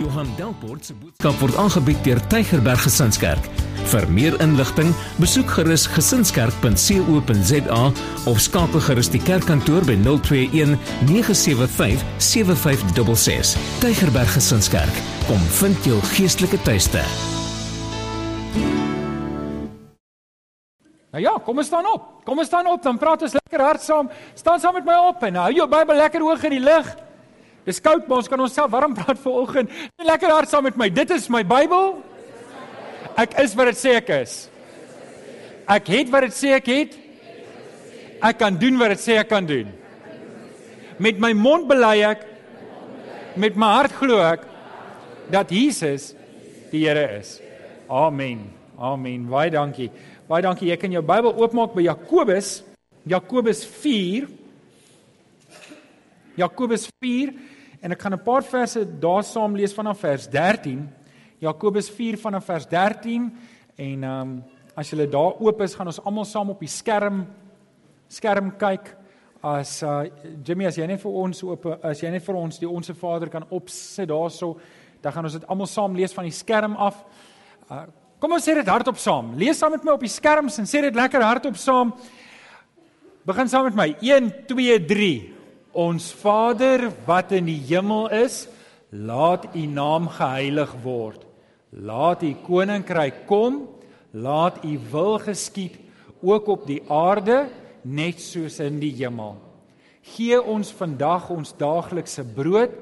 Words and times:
Johan 0.00 0.28
Delport 0.36 0.84
se 0.84 0.94
boodskap 0.96 1.36
word 1.42 1.56
aangebied 1.60 1.98
deur 2.06 2.20
Tygerberg 2.32 2.80
Gesinskerk. 2.86 3.44
Vir 3.90 4.06
meer 4.08 4.36
inligting, 4.40 4.94
besoek 5.20 5.50
gerus 5.58 5.84
gesinskerk.co.za 5.92 7.80
of 8.30 8.40
skakel 8.40 8.80
gerus 8.86 9.10
die 9.12 9.20
kerkkantoor 9.20 9.84
by 9.88 9.98
021 10.00 10.78
975 11.10 12.04
7566. 12.16 13.60
Tygerberg 13.84 14.32
Gesinskerk, 14.38 15.02
kom 15.28 15.44
vind 15.58 15.90
jou 15.90 16.00
geestelike 16.14 16.62
tuiste. 16.64 17.04
Nou 21.10 21.20
ja, 21.20 21.36
kom 21.44 21.60
ons 21.60 21.68
staan 21.68 21.84
op. 21.92 22.08
Kom 22.24 22.40
ons 22.40 22.48
staan 22.48 22.72
op, 22.72 22.80
dan 22.86 22.96
praat 22.96 23.26
ons 23.26 23.36
lekker 23.36 23.60
hard 23.66 23.84
saam. 23.84 24.08
Staan 24.38 24.60
saam 24.62 24.80
met 24.80 24.88
my 24.88 24.96
op 25.10 25.28
en 25.28 25.42
hou 25.42 25.52
jou 25.60 25.68
Bybel 25.68 26.00
lekker 26.06 26.24
hoog 26.24 26.48
in 26.48 26.56
die 26.56 26.64
lug. 26.64 26.88
Dis 27.70 27.78
koud, 27.78 28.08
maar 28.08 28.18
ons 28.18 28.28
kan 28.30 28.40
onsself 28.42 28.72
warm 28.72 28.96
praat 28.98 29.18
vir 29.22 29.34
oggend. 29.38 29.74
Lekker 30.02 30.32
hard 30.34 30.50
saam 30.50 30.66
met 30.66 30.78
my. 30.80 30.88
Dit 30.90 31.12
is 31.14 31.28
my 31.30 31.44
Bybel. 31.46 32.00
Ek 33.20 33.36
is 33.42 33.54
wat 33.58 33.70
dit 33.70 33.78
sê 33.78 33.92
ek 34.00 34.08
is. 34.16 34.32
Ek 35.70 35.90
het 35.92 36.08
wat 36.10 36.26
dit 36.26 36.34
sê 36.34 36.56
ek 36.56 36.70
het. 36.70 36.96
Ek 38.26 38.40
kan 38.40 38.56
doen 38.58 38.80
wat 38.80 38.96
dit 38.96 39.02
sê 39.04 39.20
ek 39.20 39.30
kan 39.30 39.46
doen. 39.46 39.70
Met 41.00 41.20
my 41.22 41.30
mond 41.36 41.68
bely 41.70 42.00
ek 42.08 42.26
met 43.40 43.54
my 43.54 43.68
hart 43.78 43.94
glo 44.00 44.18
ek 44.24 44.42
dat 45.30 45.52
Jesus 45.54 46.10
die 46.72 46.82
Here 46.88 47.06
is. 47.20 47.36
Amen. 47.86 48.48
Amen. 48.78 49.28
Baie 49.30 49.52
dankie. 49.54 49.92
Baie 50.26 50.42
dankie. 50.42 50.72
Jy 50.72 50.80
kan 50.80 50.98
jou 50.98 51.04
Bybel 51.06 51.38
oopmaak 51.38 51.76
by 51.78 51.86
Jakobus, 51.86 52.64
Jakobus 53.06 53.62
4. 53.62 54.26
Jakobus 56.40 56.88
4 56.98 57.49
en 57.80 57.92
ek 57.92 58.00
gaan 58.02 58.14
'n 58.14 58.22
paar 58.24 58.42
verse 58.42 58.84
daar 59.00 59.24
saam 59.24 59.56
lees 59.56 59.74
vanaf 59.74 60.00
vers 60.00 60.28
13. 60.28 60.88
Jakobus 61.38 61.90
4 61.90 62.18
vanaf 62.18 62.44
vers 62.44 62.66
13 62.66 63.32
en 63.76 64.04
ehm 64.04 64.20
um, 64.20 64.44
as 64.76 64.90
jy 64.90 65.06
daar 65.08 65.40
oop 65.40 65.60
is, 65.60 65.74
gaan 65.74 65.86
ons 65.86 66.04
almal 66.04 66.24
saam 66.24 66.50
op 66.50 66.60
die 66.60 66.68
skerm 66.68 67.26
skerm 68.08 68.56
kyk. 68.56 68.96
As 69.42 69.82
uh 69.82 70.04
Jimmy 70.44 70.66
as 70.66 70.76
jy 70.76 70.86
net 70.86 71.00
vir 71.00 71.12
ons 71.12 71.42
oop 71.42 71.66
as 71.84 72.00
jy 72.00 72.10
net 72.10 72.22
vir 72.22 72.34
ons 72.34 72.58
die 72.58 72.68
onsse 72.68 72.94
Vader 72.94 73.28
kan 73.28 73.44
opsit 73.50 74.08
daarso, 74.08 74.58
dan 75.00 75.12
gaan 75.12 75.24
ons 75.24 75.32
dit 75.32 75.46
almal 75.48 75.66
saam 75.66 75.96
lees 75.96 76.12
van 76.12 76.24
die 76.24 76.32
skerm 76.32 76.76
af. 76.76 77.04
Uh 77.70 77.86
Kom 78.20 78.34
ons 78.36 78.44
sê 78.44 78.52
dit 78.52 78.68
hardop 78.68 78.98
saam. 79.00 79.30
Lees 79.40 79.56
saam 79.56 79.72
met 79.72 79.84
my 79.84 79.94
op 79.96 80.02
die 80.04 80.12
skerms 80.12 80.58
en 80.60 80.66
sê 80.68 80.82
dit 80.84 80.96
lekker 80.96 81.22
hardop 81.24 81.56
saam. 81.56 81.94
Begin 83.24 83.48
saam 83.48 83.64
met 83.64 83.78
my. 83.78 83.86
1 84.04 84.28
2 84.46 84.76
3. 84.84 85.39
Ons 85.72 86.10
Vader 86.12 86.88
wat 87.06 87.32
in 87.32 87.46
die 87.46 87.60
hemel 87.68 88.08
is, 88.24 88.48
laat 88.90 89.52
U 89.54 89.66
naam 89.70 90.08
geheilig 90.10 90.72
word. 90.82 91.26
Laat 91.70 92.24
U 92.26 92.32
koninkryk 92.46 93.26
kom. 93.30 93.62
Laat 94.10 94.64
U 94.66 94.74
wil 94.90 95.18
geskied 95.22 95.78
ook 96.20 96.48
op 96.48 96.66
die 96.66 96.82
aarde 96.90 97.46
net 97.86 98.20
soos 98.20 98.58
in 98.60 98.80
die 98.82 98.92
hemel. 98.98 99.38
Gee 100.16 100.40
ons 100.40 100.72
vandag 100.74 101.30
ons 101.30 101.54
daaglikse 101.56 102.24
brood 102.24 102.74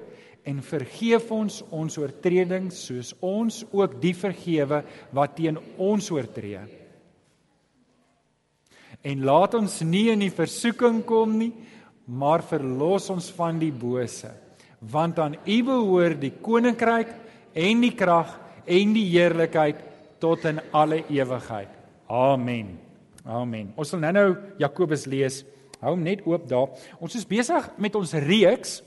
en 0.49 0.63
vergeef 0.65 1.29
ons 1.35 1.61
ons 1.75 1.99
oortredings 2.01 2.79
soos 2.89 3.13
ons 3.21 3.61
ook 3.69 3.99
die 4.01 4.15
vergewe 4.17 4.81
wat 5.13 5.37
teen 5.37 5.59
ons 5.77 6.09
oortree. 6.15 6.63
En 9.05 9.25
laat 9.27 9.55
ons 9.55 9.81
nie 9.87 10.09
in 10.11 10.25
die 10.25 10.35
versoeking 10.35 11.03
kom 11.07 11.37
nie, 11.39 11.53
maar 12.09 12.43
verlos 12.49 13.11
ons 13.13 13.29
van 13.37 13.59
die 13.61 13.73
bose, 13.73 14.31
want 14.81 15.19
aan 15.21 15.37
U 15.45 15.57
behoort 15.67 16.21
die 16.23 16.33
koninkryk 16.41 17.11
en 17.53 17.85
die 17.85 17.93
krag 17.97 18.33
en 18.65 18.95
die 18.97 19.07
heerlikheid 19.11 19.81
tot 20.23 20.47
in 20.49 20.61
alle 20.73 21.03
ewigheid. 21.13 21.71
Amen. 22.09 22.79
Amen. 23.29 23.73
Ons 23.77 23.93
sal 23.93 24.01
nou-nou 24.01 24.31
Jakobus 24.61 25.05
lees. 25.11 25.43
Hou 25.83 25.93
hom 25.93 26.03
net 26.03 26.25
oop 26.27 26.47
daar. 26.49 26.73
Ons 26.99 27.19
is 27.19 27.27
besig 27.29 27.67
met 27.79 27.95
ons 27.99 28.15
reeks 28.25 28.79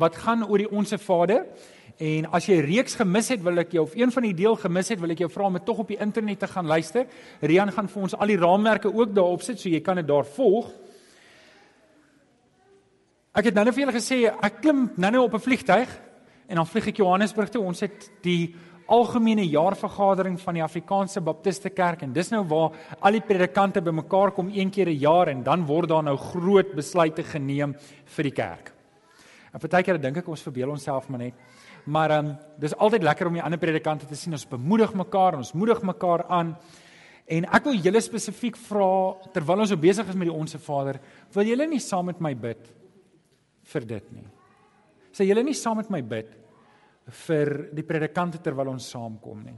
wat 0.00 0.16
gaan 0.24 0.42
oor 0.48 0.64
die 0.64 0.70
onsse 0.72 0.98
Vader. 0.98 1.44
En 2.02 2.26
as 2.34 2.48
jy 2.48 2.56
reeks 2.64 2.96
gemis 2.98 3.28
het, 3.30 3.42
wil 3.44 3.60
ek 3.62 3.76
jou 3.76 3.84
of 3.84 3.92
een 3.94 4.10
van 4.10 4.24
die 4.26 4.34
deel 4.34 4.56
gemis 4.58 4.90
het, 4.90 4.98
wil 4.98 5.12
ek 5.14 5.20
jou 5.22 5.28
vra 5.30 5.46
om 5.46 5.58
dit 5.60 5.66
tog 5.68 5.84
op 5.84 5.92
die 5.92 6.00
internet 6.02 6.40
te 6.42 6.48
gaan 6.50 6.66
luister. 6.66 7.06
Rian 7.44 7.70
gaan 7.76 7.90
vir 7.92 8.08
ons 8.08 8.16
al 8.18 8.32
die 8.32 8.40
raamwerke 8.40 8.90
ook 8.90 9.12
daarop 9.14 9.44
sit, 9.46 9.60
so 9.60 9.70
jy 9.70 9.82
kan 9.84 10.00
dit 10.00 10.08
daar 10.08 10.26
volg. 10.26 10.72
Ek 13.34 13.48
het 13.48 13.56
nou 13.56 13.64
net 13.66 13.74
vir 13.74 13.82
julle 13.82 13.96
gesê 13.96 14.16
ek 14.30 14.60
klim 14.62 14.84
nou-nou 14.94 15.24
op 15.24 15.32
'n 15.34 15.42
vliegtyg 15.42 15.88
en 16.46 16.54
dan 16.54 16.66
vlieg 16.66 16.86
ek 16.86 16.98
Johannesburg 16.98 17.50
toe. 17.50 17.64
Ons 17.66 17.80
het 17.80 18.10
die 18.22 18.54
algemene 18.86 19.42
jaarvergadering 19.42 20.38
van 20.38 20.54
die 20.54 20.62
Afrikaanse 20.62 21.20
Baptiste 21.20 21.70
Kerk 21.70 22.02
en 22.02 22.12
dis 22.12 22.30
nou 22.30 22.44
waar 22.44 22.70
al 23.00 23.10
die 23.10 23.20
predikante 23.20 23.82
bymekaar 23.82 24.30
kom 24.30 24.50
een 24.54 24.70
keer 24.70 24.86
'n 24.86 25.00
jaar 25.00 25.28
en 25.28 25.42
dan 25.42 25.66
word 25.66 25.88
daar 25.88 26.04
nou 26.04 26.16
groot 26.16 26.74
besluite 26.76 27.24
geneem 27.24 27.74
vir 28.04 28.22
die 28.22 28.32
kerk. 28.32 28.72
En 29.52 29.58
partykeer 29.58 30.00
dink 30.00 30.16
ek 30.16 30.28
ons 30.28 30.42
verbeel 30.42 30.70
onsself 30.70 31.08
maar 31.08 31.18
net. 31.18 31.34
Maar 31.86 32.10
ehm 32.10 32.26
um, 32.26 32.38
dis 32.60 32.76
altyd 32.76 33.02
lekker 33.02 33.26
om 33.26 33.34
die 33.34 33.42
ander 33.42 33.58
predikante 33.58 34.06
te 34.06 34.14
sien. 34.14 34.32
Ons 34.32 34.46
bemoedig 34.46 34.94
mekaar, 34.94 35.36
ons 35.36 35.52
moedig 35.54 35.82
mekaar 35.82 36.24
aan. 36.28 36.56
En 37.26 37.44
ek 37.44 37.64
wil 37.64 37.74
julle 37.74 38.00
spesifiek 38.00 38.56
vra 38.56 39.16
terwyl 39.32 39.58
ons 39.58 39.68
so 39.68 39.76
besig 39.76 40.08
is 40.08 40.14
met 40.14 40.28
die 40.28 40.38
onsse 40.38 40.58
Vader, 40.58 41.00
wil 41.32 41.44
julle 41.44 41.66
nie 41.66 41.80
saam 41.80 42.06
met 42.06 42.20
my 42.20 42.34
bid 42.34 42.83
vir 43.72 43.86
dit 43.88 44.12
nie? 44.12 44.26
Sê 45.14 45.26
julle 45.28 45.44
nie 45.46 45.54
saam 45.54 45.76
met 45.76 45.90
my 45.90 46.02
bid 46.02 46.30
vir 47.26 47.52
die 47.74 47.84
predikante 47.86 48.40
terwyl 48.42 48.72
ons 48.72 48.86
saamkom 48.90 49.42
nie. 49.44 49.56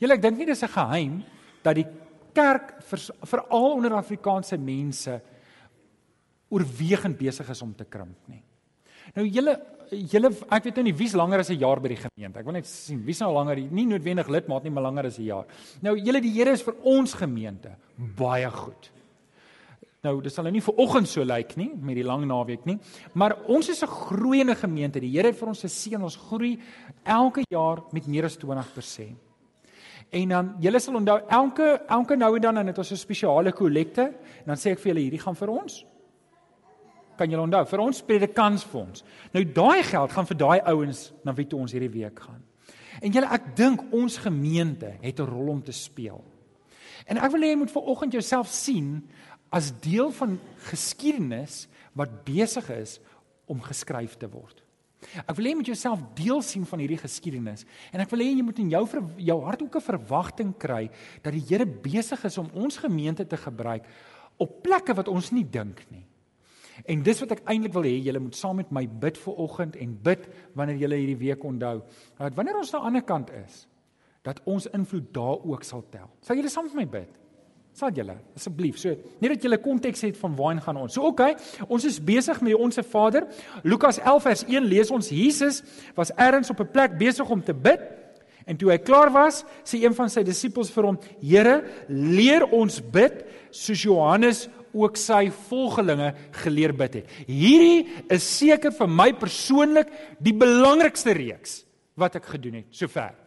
Julle 0.00 0.16
ek 0.16 0.22
dink 0.22 0.38
nie 0.38 0.46
dis 0.46 0.62
'n 0.62 0.68
geheim 0.68 1.24
dat 1.62 1.74
die 1.74 1.86
kerk 2.34 2.82
veral 3.24 3.72
onder 3.76 3.94
Afrikaanse 3.94 4.58
mense 4.58 5.20
oorwegend 6.50 7.18
besig 7.18 7.48
is 7.50 7.62
om 7.62 7.74
te 7.74 7.84
krimp 7.84 8.28
nie. 8.28 8.42
Nou 9.14 9.24
julle 9.26 9.56
julle 9.90 10.32
ek 10.50 10.64
weet 10.64 10.76
nou 10.76 10.84
nie 10.88 10.96
wie's 10.98 11.14
langer 11.14 11.40
as 11.40 11.50
'n 11.50 11.60
jaar 11.60 11.80
by 11.80 11.88
die 11.88 12.02
gemeente. 12.02 12.38
Ek 12.38 12.44
wil 12.44 12.54
net 12.54 12.66
sien 12.66 13.04
wie's 13.04 13.20
nou 13.20 13.32
langer, 13.32 13.56
nie 13.56 13.86
noodwendig 13.86 14.28
lidmaat 14.28 14.64
nie, 14.64 14.70
maar 14.70 14.82
langer 14.82 15.06
as 15.06 15.18
'n 15.18 15.24
jaar. 15.24 15.46
Nou 15.82 15.96
julle 15.96 16.20
die 16.20 16.32
Here 16.32 16.50
is 16.50 16.62
vir 16.62 16.74
ons 16.82 17.14
gemeente 17.14 17.76
baie 17.96 18.50
goed. 18.50 18.90
Nou 20.06 20.20
dis 20.22 20.34
sal 20.36 20.46
nou 20.46 20.54
nie 20.54 20.62
vir 20.62 20.80
oggend 20.82 21.10
so 21.10 21.24
lyk 21.26 21.56
nie 21.58 21.72
met 21.74 21.98
die 21.98 22.06
lang 22.06 22.26
naweek 22.28 22.66
nie, 22.68 22.78
maar 23.14 23.34
ons 23.50 23.68
is 23.68 23.82
'n 23.82 23.90
groeiende 23.90 24.54
gemeente. 24.54 25.00
Die 25.00 25.10
Here 25.10 25.28
het 25.28 25.38
vir 25.38 25.48
ons 25.48 25.62
geseën. 25.62 26.02
Ons 26.02 26.16
groei 26.16 26.58
elke 27.04 27.42
jaar 27.50 27.82
met 27.92 28.06
meer 28.06 28.24
as 28.24 28.36
20%. 28.36 29.16
En 30.10 30.28
dan 30.28 30.56
julle 30.60 30.78
sal 30.78 30.94
onthou 30.94 31.20
elke 31.28 31.82
elke 31.88 32.16
nou 32.16 32.36
en 32.36 32.40
dan 32.42 32.54
dan 32.54 32.66
het 32.66 32.78
ons 32.78 32.92
'n 32.92 32.96
spesiale 32.96 33.52
kollekte 33.52 34.02
en 34.02 34.46
dan 34.46 34.56
sê 34.56 34.70
ek 34.70 34.78
vir 34.78 34.94
julle 34.94 35.04
hierdie 35.04 35.24
gaan 35.24 35.36
vir 35.36 35.48
ons 35.48 35.86
kan 37.16 37.30
julle 37.30 37.42
onthou 37.42 37.64
vir 37.66 37.80
ons 37.80 38.02
predikansfonds. 38.02 39.04
Nou 39.32 39.44
daai 39.44 39.82
geld 39.82 40.12
gaan 40.12 40.26
vir 40.26 40.36
daai 40.36 40.60
ouens 40.60 41.12
na 41.24 41.32
wie 41.32 41.46
toe 41.46 41.60
ons 41.60 41.72
hierdie 41.72 42.02
week 42.02 42.20
gaan. 42.20 42.42
En 43.00 43.12
julle 43.12 43.32
ek 43.32 43.56
dink 43.56 43.82
ons 43.92 44.18
gemeente 44.18 44.96
het 45.00 45.20
'n 45.20 45.28
rol 45.28 45.48
om 45.48 45.62
te 45.62 45.72
speel. 45.72 46.22
En 47.06 47.18
ek 47.18 47.30
wil 47.30 47.40
hê 47.40 47.52
jy 47.52 47.56
moet 47.56 47.70
vanoggend 47.70 48.12
jouself 48.12 48.48
sien 48.48 49.08
as 49.50 49.72
deel 49.80 50.10
van 50.10 50.38
geskiedenis 50.68 51.66
wat 51.96 52.24
besig 52.24 52.70
is 52.70 52.98
om 53.46 53.62
geskryf 53.62 54.16
te 54.18 54.28
word. 54.30 54.62
Ek 55.22 55.36
wil 55.36 55.46
hê 55.46 55.52
jy 55.52 55.58
moet 55.60 55.70
jouself 55.70 56.02
deel 56.18 56.40
sien 56.42 56.64
van 56.66 56.80
hierdie 56.82 56.98
geskiedenis 56.98 57.66
en 57.92 58.02
ek 58.02 58.10
wil 58.10 58.24
hê 58.24 58.30
jy 58.32 58.44
moet 58.44 58.58
in 58.62 58.72
jou 58.72 58.82
jou 59.28 59.38
hart 59.44 59.62
ook 59.62 59.76
'n 59.76 59.88
verwagting 59.92 60.52
kry 60.58 60.90
dat 61.22 61.32
die 61.32 61.44
Here 61.46 61.66
besig 61.66 62.24
is 62.24 62.38
om 62.38 62.50
ons 62.54 62.76
gemeente 62.76 63.26
te 63.26 63.36
gebruik 63.36 63.84
op 64.38 64.62
plekke 64.62 64.94
wat 64.94 65.08
ons 65.08 65.30
nie 65.32 65.44
dink 65.44 65.84
nie. 65.90 66.04
En 66.84 67.02
dis 67.02 67.20
wat 67.20 67.32
ek 67.32 67.44
eintlik 67.48 67.72
wil 67.72 67.86
hê 67.88 68.02
julle 68.04 68.20
moet 68.20 68.36
saam 68.36 68.56
met 68.56 68.70
my 68.70 68.86
bid 68.86 69.16
vir 69.16 69.38
oggend 69.40 69.76
en 69.76 69.94
bid 70.02 70.26
wanneer 70.54 70.76
julle 70.76 70.98
hierdie 71.00 71.22
week 71.22 71.44
onthou. 71.44 71.82
Dat 72.18 72.34
wanneer 72.34 72.58
ons 72.58 72.74
aan 72.74 72.80
die 72.80 72.86
ander 72.86 73.02
kant 73.02 73.30
is, 73.30 73.66
dat 74.22 74.42
ons 74.44 74.66
invloed 74.66 75.12
daar 75.14 75.38
ook 75.40 75.64
sal 75.64 75.84
tel. 75.90 76.10
Sal 76.20 76.36
julle 76.36 76.52
saam 76.52 76.64
met 76.64 76.74
my 76.74 76.86
bid? 76.98 77.08
Sal 77.76 77.92
julle 77.92 78.14
asseblief. 78.32 78.78
So, 78.80 78.94
net 79.20 79.34
dat 79.34 79.42
julle 79.44 79.58
konteks 79.60 80.06
het 80.06 80.16
van 80.16 80.32
waarheen 80.38 80.62
gaan 80.64 80.78
ons. 80.80 80.94
So 80.96 81.10
oké, 81.10 81.26
okay, 81.34 81.66
ons 81.68 81.84
is 81.84 81.98
besig 82.00 82.40
met 82.40 82.54
die 82.54 82.58
onsse 82.58 82.80
Vader. 82.86 83.26
Lukas 83.68 83.98
11 84.00 84.22
vers 84.24 84.44
1 84.48 84.68
lees 84.70 84.92
ons 84.96 85.10
Jesus 85.12 85.60
was 85.98 86.14
ergens 86.16 86.50
op 86.50 86.60
'n 86.60 86.70
plek 86.72 86.96
besig 86.96 87.28
om 87.28 87.42
te 87.42 87.52
bid. 87.52 87.80
En 88.46 88.56
toe 88.56 88.70
hy 88.70 88.78
klaar 88.78 89.10
was, 89.12 89.44
sê 89.64 89.82
een 89.82 89.94
van 89.94 90.08
sy 90.08 90.22
disippels 90.22 90.70
vir 90.70 90.84
hom: 90.84 90.98
"Here, 91.20 91.64
leer 91.88 92.46
ons 92.52 92.80
bid 92.80 93.24
soos 93.50 93.82
Johannes 93.82 94.48
ook 94.72 94.96
sy 94.96 95.30
volgelinge 95.48 96.14
geleer 96.30 96.72
bid 96.72 96.94
het. 96.94 97.10
Hierdie 97.26 97.86
is 98.08 98.38
seker 98.38 98.72
vir 98.72 98.88
my 98.88 99.12
persoonlik 99.12 99.88
die 100.18 100.34
belangrikste 100.36 101.12
reeks 101.12 101.64
wat 101.96 102.16
ek 102.16 102.24
gedoen 102.24 102.54
het 102.60 102.66
sover. 102.70 103.25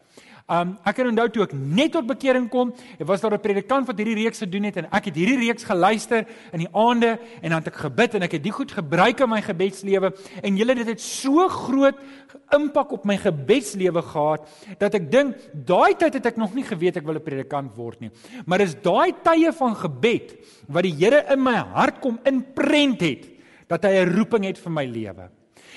Um 0.49 0.71
ek 0.81 0.95
kan 0.97 1.07
onthou 1.11 1.27
toe 1.29 1.43
ek 1.45 1.51
net 1.53 1.91
tot 1.93 2.07
bekering 2.09 2.47
kom, 2.49 2.71
en 2.97 3.05
was 3.05 3.21
daar 3.21 3.33
'n 3.37 3.39
predikant 3.39 3.85
wat 3.85 3.97
hierdie 3.97 4.23
reeks 4.25 4.39
gedoen 4.39 4.63
het 4.63 4.77
en 4.77 4.87
ek 4.91 5.05
het 5.05 5.15
hierdie 5.15 5.45
reeks 5.45 5.63
geluister 5.63 6.25
in 6.53 6.59
die 6.65 6.73
aande 6.73 7.19
en 7.41 7.49
dan 7.49 7.61
het 7.61 7.67
ek 7.67 7.75
gebid 7.85 8.15
en 8.15 8.23
ek 8.23 8.31
het 8.31 8.43
dit 8.43 8.53
goed 8.53 8.71
gebruik 8.71 9.19
in 9.19 9.29
my 9.29 9.41
gebedslewe 9.41 10.11
en 10.41 10.57
julle 10.57 10.75
dit 10.75 10.87
het 10.87 11.01
so 11.01 11.47
groot 11.47 11.95
impak 12.51 12.91
op 12.91 13.05
my 13.05 13.17
gebedslewe 13.17 14.01
gehad 14.01 14.41
dat 14.79 14.95
ek 14.95 15.11
dink 15.11 15.37
daai 15.53 15.93
tyd 15.93 16.13
het 16.13 16.25
ek 16.25 16.37
nog 16.37 16.53
nie 16.55 16.63
geweet 16.63 16.97
ek 16.97 17.05
wil 17.05 17.15
'n 17.15 17.23
predikant 17.23 17.75
word 17.75 18.01
nie. 18.01 18.11
Maar 18.45 18.61
is 18.61 18.75
daai 18.75 19.13
tye 19.23 19.51
van 19.53 19.75
gebed 19.75 20.33
wat 20.67 20.83
die 20.83 20.95
Here 20.99 21.25
in 21.31 21.43
my 21.43 21.55
hart 21.55 22.01
kom 22.01 22.19
inprent 22.25 23.01
het 23.01 23.29
dat 23.67 23.83
hy 23.83 24.01
'n 24.01 24.15
roeping 24.17 24.45
het 24.45 24.57
vir 24.57 24.71
my 24.71 24.85
lewe. 24.85 25.29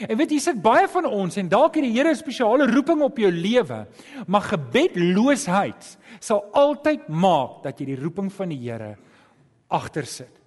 En 0.09 0.17
weet 0.17 0.31
jy, 0.31 0.39
sit 0.39 0.63
baie 0.63 0.89
van 0.89 1.07
ons 1.07 1.37
en 1.37 1.49
dalk 1.49 1.77
het 1.77 1.85
die 1.85 1.93
Here 1.93 2.11
'n 2.11 2.17
spesiale 2.17 2.67
roeping 2.67 3.03
op 3.03 3.19
jou 3.19 3.31
lewe, 3.31 3.87
maar 4.27 4.41
gebedloosheid 4.41 5.99
sal 6.21 6.45
altyd 6.53 7.09
maak 7.09 7.63
dat 7.63 7.79
jy 7.81 7.87
die 7.87 8.01
roeping 8.01 8.33
van 8.33 8.49
die 8.49 8.59
Here 8.59 8.97
agter 9.69 10.07
sit 10.07 10.43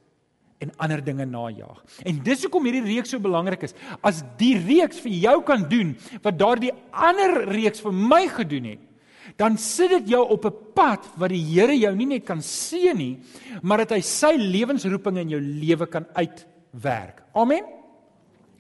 en 0.63 0.71
ander 0.77 1.03
dinge 1.03 1.25
najag. 1.25 1.83
En 2.07 2.23
dis 2.23 2.43
hoekom 2.43 2.65
hierdie 2.65 2.95
reeks 2.95 3.09
so 3.09 3.19
belangrik 3.19 3.63
is. 3.67 3.75
As 4.01 4.23
die 4.39 4.55
reeks 4.57 5.01
vir 5.03 5.11
jou 5.11 5.43
kan 5.43 5.67
doen 5.69 5.95
wat 6.23 6.39
daardie 6.39 6.71
ander 6.91 7.45
reeks 7.51 7.83
vir 7.83 7.91
my 7.91 8.27
gedoen 8.27 8.71
het, 8.75 8.79
dan 9.41 9.57
sit 9.57 9.89
dit 9.89 10.13
jou 10.15 10.23
op 10.29 10.45
'n 10.45 10.73
pad 10.73 11.05
wat 11.17 11.29
die 11.29 11.43
Here 11.43 11.75
jou 11.75 11.95
nie 11.95 12.05
net 12.05 12.25
kan 12.25 12.41
seën 12.41 12.97
nie, 12.97 13.19
maar 13.61 13.77
dat 13.77 13.91
hy 13.91 14.01
sy 14.01 14.35
lewensroeping 14.37 15.17
in 15.17 15.29
jou 15.29 15.41
lewe 15.41 15.87
kan 15.87 16.05
uitwerk. 16.13 17.23
Amen. 17.33 17.74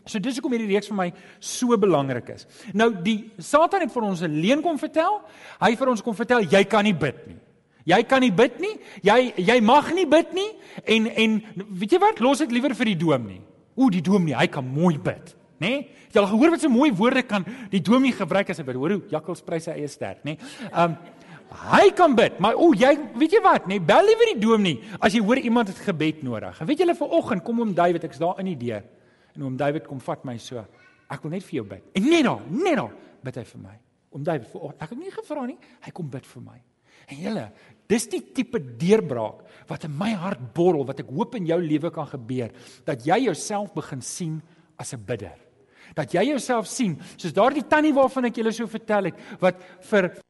So 0.05 0.19
dis 0.21 0.37
hoekom 0.37 0.53
hierdie 0.53 0.69
reeks 0.69 0.91
vir 0.91 0.97
my 0.99 1.07
so 1.39 1.77
belangrik 1.81 2.29
is. 2.35 2.45
Nou 2.73 2.91
die 2.93 3.31
Satan 3.41 3.81
het 3.81 3.93
vir 3.93 4.03
ons 4.03 4.21
'n 4.21 4.41
leuen 4.41 4.61
kom 4.61 4.77
vertel. 4.77 5.21
Hy 5.59 5.75
vir 5.75 5.89
ons 5.89 6.01
kom 6.01 6.13
vertel 6.13 6.45
jy 6.45 6.63
kan 6.63 6.83
nie 6.83 6.93
bid 6.93 7.27
nie. 7.27 7.39
Jy 7.85 8.03
kan 8.03 8.21
nie 8.21 8.31
bid 8.31 8.59
nie. 8.59 8.79
Jy 9.03 9.33
jy 9.37 9.61
mag 9.61 9.93
nie 9.93 10.05
bid 10.05 10.33
nie 10.33 10.51
en 10.85 11.07
en 11.07 11.41
weet 11.69 11.91
jy 11.91 11.99
wat? 11.99 12.19
Los 12.19 12.39
dit 12.39 12.51
liewer 12.51 12.73
vir 12.73 12.85
die 12.85 12.95
doom 12.95 13.27
nie. 13.27 13.41
O, 13.75 13.89
die 13.91 14.01
doom 14.01 14.25
nie, 14.25 14.35
hy 14.37 14.47
kan 14.47 14.63
mooi 14.63 14.95
bid, 14.97 15.35
nê? 15.59 15.67
Nee? 15.67 15.87
Jy 16.13 16.21
al 16.21 16.29
gehoor 16.31 16.53
wat 16.53 16.61
so 16.63 16.71
mooi 16.71 16.93
woorde 16.95 17.25
kan 17.27 17.43
die 17.73 17.81
doom 17.83 18.05
nie 18.07 18.13
gebruik 18.15 18.49
as 18.49 18.61
hy 18.61 18.63
bid. 18.63 18.77
Hoor 18.79 18.95
hoe 18.95 19.01
Jakkals 19.11 19.43
prys 19.43 19.67
sy 19.67 19.75
eie 19.75 19.89
sterk, 19.91 20.23
nê? 20.23 20.37
Um 20.71 20.95
hy 21.55 21.91
kan 21.95 22.15
bid, 22.17 22.39
maar 22.41 22.57
o, 22.57 22.71
jy 22.73 22.89
weet 23.15 23.35
jy 23.37 23.39
wat, 23.43 23.67
nê? 23.69 23.77
Bel 23.79 24.07
liewer 24.07 24.31
die 24.33 24.39
doom 24.41 24.63
nie 24.65 24.79
as 24.97 25.13
jy 25.13 25.21
hoor 25.23 25.37
iemand 25.37 25.69
het 25.69 25.77
gebed 25.85 26.23
nodig. 26.25 26.57
Weet 26.65 26.81
julle 26.81 26.95
vanoggend 26.97 27.43
kom 27.45 27.59
oom 27.61 27.75
David, 27.75 28.07
ek's 28.07 28.19
daar 28.19 28.39
in 28.41 28.49
die 28.49 28.57
deur. 28.63 28.81
En 29.35 29.47
oom 29.47 29.57
David 29.59 29.87
kom 29.87 29.99
vat 29.99 30.23
my 30.27 30.37
so. 30.41 30.63
Ek 31.11 31.23
wil 31.23 31.35
net 31.35 31.43
vir 31.45 31.59
jou 31.59 31.65
bid. 31.75 31.83
En 31.97 32.07
net 32.09 32.23
daar, 32.25 32.45
net 32.49 32.79
daar 32.79 32.93
bid 33.25 33.41
hy 33.41 33.43
vir 33.51 33.61
my. 33.61 33.75
Oom 34.15 34.23
David, 34.23 34.47
vir, 34.49 34.73
ek 34.79 34.89
het 34.89 34.99
nie 34.99 35.13
gevra 35.13 35.45
nie. 35.45 35.57
Hy 35.85 35.93
kom 35.95 36.09
bid 36.09 36.25
vir 36.29 36.45
my. 36.45 36.57
En 37.11 37.21
julle, 37.21 37.45
dis 37.91 38.07
die 38.09 38.21
tipe 38.33 38.59
deurbraak 38.81 39.43
wat 39.69 39.85
in 39.85 39.93
my 39.97 40.11
hart 40.17 40.41
borrel 40.55 40.85
wat 40.87 41.03
ek 41.03 41.11
hoop 41.13 41.35
in 41.37 41.49
jou 41.49 41.59
lewe 41.61 41.91
kan 41.93 42.07
gebeur 42.09 42.53
dat 42.87 43.05
jy 43.05 43.19
jouself 43.27 43.73
begin 43.75 44.01
sien 44.01 44.39
as 44.81 44.93
'n 44.93 45.05
bidder. 45.05 45.37
Dat 45.93 46.11
jy 46.13 46.31
jouself 46.31 46.67
sien 46.67 46.97
soos 47.17 47.33
daardie 47.33 47.67
tannie 47.67 47.93
waarvan 47.93 48.25
ek 48.25 48.37
julle 48.37 48.51
so 48.51 48.65
vertel 48.67 49.05
het 49.05 49.15
wat 49.39 49.61
vir 49.81 50.24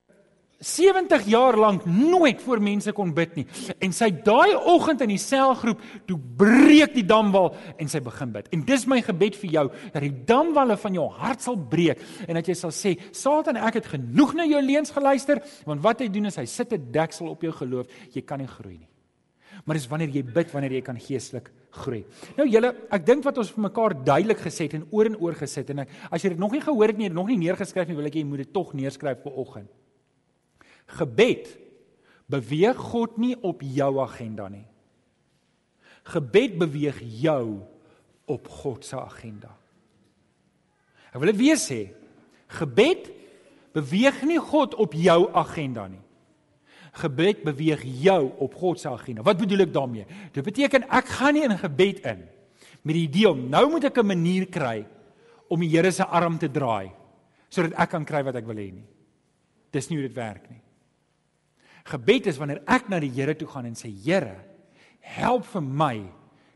70 0.65 1.27
jaar 1.29 1.57
lank 1.59 1.85
nooit 1.85 2.41
voor 2.41 2.62
mense 2.63 2.91
kon 2.97 3.12
bid 3.13 3.35
nie. 3.38 3.45
En 3.85 3.94
sy 3.94 4.09
daai 4.25 4.56
oggend 4.56 5.03
in 5.06 5.13
die 5.13 5.21
selgroep 5.21 5.83
toe 6.09 6.17
breek 6.17 6.95
die 6.95 7.06
damwal 7.06 7.51
en 7.77 7.91
sy 7.91 8.01
begin 8.06 8.33
bid. 8.33 8.50
En 8.56 8.65
dis 8.65 8.88
my 8.89 8.97
gebed 9.06 9.38
vir 9.44 9.53
jou 9.59 9.65
dat 9.94 10.01
die 10.01 10.13
damwalle 10.25 10.77
van 10.81 10.97
jou 10.97 11.06
hart 11.19 11.45
sal 11.45 11.59
breek 11.59 12.01
en 12.25 12.39
dat 12.39 12.50
jy 12.50 12.57
sal 12.57 12.73
sê, 12.73 12.95
Satan, 13.13 13.59
ek 13.62 13.79
het 13.81 13.91
genoeg 13.94 14.33
na 14.39 14.50
jou 14.50 14.63
leuns 14.65 14.94
geluister, 14.95 15.44
want 15.69 15.83
wat 15.85 16.01
hy 16.01 16.09
doen 16.09 16.31
is 16.31 16.41
hy 16.41 16.47
sit 16.50 16.73
'n 16.73 16.91
deksel 16.91 17.29
op 17.29 17.41
jou 17.41 17.51
geloof. 17.51 17.85
Jy 18.13 18.21
kan 18.21 18.39
nie 18.39 18.47
groei 18.47 18.77
nie. 18.77 18.89
Maar 19.65 19.75
dis 19.75 19.88
wanneer 19.88 20.09
jy 20.09 20.23
bid 20.23 20.51
wanneer 20.51 20.71
jy 20.71 20.81
kan 20.81 21.00
geestelik 21.00 21.51
groei. 21.71 22.03
Nou 22.38 22.47
julle, 22.47 22.75
ek 22.91 23.06
dink 23.06 23.23
wat 23.23 23.38
ons 23.38 23.51
vir 23.51 23.62
mekaar 23.62 23.94
duidelik 24.03 24.39
gesê 24.39 24.63
het 24.63 24.73
en 24.73 24.88
oor 24.91 25.06
en 25.06 25.17
oor 25.17 25.33
gesê 25.33 25.57
het 25.57 25.69
en 25.69 25.79
ek, 25.79 25.89
as 26.12 26.23
jy 26.23 26.29
dit 26.29 26.39
nog 26.39 26.51
nie 26.51 26.62
gehoor 26.62 26.88
het 26.88 26.97
nie, 26.97 27.09
nog 27.09 27.27
nie 27.27 27.38
neergeskryf 27.38 27.88
nie, 27.88 27.95
wil 27.95 28.06
ek 28.06 28.15
jy 28.15 28.23
moet 28.23 28.38
dit 28.38 28.53
tog 28.53 28.73
neerskryf 28.73 29.23
vir 29.23 29.31
oggend. 29.31 29.69
Gebed 30.86 31.50
beweeg 32.30 32.78
God 32.78 33.18
nie 33.18 33.36
op 33.42 33.62
jou 33.62 33.92
agenda 34.02 34.48
nie. 34.50 34.66
Gebed 36.06 36.58
beweeg 36.62 37.00
jou 37.22 37.62
op 38.30 38.48
God 38.62 38.86
se 38.86 38.98
agenda. 38.98 39.52
Ek 41.14 41.22
wil 41.22 41.32
dit 41.32 41.42
weer 41.42 41.60
sê. 41.62 41.82
Gebed 42.58 43.10
beweeg 43.76 44.22
nie 44.28 44.40
God 44.42 44.76
op 44.82 44.94
jou 44.98 45.20
agenda 45.34 45.88
nie. 45.90 46.02
Gebed 46.96 47.44
beweeg 47.44 47.84
jou 48.04 48.22
op 48.40 48.54
God 48.56 48.80
se 48.80 48.90
agenda. 48.90 49.26
Wat 49.26 49.40
bedoel 49.40 49.66
ek 49.66 49.74
daarmee? 49.76 50.06
Dit 50.36 50.46
beteken 50.46 50.88
ek 50.88 51.10
gaan 51.18 51.36
nie 51.36 51.46
in 51.48 51.58
gebed 51.60 52.06
in 52.08 52.24
met 52.86 52.94
die 52.94 53.08
idee 53.08 53.30
om 53.32 53.48
nou 53.50 53.66
moet 53.74 53.88
ek 53.90 53.98
'n 53.98 54.06
manier 54.06 54.46
kry 54.46 54.86
om 55.50 55.60
die 55.60 55.70
Here 55.70 55.92
se 55.92 56.06
arm 56.06 56.38
te 56.38 56.48
draai 56.48 56.92
sodat 57.50 57.74
ek 57.80 57.90
kan 57.90 58.06
kry 58.06 58.24
wat 58.24 58.36
ek 58.36 58.46
wil 58.46 58.56
hê 58.56 58.72
nie. 58.74 58.86
Dis 59.72 59.90
nie 59.90 59.98
hoe 59.98 60.08
dit 60.08 60.16
werk 60.16 60.50
nie. 60.50 60.62
Gebed 61.86 62.30
is 62.32 62.40
wanneer 62.42 62.64
ek 62.66 62.90
na 62.90 63.00
die 63.02 63.14
Here 63.14 63.36
toe 63.38 63.48
gaan 63.50 63.68
en 63.70 63.78
sê 63.78 63.92
Here, 63.92 64.36
help 65.06 65.46
vir 65.52 65.66
my 65.66 65.98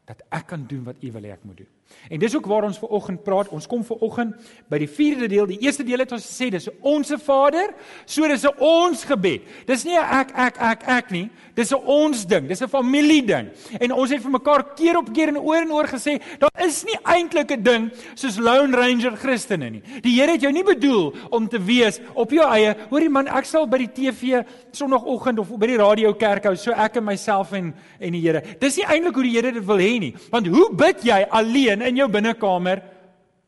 dat 0.10 0.24
ek 0.34 0.48
kan 0.54 0.66
doen 0.66 0.88
wat 0.88 1.04
U 1.06 1.12
wil 1.14 1.28
hê 1.28 1.36
ek 1.36 1.46
moet 1.46 1.62
doen. 1.62 1.74
En 2.09 2.19
dis 2.19 2.36
ook 2.36 2.45
waar 2.45 2.63
ons 2.63 2.77
ver 2.77 2.88
oggend 2.88 3.24
praat. 3.24 3.50
Ons 3.53 3.68
kom 3.68 3.83
ver 3.86 4.00
oggend 4.06 4.36
by 4.69 4.80
die 4.81 4.89
vierde 4.89 5.27
deel. 5.27 5.45
Die 5.50 5.59
eerste 5.62 5.83
deel 5.86 6.01
het 6.03 6.12
ons 6.15 6.25
gesê 6.25 6.50
dis 6.50 6.69
onsse 6.81 7.19
Vader. 7.21 7.74
So 8.06 8.27
dis 8.27 8.44
'n 8.45 8.57
ons 8.57 9.03
gebed. 9.03 9.41
Dis 9.65 9.83
nie 9.83 9.97
'n 9.97 10.03
ek 10.03 10.31
ek 10.36 10.56
ek 10.59 10.88
ek 10.88 11.12
nie. 11.12 11.30
Dis 11.56 11.71
'n 11.71 11.81
ons 11.86 12.25
ding. 12.25 12.47
Dis 12.47 12.62
'n 12.62 12.68
familie 12.68 13.25
ding. 13.25 13.50
En 13.80 13.91
ons 13.91 14.09
het 14.09 14.21
vir 14.21 14.31
mekaar 14.31 14.63
keer 14.75 14.97
op 14.97 15.13
keer 15.13 15.27
en 15.27 15.38
oor 15.38 15.62
en 15.62 15.71
oor 15.71 15.88
gesê, 15.88 16.21
daar 16.39 16.65
is 16.65 16.83
nie 16.83 16.97
eintlik 17.03 17.51
'n 17.51 17.63
ding 17.63 17.92
soos 18.15 18.38
Lone 18.38 18.75
Ranger 18.75 19.15
Christene 19.15 19.69
nie. 19.69 19.81
Die 20.01 20.19
Here 20.19 20.31
het 20.31 20.42
jou 20.42 20.51
nie 20.51 20.63
bedoel 20.63 21.13
om 21.30 21.47
te 21.47 21.59
wees 21.59 22.00
op 22.13 22.31
jou 22.31 22.45
eie. 22.51 22.75
Hoorie 22.89 23.09
man, 23.09 23.27
ek 23.27 23.45
sal 23.45 23.68
by 23.68 23.77
die 23.77 23.94
TV 23.94 24.44
Sondagoggend 24.71 25.39
of 25.39 25.57
by 25.57 25.68
die 25.68 25.77
radio 25.77 26.13
kerk 26.13 26.44
hou, 26.44 26.56
so 26.56 26.71
ek 26.71 26.97
en 26.97 27.03
myself 27.03 27.53
en 27.53 27.74
en 28.00 28.12
die 28.12 28.21
Here. 28.21 28.42
Dis 28.59 28.77
nie 28.77 28.85
eintlik 28.85 29.15
hoe 29.15 29.24
die 29.24 29.35
Here 29.35 29.51
dit 29.51 29.65
wil 29.65 29.77
hê 29.77 30.00
nie. 30.00 30.13
Want 30.31 30.47
hoe 30.47 30.69
bid 30.74 31.03
jy 31.03 31.25
alleen 31.30 31.79
in 31.80 31.88
in 31.88 32.00
jou 32.02 32.08
binnekamer 32.12 32.81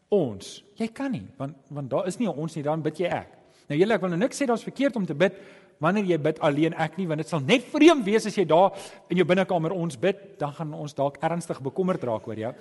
ons. 0.09 0.63
Jy 0.79 0.87
kan 0.95 1.11
nie 1.11 1.25
want 1.37 1.55
want 1.69 1.89
daar 1.89 2.07
is 2.07 2.19
nie 2.19 2.27
'n 2.27 2.37
ons 2.37 2.55
nie, 2.55 2.63
dan 2.63 2.81
bid 2.81 2.99
jy 2.99 3.07
ek. 3.07 3.27
Nou 3.69 3.79
julle 3.79 3.93
ek 3.93 4.01
wil 4.01 4.09
nou 4.09 4.19
niks 4.19 4.41
sê 4.41 4.47
daar's 4.47 4.63
verkeerd 4.63 4.95
om 4.95 5.05
te 5.05 5.13
bid 5.13 5.33
wanneer 5.79 6.05
jy 6.05 6.17
bid 6.17 6.39
alleen 6.39 6.73
ek 6.73 6.97
nie 6.97 7.07
want 7.07 7.17
dit 7.17 7.27
sal 7.27 7.39
net 7.39 7.63
vreemd 7.63 8.05
wees 8.05 8.25
as 8.25 8.37
jy 8.37 8.45
daar 8.45 8.71
in 9.09 9.17
jou 9.17 9.25
binnekamer 9.25 9.71
ons 9.71 9.97
bid, 9.97 10.39
dan 10.39 10.53
gaan 10.53 10.73
ons 10.73 10.93
dalk 10.93 11.17
ernstig 11.21 11.61
bekommerd 11.61 12.03
raak 12.03 12.27
oor 12.27 12.37
jou. 12.37 12.53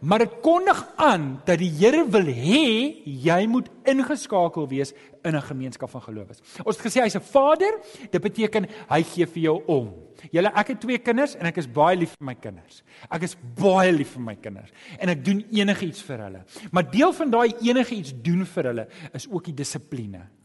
Maar 0.00 0.18
dit 0.18 0.34
kondig 0.40 0.78
aan 0.96 1.40
dat 1.44 1.58
die 1.58 1.70
Here 1.70 2.04
wil 2.10 2.28
hê 2.30 2.66
jy 3.04 3.38
moet 3.50 3.70
ingeskakel 3.88 4.68
wees 4.70 4.92
in 5.26 5.34
'n 5.34 5.42
gemeenskap 5.42 5.90
van 5.90 6.02
gelowiges. 6.02 6.40
Ons 6.64 6.76
het 6.76 6.86
gesê 6.86 7.02
hy's 7.02 7.16
'n 7.16 7.20
Vader, 7.20 7.80
dit 8.10 8.22
beteken 8.22 8.66
hy 8.88 9.02
gee 9.02 9.26
vir 9.26 9.42
jou 9.42 9.62
om. 9.66 9.94
Julle 10.30 10.52
ek 10.54 10.68
het 10.68 10.80
twee 10.80 10.98
kinders 10.98 11.34
en 11.34 11.46
ek 11.46 11.56
is 11.56 11.66
baie 11.66 11.96
lief 11.96 12.14
vir 12.18 12.26
my 12.26 12.34
kinders. 12.34 12.82
Ek 13.10 13.22
is 13.22 13.36
baie 13.54 13.92
lief 13.92 14.12
vir 14.12 14.22
my 14.22 14.34
kinders 14.34 14.70
en 14.98 15.08
ek 15.08 15.24
doen 15.24 15.44
enigiets 15.50 16.02
vir 16.02 16.18
hulle. 16.18 16.44
Maar 16.70 16.90
deel 16.90 17.12
van 17.12 17.30
daai 17.30 17.54
enigiets 17.60 18.12
doen 18.22 18.44
vir 18.46 18.64
hulle 18.64 18.88
is 19.12 19.28
ook 19.30 19.44
die 19.44 19.54
dissipline. 19.54 20.37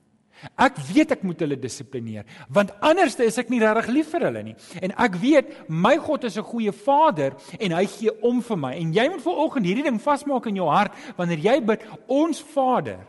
Ek 0.57 0.77
weet 0.93 1.11
ek 1.11 1.23
moet 1.23 1.39
hulle 1.39 1.59
dissiplineer 1.59 2.25
want 2.49 2.73
anders 2.81 3.15
is 3.19 3.37
ek 3.37 3.49
nie 3.49 3.61
regtig 3.63 3.87
lief 3.93 4.11
vir 4.11 4.27
hulle 4.27 4.43
nie. 4.43 4.55
En 4.81 4.91
ek 5.05 5.15
weet 5.21 5.55
my 5.69 5.97
God 5.97 6.23
is 6.23 6.37
'n 6.37 6.43
goeie 6.43 6.71
Vader 6.71 7.33
en 7.59 7.71
hy 7.71 7.85
gee 7.85 8.11
om 8.21 8.41
vir 8.41 8.57
my. 8.57 8.73
En 8.73 8.93
jy 8.93 9.09
moet 9.09 9.21
vanoggend 9.21 9.65
hierdie 9.65 9.83
ding 9.83 9.99
vasmaak 10.01 10.45
in 10.47 10.55
jou 10.55 10.69
hart 10.69 10.93
wanneer 11.17 11.39
jy 11.39 11.61
bid 11.61 11.81
ons 12.07 12.41
Vader 12.41 12.99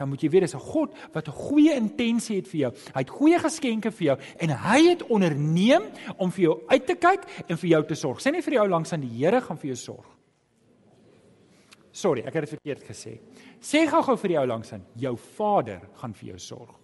dan 0.00 0.08
moet 0.08 0.22
jy 0.24 0.30
weet 0.32 0.46
dis 0.48 0.54
'n 0.56 0.58
God 0.72 0.96
wat 1.12 1.28
'n 1.28 1.32
goeie 1.32 1.74
intensie 1.74 2.36
het 2.36 2.48
vir 2.48 2.60
jou. 2.60 2.72
Hy 2.94 3.00
het 3.00 3.10
goeie 3.10 3.38
geskenke 3.38 3.90
vir 3.92 4.06
jou 4.06 4.18
en 4.38 4.48
hy 4.48 4.88
het 4.88 5.02
onderneem 5.02 5.82
om 6.16 6.30
vir 6.30 6.42
jou 6.42 6.62
uit 6.68 6.86
te 6.86 6.94
kyk 6.94 7.22
en 7.48 7.56
vir 7.56 7.70
jou 7.70 7.86
te 7.86 7.94
sorg. 7.94 8.18
Sê 8.20 8.32
nie 8.32 8.42
vir 8.42 8.54
jou 8.54 8.68
langs 8.68 8.92
aan 8.92 9.00
die 9.00 9.18
Here 9.24 9.40
gaan 9.40 9.58
vir 9.58 9.74
jou 9.74 9.76
sorg. 9.76 10.06
Sorry, 11.92 12.20
ek 12.20 12.34
het 12.34 12.48
dit 12.48 12.58
verkeerd 12.58 12.84
gesê. 12.84 13.20
Sê 13.60 13.86
gou-gou 13.86 14.16
vir 14.16 14.30
jou 14.30 14.46
langs 14.46 14.72
aan, 14.72 14.86
jou 14.96 15.16
Vader 15.16 15.80
gaan 15.94 16.14
vir 16.14 16.28
jou 16.28 16.38
sorg. 16.38 16.79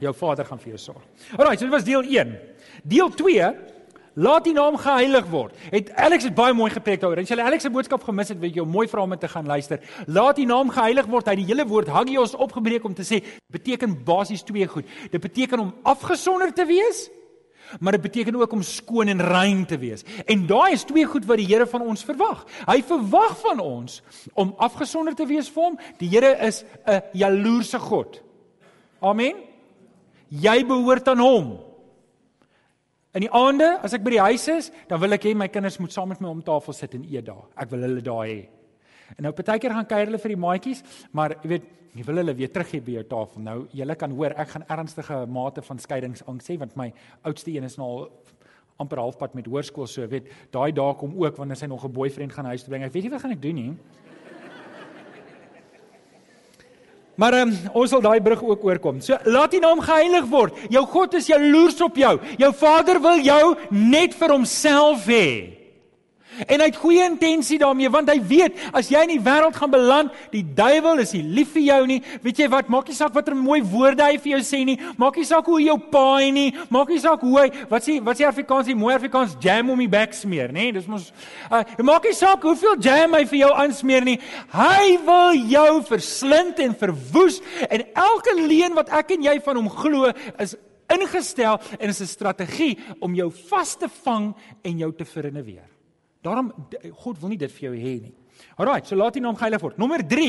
Jou 0.00 0.14
Vader 0.16 0.44
gaan 0.48 0.58
vir 0.62 0.74
jou 0.74 0.78
sorg. 0.78 1.04
Alraai, 1.36 1.56
so 1.56 1.66
dit 1.66 1.74
was 1.74 1.84
deel 1.84 2.02
1. 2.02 2.38
Deel 2.84 3.10
2 3.10 3.52
Laat 4.18 4.44
die 4.44 4.54
naam 4.54 4.74
geheilig 4.76 5.26
word. 5.30 5.54
Het 5.70 5.92
Alex 5.94 6.26
het 6.26 6.34
baie 6.34 6.54
mooi 6.56 6.70
gepreek 6.72 6.98
daaroor. 7.00 7.22
As 7.22 7.30
jy 7.30 7.38
Alex 7.38 7.62
se 7.62 7.70
boodskap 7.70 8.02
gemis 8.02 8.32
het, 8.32 8.40
weet 8.42 8.58
jy, 8.58 8.64
mooi 8.66 8.88
vra 8.90 9.04
om 9.06 9.14
te 9.14 9.30
gaan 9.30 9.46
luister. 9.46 9.78
Laat 10.10 10.40
die 10.40 10.48
naam 10.50 10.72
geheilig 10.74 11.06
word. 11.10 11.30
Hy 11.30 11.36
die 11.38 11.46
hele 11.46 11.66
woord 11.68 11.88
hagios 11.94 12.34
opgebreek 12.34 12.84
om 12.84 12.94
te 12.96 13.06
sê 13.06 13.22
beteken 13.54 13.94
basies 14.04 14.42
twee 14.46 14.66
goed. 14.66 14.88
Dit 15.12 15.22
beteken 15.22 15.62
om 15.62 15.72
afgesonder 15.86 16.50
te 16.52 16.66
wees, 16.66 17.06
maar 17.78 17.94
dit 17.94 18.02
beteken 18.02 18.34
ook 18.40 18.52
om 18.52 18.64
skoon 18.66 19.12
en 19.12 19.22
rein 19.22 19.62
te 19.70 19.78
wees. 19.78 20.02
En 20.26 20.42
daai 20.50 20.74
is 20.74 20.84
twee 20.88 21.06
goed 21.06 21.28
wat 21.30 21.38
die 21.38 21.46
Here 21.46 21.68
van 21.70 21.86
ons 21.86 22.02
verwag. 22.04 22.42
Hy 22.66 22.80
verwag 22.82 23.36
van 23.44 23.62
ons 23.62 24.00
om 24.34 24.56
afgesonder 24.58 25.14
te 25.14 25.28
wees 25.30 25.52
vir 25.54 25.70
hom. 25.70 25.78
Die 26.02 26.10
Here 26.10 26.34
is 26.48 26.64
'n 26.84 27.00
jaloerse 27.14 27.78
God. 27.78 28.22
Amen. 29.00 29.49
Jy 30.30 30.62
behoort 30.68 31.08
aan 31.10 31.22
hom. 31.22 31.50
In 33.18 33.24
die 33.24 33.32
aande, 33.34 33.72
as 33.82 33.94
ek 33.96 34.04
by 34.06 34.14
die 34.14 34.22
huis 34.22 34.46
is, 34.52 34.70
dan 34.86 35.00
wil 35.02 35.16
ek 35.16 35.26
hê 35.26 35.34
my 35.34 35.48
kinders 35.50 35.80
moet 35.82 35.90
saam 35.94 36.12
met 36.12 36.20
my 36.22 36.30
om 36.30 36.42
tafel 36.46 36.76
sit 36.76 36.94
en 36.94 37.02
eet 37.02 37.26
daar. 37.26 37.48
Ek 37.58 37.70
wil 37.72 37.82
hulle 37.88 38.04
daar 38.06 38.22
hê. 38.28 38.44
En 39.16 39.26
nou 39.26 39.32
partykeer 39.34 39.74
gaan 39.74 39.88
kuier 39.90 40.06
hulle 40.06 40.20
vir 40.22 40.34
die 40.36 40.38
maatjies, 40.38 40.84
maar 41.10 41.34
jy 41.42 41.50
weet, 41.56 41.66
jy 41.98 42.04
wil 42.06 42.22
hulle 42.22 42.36
weer 42.38 42.52
terug 42.54 42.70
hê 42.76 42.80
by 42.86 42.94
jou 43.00 43.06
tafel. 43.10 43.42
Nou, 43.42 43.56
julle 43.74 43.96
kan 43.98 44.14
hoor, 44.14 44.36
ek 44.38 44.52
gaan 44.52 44.66
ernstige 44.70 45.24
mate 45.26 45.64
van 45.66 45.82
skeiingsangs 45.82 46.52
hê 46.52 46.58
want 46.60 46.78
my 46.78 46.92
oudste 47.26 47.50
een 47.50 47.66
is 47.66 47.74
nou 47.80 47.88
al 47.90 48.06
amper 48.80 49.02
halfpad 49.02 49.34
met 49.36 49.50
hoërskool 49.50 49.90
so, 49.90 50.06
weet, 50.08 50.30
daai 50.54 50.70
dae 50.72 50.94
kom 50.96 51.18
ook 51.18 51.42
wanneer 51.42 51.58
sy 51.58 51.66
nog 51.66 51.84
'n 51.84 51.92
boyfriend 51.92 52.32
gaan 52.32 52.46
huis 52.46 52.62
toe 52.62 52.70
bring. 52.70 52.84
Ek 52.84 52.92
weet 52.92 53.02
nie 53.02 53.10
wat 53.10 53.20
gaan 53.20 53.34
ek 53.34 53.42
doen 53.42 53.54
nie. 53.54 53.74
Maar 57.20 57.42
um, 57.42 57.54
ons 57.76 57.90
sal 57.92 58.00
daai 58.00 58.20
brug 58.24 58.40
ook 58.40 58.64
oorkom. 58.64 59.00
So 59.04 59.18
laat 59.28 59.54
U 59.54 59.60
naam 59.60 59.82
geheilig 59.84 60.28
word. 60.32 60.56
Jou 60.72 60.86
God 60.88 61.18
is 61.20 61.28
jaloers 61.28 61.80
op 61.84 61.98
jou. 62.00 62.16
Jou 62.40 62.52
Vader 62.56 63.00
wil 63.04 63.20
jou 63.20 63.44
net 63.68 64.16
vir 64.16 64.32
homself 64.32 65.04
hê. 65.10 65.59
En 66.46 66.60
hy 66.60 66.68
het 66.70 66.78
goeie 66.80 67.04
intensie 67.04 67.58
daarmee 67.60 67.90
want 67.92 68.10
hy 68.12 68.18
weet 68.22 68.58
as 68.76 68.90
jy 68.92 69.02
in 69.06 69.14
die 69.14 69.22
wêreld 69.24 69.56
gaan 69.56 69.72
beland, 69.72 70.14
die 70.32 70.44
duiwel 70.44 71.02
is 71.02 71.12
nie 71.16 71.22
lief 71.38 71.52
vir 71.56 71.64
jou 71.66 71.80
nie. 71.90 71.98
Weet 72.24 72.42
jy 72.42 72.48
wat? 72.52 72.70
Maak 72.72 72.90
nie 72.90 72.96
saak 72.96 73.14
watter 73.16 73.36
mooi 73.36 73.60
woorde 73.66 74.04
hy 74.06 74.18
vir 74.22 74.36
jou 74.36 74.40
sê 74.46 74.62
nie. 74.66 74.78
Maak 75.00 75.18
nie 75.20 75.26
saak 75.28 75.48
hoe 75.50 75.60
jou 75.62 75.76
paai 75.92 76.30
nie. 76.36 76.48
Maak 76.72 76.92
nie 76.92 77.00
saak 77.02 77.24
hoe 77.26 77.36
hy 77.38 77.48
wat 77.70 77.86
sê 77.86 77.98
wat 78.04 78.20
sê 78.20 78.28
Afrikaans, 78.28 78.70
die 78.70 78.78
mooi 78.78 78.94
Afrikaans 78.94 79.36
jam 79.42 79.72
om 79.74 79.82
die 79.82 79.90
bek 79.90 80.14
smeer, 80.16 80.54
nê? 80.54 80.70
Dis 80.74 80.88
mos 80.90 81.10
uh, 81.50 81.62
maak 81.86 82.08
nie 82.08 82.16
saak 82.16 82.44
hoeveel 82.46 82.78
jam 82.82 83.16
hy 83.18 83.24
vir 83.30 83.42
jou 83.44 83.52
aansmeer 83.64 84.06
nie. 84.06 84.18
Hy 84.54 84.96
wil 85.06 85.44
jou 85.50 85.68
verslind 85.90 86.60
en 86.64 86.74
verwoes 86.78 87.40
en 87.68 87.86
elke 87.90 88.36
leuen 88.40 88.76
wat 88.78 88.92
ek 89.00 89.16
en 89.16 89.30
jy 89.30 89.38
van 89.44 89.60
hom 89.60 89.70
glo 89.72 90.10
is 90.42 90.56
ingestel 90.90 91.60
en 91.78 91.88
is 91.88 92.00
'n 92.00 92.06
strategie 92.06 92.78
om 93.00 93.14
jou 93.14 93.30
vas 93.30 93.76
te 93.76 93.88
vang 94.04 94.34
en 94.62 94.78
jou 94.78 94.92
te 94.92 95.04
verinneweer. 95.04 95.69
Daarom 96.24 96.50
God 97.00 97.20
wil 97.20 97.32
nie 97.32 97.40
dit 97.40 97.52
vir 97.52 97.70
jou 97.70 97.76
hê 97.76 97.94
nie. 98.04 98.14
Alraai, 98.60 98.84
so 98.84 98.96
laat 98.96 99.16
U 99.16 99.22
naam 99.24 99.36
geheilig 99.36 99.62
word. 99.62 99.78
Nommer 99.80 100.02
3, 100.06 100.28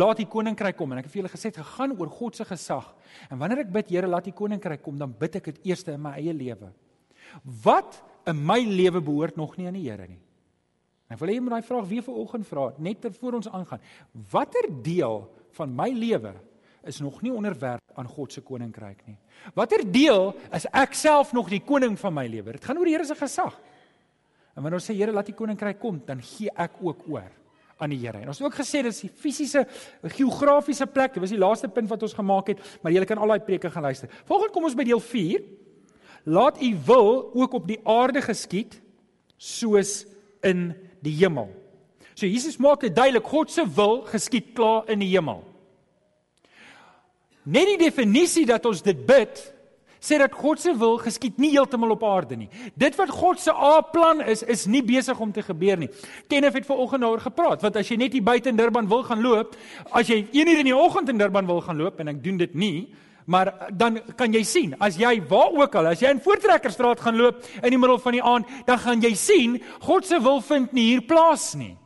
laat 0.00 0.20
U 0.20 0.26
koninkryk 0.32 0.76
kom 0.78 0.92
en 0.92 1.00
ek 1.00 1.08
het 1.08 1.14
vir 1.14 1.22
julle 1.22 1.32
gesê 1.32 1.52
dit 1.52 1.72
gaan 1.74 1.94
oor 1.96 2.12
God 2.12 2.36
se 2.36 2.46
gesag. 2.48 2.88
En 3.28 3.40
wanneer 3.40 3.64
ek 3.64 3.72
bid 3.72 3.92
Here, 3.92 4.08
laat 4.08 4.28
U 4.28 4.34
koninkryk 4.36 4.82
kom, 4.84 4.98
dan 5.00 5.12
bid 5.16 5.40
ek 5.40 5.50
dit 5.52 5.70
eers 5.72 5.84
in 5.88 6.00
my 6.04 6.14
eie 6.20 6.34
lewe. 6.36 6.70
Wat 7.64 8.00
in 8.30 8.40
my 8.46 8.58
lewe 8.64 9.00
behoort 9.04 9.38
nog 9.40 9.56
nie 9.58 9.68
aan 9.68 9.78
die 9.78 9.86
Here 9.88 10.08
nie. 10.08 10.20
En 11.08 11.16
ek 11.16 11.22
wil 11.22 11.32
hê 11.32 11.38
jy 11.38 11.42
moet 11.42 11.56
daai 11.56 11.66
vraag 11.66 11.88
weer 11.90 12.04
vanoggend 12.06 12.46
vra, 12.46 12.68
net 12.78 13.08
voor 13.18 13.40
ons 13.40 13.48
aangaan. 13.50 13.82
Watter 14.30 14.68
deel 14.84 15.24
van 15.56 15.72
my 15.74 15.88
lewe 15.90 16.36
is 16.86 17.00
nog 17.02 17.18
nie 17.24 17.32
onderwerp 17.34 17.98
aan 17.98 18.08
God 18.08 18.32
se 18.32 18.44
koninkryk 18.46 19.02
nie? 19.08 19.16
Watter 19.56 19.82
deel 19.84 20.30
is 20.54 20.68
ek 20.70 20.94
self 20.94 21.34
nog 21.36 21.50
die 21.50 21.64
koning 21.64 21.98
van 21.98 22.14
my 22.14 22.28
lewe? 22.30 22.54
Dit 22.56 22.64
gaan 22.64 22.78
oor 22.78 22.88
die 22.88 22.94
Here 22.94 23.08
se 23.08 23.18
gesag. 23.18 23.58
En 24.54 24.62
wanneer 24.62 24.80
ons 24.80 24.88
sê 24.90 24.96
Here 24.96 25.12
laat 25.14 25.30
die 25.30 25.36
koninkryk 25.36 25.78
kom, 25.80 26.00
dan 26.06 26.22
gee 26.24 26.50
ek 26.56 26.80
ook 26.82 27.06
oor 27.08 27.28
aan 27.80 27.94
die 27.94 28.00
Here. 28.02 28.20
En 28.20 28.32
ons 28.32 28.40
het 28.40 28.48
ook 28.48 28.58
gesê 28.60 28.82
dis 28.84 29.04
die 29.06 29.12
fisiese 29.22 29.64
geografiese 30.16 30.86
plek. 30.90 31.14
Dit 31.14 31.24
was 31.24 31.34
die 31.34 31.40
laaste 31.40 31.70
punt 31.72 31.88
wat 31.90 32.04
ons 32.06 32.16
gemaak 32.16 32.52
het, 32.52 32.62
maar 32.82 32.92
julle 32.92 33.08
kan 33.08 33.20
al 33.20 33.34
daai 33.34 33.46
preke 33.46 33.70
gaan 33.72 33.88
luister. 33.88 34.10
Volgens 34.28 34.52
kom 34.54 34.68
ons 34.68 34.76
by 34.76 34.86
deel 34.88 35.00
4. 35.00 35.46
Laat 36.28 36.60
u 36.60 36.70
wil 36.86 37.30
ook 37.34 37.56
op 37.56 37.68
die 37.68 37.80
aarde 37.88 38.20
geskied 38.24 38.76
soos 39.40 40.04
in 40.44 40.70
die 41.00 41.14
hemel. 41.22 41.48
So 42.12 42.28
Jesus 42.28 42.58
maak 42.60 42.82
dit 42.84 42.92
duidelik 42.92 43.24
God 43.24 43.52
se 43.52 43.64
wil 43.64 44.02
geskied 44.10 44.52
klaar 44.56 44.90
in 44.92 45.00
die 45.00 45.08
hemel. 45.14 45.40
Net 47.48 47.70
die 47.72 47.80
definisie 47.86 48.44
dat 48.46 48.66
ons 48.68 48.82
dit 48.84 48.98
bid 49.06 49.40
sê 50.00 50.18
dat 50.18 50.32
God 50.34 50.60
se 50.60 50.72
wil 50.76 50.96
geskied 50.98 51.38
nie 51.38 51.52
heeltemal 51.52 51.92
op 51.94 52.04
aarde 52.08 52.38
nie. 52.40 52.48
Dit 52.74 52.96
wat 52.98 53.12
God 53.12 53.40
se 53.40 53.52
A-plan 53.52 54.22
is, 54.24 54.42
is 54.42 54.66
nie 54.66 54.82
besig 54.82 55.20
om 55.20 55.32
te 55.32 55.44
gebeur 55.44 55.78
nie. 55.80 55.90
Kenneth 56.28 56.56
het 56.56 56.66
vanoggend 56.66 57.04
daaroor 57.04 57.24
gepraat, 57.26 57.62
want 57.62 57.76
as 57.76 57.88
jy 57.88 58.00
net 58.00 58.16
hier 58.16 58.24
buite 58.24 58.48
in 58.48 58.56
Durban 58.56 58.88
wil 58.88 59.04
gaan 59.04 59.20
loop, 59.22 59.56
as 59.92 60.08
jy 60.08 60.24
1 60.32 60.48
uur 60.48 60.64
in 60.64 60.72
die 60.72 60.76
oggend 60.76 61.12
in 61.12 61.20
Durban 61.20 61.46
wil 61.46 61.60
gaan 61.64 61.78
loop 61.80 62.00
en 62.00 62.14
ek 62.14 62.24
doen 62.24 62.40
dit 62.40 62.54
nie, 62.54 62.88
maar 63.30 63.52
dan 63.76 64.00
kan 64.18 64.32
jy 64.32 64.42
sien, 64.42 64.72
as 64.82 64.96
jy 64.98 65.20
waar 65.30 65.52
ook 65.54 65.76
al, 65.78 65.92
as 65.92 66.00
jy 66.02 66.10
in 66.10 66.22
Voortrekkerstraat 66.24 67.02
gaan 67.04 67.20
loop 67.20 67.44
in 67.60 67.70
die 67.70 67.78
middel 67.78 68.00
van 68.02 68.16
die 68.16 68.24
aand, 68.24 68.48
dan 68.66 68.80
gaan 68.80 69.04
jy 69.04 69.12
sien 69.14 69.60
God 69.84 70.08
se 70.08 70.18
wil 70.22 70.40
vind 70.42 70.72
nie 70.74 70.88
hier 70.94 71.04
plaas 71.06 71.52
nie. 71.54 71.76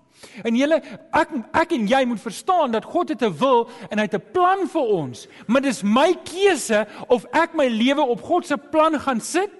En 0.45 0.57
julle 0.57 0.81
ek 1.12 1.35
ek 1.52 1.75
en 1.76 1.87
jy 1.88 2.04
moet 2.04 2.21
verstaan 2.21 2.75
dat 2.75 2.85
God 2.85 3.09
het 3.09 3.23
'n 3.23 3.37
wil 3.38 3.69
en 3.90 3.99
hy 3.99 4.04
het 4.04 4.14
'n 4.14 4.33
plan 4.33 4.69
vir 4.69 4.83
ons. 4.83 5.28
Maar 5.47 5.61
dis 5.61 5.83
my 5.83 6.14
keuse 6.25 6.87
of 7.09 7.25
ek 7.33 7.54
my 7.54 7.69
lewe 7.69 8.02
op 8.02 8.23
God 8.23 8.47
se 8.47 8.57
plan 8.57 9.00
gaan 9.00 9.21
sit 9.21 9.50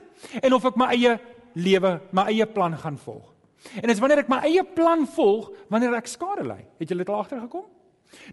en 0.42 0.52
of 0.52 0.64
ek 0.64 0.76
my 0.76 0.87
eie 0.87 1.21
lewe, 1.54 2.00
my 2.11 2.23
eie 2.23 2.47
plan 2.47 2.76
gaan 2.76 2.99
volg. 2.99 3.35
En 3.80 3.88
dis 3.88 3.99
wanneer 3.99 4.18
ek 4.18 4.28
my 4.28 4.40
eie 4.44 4.64
plan 4.64 5.06
volg 5.06 5.50
wanneer 5.68 5.94
ek 5.94 6.06
skade 6.06 6.44
ly. 6.44 6.61
Het 6.78 6.88
julle 6.88 7.04
dit 7.04 7.09
al 7.09 7.23
agtergekom? 7.23 7.64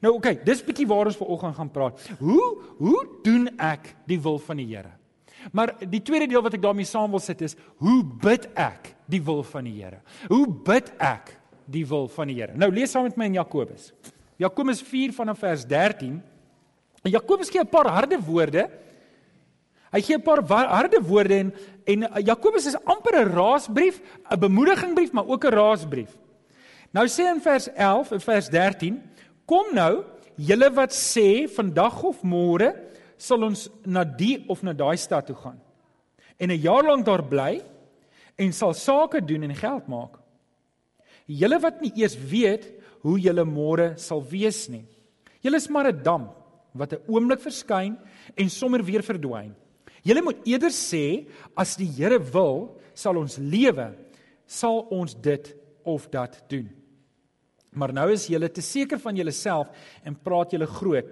Nou 0.01 0.13
oké, 0.13 0.17
okay, 0.17 0.43
dis 0.45 0.63
bietjie 0.63 0.87
waar 0.87 1.09
ons 1.09 1.17
vanoggend 1.17 1.55
gaan 1.55 1.71
praat. 1.73 2.01
Hoe 2.19 2.47
hoe 2.77 3.07
doen 3.23 3.47
ek 3.57 3.95
die 4.09 4.19
wil 4.21 4.39
van 4.39 4.57
die 4.61 4.67
Here? 4.75 4.91
Maar 5.51 5.73
die 5.89 6.01
tweede 6.05 6.27
deel 6.29 6.43
wat 6.45 6.53
ek 6.53 6.61
daarmee 6.61 6.85
saam 6.85 7.13
wil 7.13 7.21
sit 7.23 7.41
is 7.41 7.55
hoe 7.81 8.03
bid 8.03 8.45
ek 8.53 8.93
die 9.09 9.21
wil 9.25 9.41
van 9.43 9.65
die 9.65 9.77
Here? 9.79 10.01
Hoe 10.29 10.45
bid 10.47 10.91
ek 11.01 11.37
die 11.71 11.85
wil 11.87 12.07
van 12.11 12.27
die 12.27 12.37
Here. 12.41 12.57
Nou 12.57 12.71
lees 12.73 12.91
saam 12.91 13.07
met 13.07 13.17
my 13.17 13.25
in 13.31 13.39
Jakobus. 13.39 13.91
Jakobus 14.41 14.81
4 14.81 15.13
vanaf 15.13 15.39
vers 15.39 15.65
13. 15.65 16.21
En 17.01 17.11
Jakobus 17.11 17.49
gee 17.49 17.61
'n 17.61 17.69
paar 17.69 17.87
harde 17.87 18.19
woorde. 18.19 18.69
Hy 19.91 20.01
gee 20.01 20.17
'n 20.17 20.21
paar 20.21 20.41
harde 20.47 21.01
woorde 21.01 21.35
en 21.35 21.53
en 21.85 22.03
eh, 22.03 22.23
Jakobus 22.25 22.65
is 22.65 22.77
amper 22.85 23.25
'n 23.25 23.31
raasbrief, 23.33 24.01
'n 24.29 24.39
bemoedigingsbrief, 24.39 25.11
maar 25.11 25.27
ook 25.27 25.45
'n 25.45 25.53
raasbrief. 25.53 26.17
Nou 26.91 27.07
sê 27.07 27.27
in 27.33 27.41
vers 27.41 27.69
11 27.73 28.11
en 28.11 28.21
vers 28.21 28.49
13: 28.49 29.01
Kom 29.45 29.65
nou, 29.73 30.03
julle 30.35 30.73
wat 30.73 30.93
sê 30.93 31.47
vandag 31.49 32.03
of 32.03 32.21
môre 32.23 32.75
sal 33.17 33.43
ons 33.43 33.69
na 33.85 34.03
die 34.03 34.43
of 34.47 34.63
na 34.63 34.73
daai 34.73 34.97
stad 34.97 35.25
toe 35.25 35.35
gaan. 35.35 35.59
En 36.37 36.49
'n 36.49 36.61
jaar 36.61 36.83
lank 36.83 37.05
daar 37.05 37.23
bly 37.23 37.61
en 38.35 38.53
sal 38.53 38.73
sake 38.73 39.25
doen 39.25 39.43
en 39.43 39.55
geld 39.55 39.87
maak. 39.87 40.20
Julle 41.31 41.59
wat 41.63 41.79
nie 41.83 41.93
eers 42.01 42.17
weet 42.17 42.67
hoe 43.05 43.17
julle 43.21 43.45
môre 43.47 43.93
sal 44.01 44.21
wees 44.27 44.65
nie. 44.69 44.83
Julle 45.41 45.57
is 45.57 45.69
maar 45.69 45.87
'n 45.87 46.03
damp 46.03 46.35
wat 46.73 46.93
'n 46.93 47.03
oomblik 47.07 47.39
verskyn 47.39 47.97
en 48.37 48.49
sommer 48.49 48.83
weer 48.83 49.01
verdwyn. 49.01 49.55
Julle 50.03 50.21
moet 50.21 50.47
eerder 50.47 50.69
sê 50.69 51.27
as 51.55 51.75
die 51.75 51.87
Here 51.87 52.19
wil, 52.19 52.79
sal 52.93 53.17
ons 53.17 53.37
lewe, 53.37 53.93
sal 54.45 54.87
ons 54.91 55.13
dit 55.13 55.55
of 55.85 56.09
dat 56.09 56.43
doen. 56.49 56.69
Maar 57.71 57.93
nou 57.93 58.11
is 58.11 58.27
julle 58.27 58.49
te 58.49 58.61
seker 58.61 58.99
van 58.99 59.15
julleself 59.15 59.69
en 60.03 60.15
praat 60.15 60.51
julle 60.51 60.67
groot. 60.67 61.05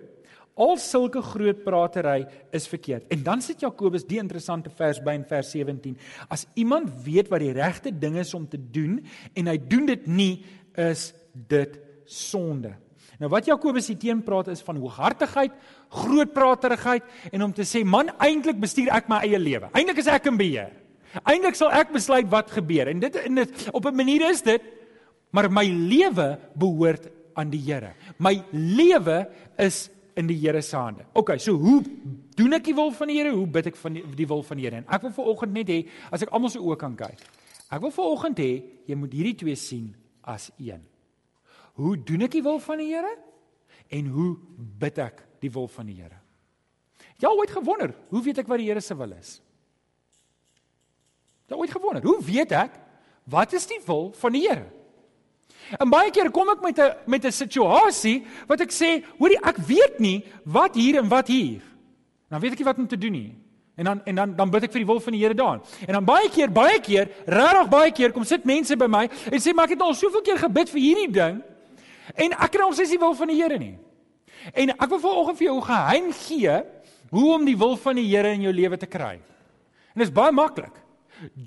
Al 0.60 0.76
sulke 0.82 1.22
groot 1.24 1.64
pratery 1.64 2.26
is 2.56 2.68
verkeerd. 2.68 3.08
En 3.14 3.24
dan 3.24 3.42
sit 3.42 3.62
Jakobus 3.64 4.04
die 4.08 4.20
interessante 4.20 4.72
vers 4.76 5.00
by 5.04 5.14
in 5.16 5.24
vers 5.28 5.52
17. 5.56 5.96
As 6.28 6.46
iemand 6.60 6.92
weet 7.06 7.32
wat 7.32 7.44
die 7.44 7.54
regte 7.56 7.94
ding 7.96 8.18
is 8.20 8.34
om 8.36 8.48
te 8.50 8.60
doen 8.60 9.00
en 9.40 9.48
hy 9.48 9.56
doen 9.72 9.88
dit 9.88 10.08
nie, 10.08 10.34
is 10.76 11.14
dit 11.32 11.80
sonde. 12.10 12.74
Nou 13.20 13.30
wat 13.32 13.48
Jakobus 13.48 13.88
hier 13.92 14.00
teenpraat 14.00 14.50
is 14.52 14.64
van 14.64 14.80
hooghartigheid, 14.80 15.56
groot 15.92 16.32
praterigheid 16.36 17.08
en 17.32 17.44
om 17.48 17.54
te 17.56 17.66
sê 17.68 17.84
man, 17.84 18.12
eintlik 18.20 18.60
bestuur 18.60 18.92
ek 18.96 19.10
my 19.12 19.22
eie 19.28 19.40
lewe. 19.40 19.72
Eintlik 19.76 20.00
is 20.04 20.12
ek 20.12 20.28
in 20.32 20.40
beheer. 20.40 20.76
Eintlik 21.24 21.58
sal 21.58 21.72
ek 21.76 21.92
besluit 21.96 22.28
wat 22.32 22.52
gebeur. 22.54 22.92
En 22.92 23.00
dit 23.02 23.16
in 23.24 23.40
dit 23.42 23.64
op 23.72 23.86
'n 23.86 23.96
manier 23.96 24.30
is 24.30 24.42
dit 24.42 24.62
maar 25.32 25.50
my 25.52 25.66
lewe 25.66 26.40
behoort 26.58 27.10
aan 27.34 27.50
die 27.50 27.62
Here. 27.62 27.94
My 28.18 28.42
lewe 28.52 29.30
is 29.58 29.90
in 30.20 30.28
die 30.28 30.38
Here 30.38 30.62
se 30.62 30.78
hande. 30.78 31.06
OK, 31.18 31.38
so 31.40 31.56
hoe 31.60 31.80
doen 32.38 32.58
ek 32.58 32.68
die 32.68 32.76
wil 32.76 32.92
van 32.96 33.12
die 33.12 33.18
Here? 33.22 33.32
Hoe 33.36 33.48
bid 33.48 33.72
ek 33.72 33.80
van 33.80 33.96
die, 33.98 34.04
die 34.20 34.28
wil 34.28 34.44
van 34.46 34.60
die 34.60 34.68
Here? 34.68 34.82
En 34.82 34.88
ek 34.92 35.06
wil 35.08 35.16
vir 35.16 35.32
oggend 35.34 35.56
net 35.56 35.72
hê 35.72 35.80
as 36.12 36.26
ek 36.26 36.34
almal 36.36 36.52
se 36.54 36.62
oë 36.62 36.78
kan 36.82 36.96
kyk. 37.00 37.24
Ek 37.70 37.84
wil 37.84 37.94
vir 37.96 38.14
oggend 38.14 38.42
hê 38.42 38.52
jy 38.90 38.98
moet 39.00 39.14
hierdie 39.16 39.38
twee 39.44 39.60
sien 39.60 39.92
as 40.28 40.50
een. 40.58 40.82
Hoe 41.80 41.96
doen 42.04 42.26
ek 42.28 42.34
die 42.36 42.44
wil 42.46 42.60
van 42.64 42.82
die 42.82 42.90
Here? 42.92 43.14
En 43.96 44.10
hoe 44.14 44.32
bid 44.82 45.00
ek 45.02 45.24
die 45.44 45.52
wil 45.54 45.70
van 45.72 45.88
die 45.90 46.00
Here? 46.02 46.20
Jy 47.20 47.28
het 47.28 47.40
ooit 47.42 47.52
gewonder, 47.52 47.94
hoe 48.12 48.24
weet 48.24 48.44
ek 48.44 48.52
wat 48.52 48.62
die 48.62 48.68
Here 48.70 48.84
se 48.84 48.96
wil 48.96 49.16
is? 49.16 49.38
Jy 51.48 51.56
het 51.56 51.64
ooit 51.64 51.74
gewonder, 51.74 52.06
hoe 52.06 52.20
weet 52.24 52.54
ek 52.56 52.78
wat 53.30 53.54
is 53.54 53.68
die 53.70 53.80
wil 53.86 54.12
van 54.18 54.36
die 54.36 54.46
Here? 54.48 54.68
En 55.78 55.90
baie 55.90 56.10
keer 56.12 56.32
kom 56.34 56.50
ek 56.50 56.62
met 56.62 56.80
'n 56.80 56.94
met 57.06 57.26
'n 57.26 57.32
situasie 57.32 58.26
wat 58.48 58.62
ek 58.62 58.72
sê, 58.72 59.04
hoorie, 59.20 59.38
ek 59.44 59.58
weet 59.58 60.00
nie 60.00 60.26
wat 60.46 60.76
hier 60.76 60.98
en 60.98 61.08
wat 61.08 61.28
hier. 61.28 61.62
Dan 62.30 62.40
weet 62.40 62.52
ek 62.52 62.60
nie 62.60 62.66
wat 62.66 62.78
om 62.78 62.88
te 62.88 62.98
doen 62.98 63.12
nie. 63.12 63.36
En 63.76 63.86
dan 63.86 64.02
en 64.06 64.16
dan 64.16 64.36
dan 64.36 64.50
bid 64.50 64.64
ek 64.64 64.72
vir 64.72 64.80
die 64.80 64.86
wil 64.86 65.00
van 65.00 65.14
die 65.14 65.22
Here 65.22 65.34
daan. 65.34 65.62
En 65.88 65.94
dan 65.94 66.06
baie 66.06 66.30
keer, 66.30 66.52
baie 66.52 66.80
keer, 66.80 67.10
regtig 67.26 67.70
baie 67.70 67.92
keer 67.92 68.12
kom 68.12 68.24
sit 68.24 68.44
mense 68.46 68.76
by 68.76 68.88
my 68.88 69.10
en 69.32 69.40
sê 69.40 69.54
maar 69.54 69.66
ek 69.66 69.78
het 69.78 69.82
al 69.82 69.94
soveel 69.94 70.22
keer 70.22 70.38
gebid 70.38 70.70
vir 70.70 70.82
hierdie 70.82 71.12
ding 71.12 71.42
en 72.16 72.32
ek 72.34 72.52
kry 72.52 72.66
ons 72.66 72.80
is 72.80 72.90
die 72.90 73.00
wil 73.00 73.14
van 73.14 73.28
die 73.28 73.42
Here 73.42 73.58
nie. 73.58 73.78
En 74.54 74.70
ek 74.70 74.90
wil 74.90 75.00
vanoggend 75.00 75.38
vir 75.38 75.48
jou 75.48 75.62
geheim 75.62 76.12
gee 76.14 76.62
hoe 77.10 77.34
om 77.34 77.46
die 77.46 77.58
wil 77.58 77.78
van 77.78 77.96
die 77.96 78.08
Here 78.10 78.34
in 78.34 78.42
jou 78.42 78.54
lewe 78.54 78.78
te 78.78 78.90
kry. 78.90 79.20
En 79.94 80.02
dit 80.04 80.08
is 80.08 80.14
baie 80.14 80.32
maklik. 80.32 80.76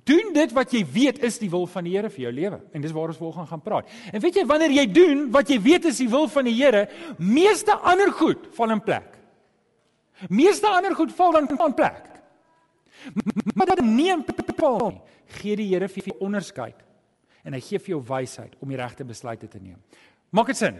Doen 0.05 0.33
dit 0.35 0.53
wat 0.53 0.73
jy 0.75 0.83
weet 0.85 1.23
is 1.25 1.39
die 1.41 1.51
wil 1.51 1.67
van 1.71 1.87
die 1.87 1.95
Here 1.97 2.11
vir 2.13 2.27
jou 2.27 2.33
lewe. 2.33 2.61
En 2.73 2.85
dis 2.85 2.93
waar 2.93 3.13
ons 3.13 3.21
volgens 3.21 3.49
gaan 3.49 3.63
praat. 3.65 3.89
En 4.13 4.21
weet 4.21 4.41
jy 4.41 4.45
wanneer 4.47 4.75
jy 4.77 4.87
doen 4.93 5.25
wat 5.33 5.49
jy 5.49 5.59
weet 5.63 5.89
is 5.91 6.01
die 6.03 6.11
wil 6.13 6.29
van 6.29 6.45
die 6.49 6.55
Here, 6.59 6.87
meeste 7.19 7.77
ander 7.81 8.13
goed 8.13 8.51
val 8.57 8.75
in 8.77 8.83
plek. 8.85 9.19
Meeste 10.29 10.69
ander 10.69 10.95
goed 10.95 11.13
val 11.17 11.33
dan 11.33 11.49
in 11.49 11.75
plek. 11.75 12.09
Maar 13.55 13.73
dit 13.73 13.81
in 13.83 14.25
val 14.57 14.91
nie. 14.91 15.01
Gee 15.41 15.57
die 15.57 15.69
Here 15.73 15.89
vir 15.89 16.13
jou 16.13 16.19
onderskeid 16.21 16.89
en 17.43 17.57
hy 17.57 17.61
gee 17.65 17.81
vir 17.83 17.97
jou 17.97 18.03
wysheid 18.07 18.53
om 18.63 18.71
die 18.71 18.79
regte 18.79 19.05
besluite 19.05 19.49
te 19.51 19.59
neem. 19.59 19.81
Maak 20.31 20.53
dit 20.53 20.61
sin? 20.61 20.77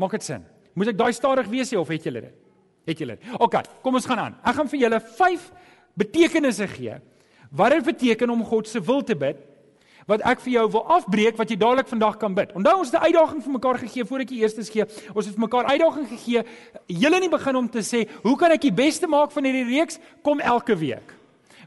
Maak 0.00 0.16
dit 0.16 0.24
sin? 0.26 0.42
Moet 0.74 0.92
ek 0.92 0.98
daai 0.98 1.12
stadig 1.14 1.46
wees 1.50 1.70
of 1.78 1.92
het 1.92 2.08
julle 2.08 2.24
dit? 2.24 2.34
Het 2.90 3.02
julle 3.04 3.16
dit? 3.18 3.28
OK, 3.38 3.60
kom 3.84 3.94
ons 3.94 4.08
gaan 4.08 4.22
aan. 4.24 4.38
Ek 4.42 4.56
gaan 4.56 4.70
vir 4.72 4.82
julle 4.82 5.00
5 5.20 5.46
betekenisse 6.00 6.66
gee 6.72 6.96
wat 7.50 7.70
dit 7.74 7.84
beteken 7.84 8.30
om 8.30 8.44
God 8.44 8.68
se 8.68 8.80
wil 8.80 9.02
te 9.02 9.16
bid 9.16 9.36
wat 10.10 10.24
ek 10.26 10.40
vir 10.42 10.52
jou 10.56 10.64
wil 10.74 10.86
afbreek 10.96 11.38
wat 11.38 11.50
jy 11.52 11.56
dadelik 11.60 11.88
vandag 11.90 12.16
kan 12.18 12.34
bid. 12.34 12.50
Onthou 12.58 12.80
ons 12.80 12.90
het 12.90 13.00
'n 13.00 13.06
uitdaging 13.06 13.42
vir 13.42 13.52
mekaar 13.52 13.78
gegee 13.78 14.04
voor 14.04 14.20
ek 14.20 14.28
die 14.28 14.40
eerste 14.42 14.62
gee. 14.64 14.84
Ons 15.14 15.26
het 15.26 15.34
vir 15.34 15.44
mekaar 15.46 15.64
uitdaging 15.64 16.08
gegee. 16.08 16.42
Julle 16.86 17.16
in 17.16 17.28
die 17.28 17.36
begin 17.36 17.56
om 17.56 17.68
te 17.70 17.78
sê, 17.78 18.08
"Hoe 18.22 18.36
kan 18.36 18.50
ek 18.50 18.60
die 18.60 18.72
beste 18.72 19.06
maak 19.06 19.30
van 19.30 19.44
hierdie 19.44 19.78
reeks?" 19.78 19.98
Kom 20.22 20.40
elke 20.40 20.76
week. 20.76 21.14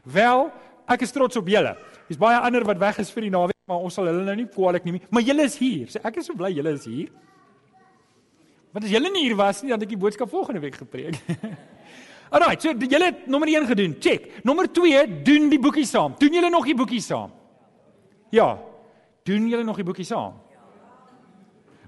Wel, 0.04 0.52
ek 0.88 1.02
is 1.02 1.12
trots 1.12 1.36
op 1.36 1.46
julle. 1.46 1.76
Dis 2.08 2.16
baie 2.16 2.38
ander 2.38 2.64
wat 2.64 2.78
weg 2.78 2.98
is 2.98 3.10
vir 3.10 3.22
die 3.22 3.30
naweek, 3.30 3.56
maar 3.66 3.78
ons 3.78 3.94
sal 3.94 4.04
hulle 4.06 4.24
nou 4.24 4.36
nie 4.36 4.46
kwaliek 4.46 4.84
neem 4.84 4.94
nie. 4.94 5.02
Maar 5.10 5.22
julle 5.22 5.42
is 5.42 5.58
hier. 5.58 5.88
So 5.88 5.98
ek 6.04 6.16
is 6.16 6.26
so 6.26 6.34
bly 6.34 6.52
julle 6.52 6.72
is 6.72 6.84
hier. 6.84 7.08
Want 8.72 8.84
as 8.84 8.90
julle 8.90 9.10
nie 9.10 9.22
hier 9.22 9.36
was 9.36 9.62
nie, 9.62 9.70
dan 9.70 9.80
het 9.80 9.86
ek 9.86 9.94
die 9.96 10.02
boodskap 10.02 10.30
volgende 10.30 10.60
week 10.60 10.74
gepreek. 10.74 11.14
Alraai, 12.34 12.56
so 12.58 12.72
julle 12.74 13.10
het 13.10 13.26
nommer 13.30 13.48
1 13.48 13.66
gedoen. 13.70 13.96
Check. 14.02 14.40
Nommer 14.42 14.66
2, 14.72 15.22
doen 15.26 15.50
die 15.52 15.60
boekie 15.62 15.86
saam. 15.86 16.16
Doen 16.18 16.34
julle 16.34 16.50
nog 16.50 16.64
die 16.66 16.74
boekie 16.74 17.02
saam? 17.02 17.30
Ja. 18.34 18.56
Doen 19.22 19.46
julle 19.48 19.64
nog 19.64 19.78
die 19.78 19.86
boekie 19.86 20.06
saam? 20.08 20.40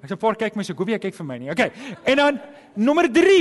Ek 0.03 0.12
sê 0.12 0.19
voor 0.21 0.37
kyk 0.38 0.55
my 0.55 0.62
so, 0.67 0.76
hoop 0.79 0.93
jy 0.93 1.00
kyk 1.03 1.17
vir 1.17 1.26
my 1.26 1.38
nie. 1.43 1.50
Okay. 1.50 1.73
En 2.07 2.21
dan 2.21 2.38
nommer 2.79 3.09
3, 3.11 3.41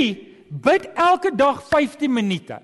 bid 0.50 0.88
elke 0.94 1.30
dag 1.36 1.62
15 1.68 2.10
minute. 2.10 2.58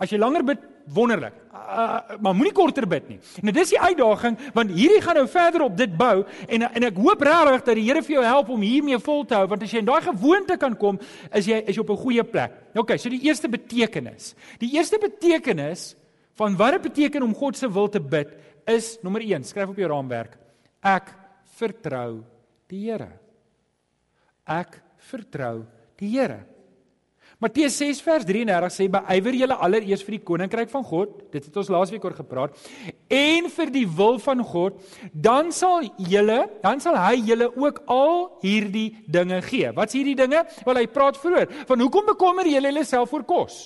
As 0.00 0.10
jy 0.10 0.18
langer 0.18 0.42
bid, 0.50 0.66
wonderlik. 0.86 1.34
Uh, 1.50 2.16
maar 2.22 2.34
moenie 2.34 2.52
korter 2.54 2.86
bid 2.88 3.08
nie. 3.08 3.18
Nou 3.42 3.52
dis 3.54 3.72
die 3.74 3.80
uitdaging 3.80 4.38
want 4.54 4.72
hierdie 4.74 5.00
gaan 5.04 5.18
nou 5.20 5.26
verder 5.30 5.64
op 5.66 5.76
dit 5.76 5.92
bou 5.96 6.24
en 6.48 6.66
en 6.68 6.86
ek 6.88 6.98
hoop 6.98 7.22
regtig 7.26 7.64
dat 7.66 7.78
die 7.78 7.86
Here 7.86 8.02
vir 8.02 8.16
jou 8.16 8.24
help 8.24 8.48
om 8.54 8.62
hiermee 8.64 8.98
vol 8.98 9.24
te 9.26 9.38
hou 9.38 9.46
want 9.50 9.62
as 9.66 9.72
jy 9.74 9.82
in 9.82 9.88
daai 9.88 10.02
gewoonte 10.02 10.56
kan 10.60 10.76
kom, 10.76 11.00
is 11.34 11.46
jy 11.46 11.62
is 11.66 11.76
jy 11.76 11.82
op 11.82 11.90
'n 11.90 12.02
goeie 12.04 12.24
plek. 12.24 12.52
Okay, 12.74 12.98
so 12.98 13.08
die 13.08 13.22
eerste 13.26 13.48
betekenis. 13.48 14.34
Die 14.58 14.72
eerste 14.76 14.98
betekenis 14.98 15.96
van 16.34 16.56
wat 16.56 16.72
dit 16.72 16.82
beteken 16.82 17.22
om 17.22 17.34
God 17.34 17.56
se 17.56 17.68
wil 17.68 17.88
te 17.88 18.00
bid 18.00 18.32
is 18.66 18.98
nommer 19.02 19.22
1, 19.22 19.44
skryf 19.44 19.68
op 19.68 19.76
jou 19.76 19.88
raamwerk. 19.88 20.38
Ek 20.82 21.12
vertrou 21.58 22.22
die 22.68 22.86
Here. 22.86 23.10
Ek 24.46 24.80
vertrou 25.10 25.66
die 26.00 26.08
Here. 26.14 26.44
Matteus 27.40 27.78
6 27.80 28.02
vers 28.04 28.24
33 28.28 28.74
sê 28.74 28.86
beywer 28.92 29.36
julle 29.38 29.56
allereers 29.64 30.02
vir 30.04 30.18
die 30.18 30.24
koninkryk 30.28 30.68
van 30.68 30.82
God, 30.84 31.14
dit 31.32 31.46
het 31.48 31.54
ons 31.56 31.70
laasweek 31.72 32.04
oor 32.04 32.16
gepraat, 32.18 32.58
en 33.16 33.48
vir 33.54 33.72
die 33.72 33.86
wil 33.88 34.20
van 34.20 34.42
God, 34.44 34.76
dan 35.14 35.48
sal 35.56 35.86
julle, 35.96 36.42
dan 36.60 36.84
sal 36.84 36.98
hy 37.00 37.14
julle 37.30 37.48
ook 37.56 37.80
al 37.88 38.26
hierdie 38.44 38.90
dinge 39.08 39.40
gee. 39.48 39.72
Wat's 39.72 39.96
hierdie 39.96 40.18
dinge? 40.20 40.44
Wel 40.68 40.82
hy 40.82 40.84
praat 40.92 41.16
vroeër 41.22 41.48
van 41.64 41.86
hoekom 41.86 42.12
bekommer 42.12 42.44
julle 42.44 42.74
julleself 42.74 43.16
oor 43.16 43.24
kos? 43.24 43.62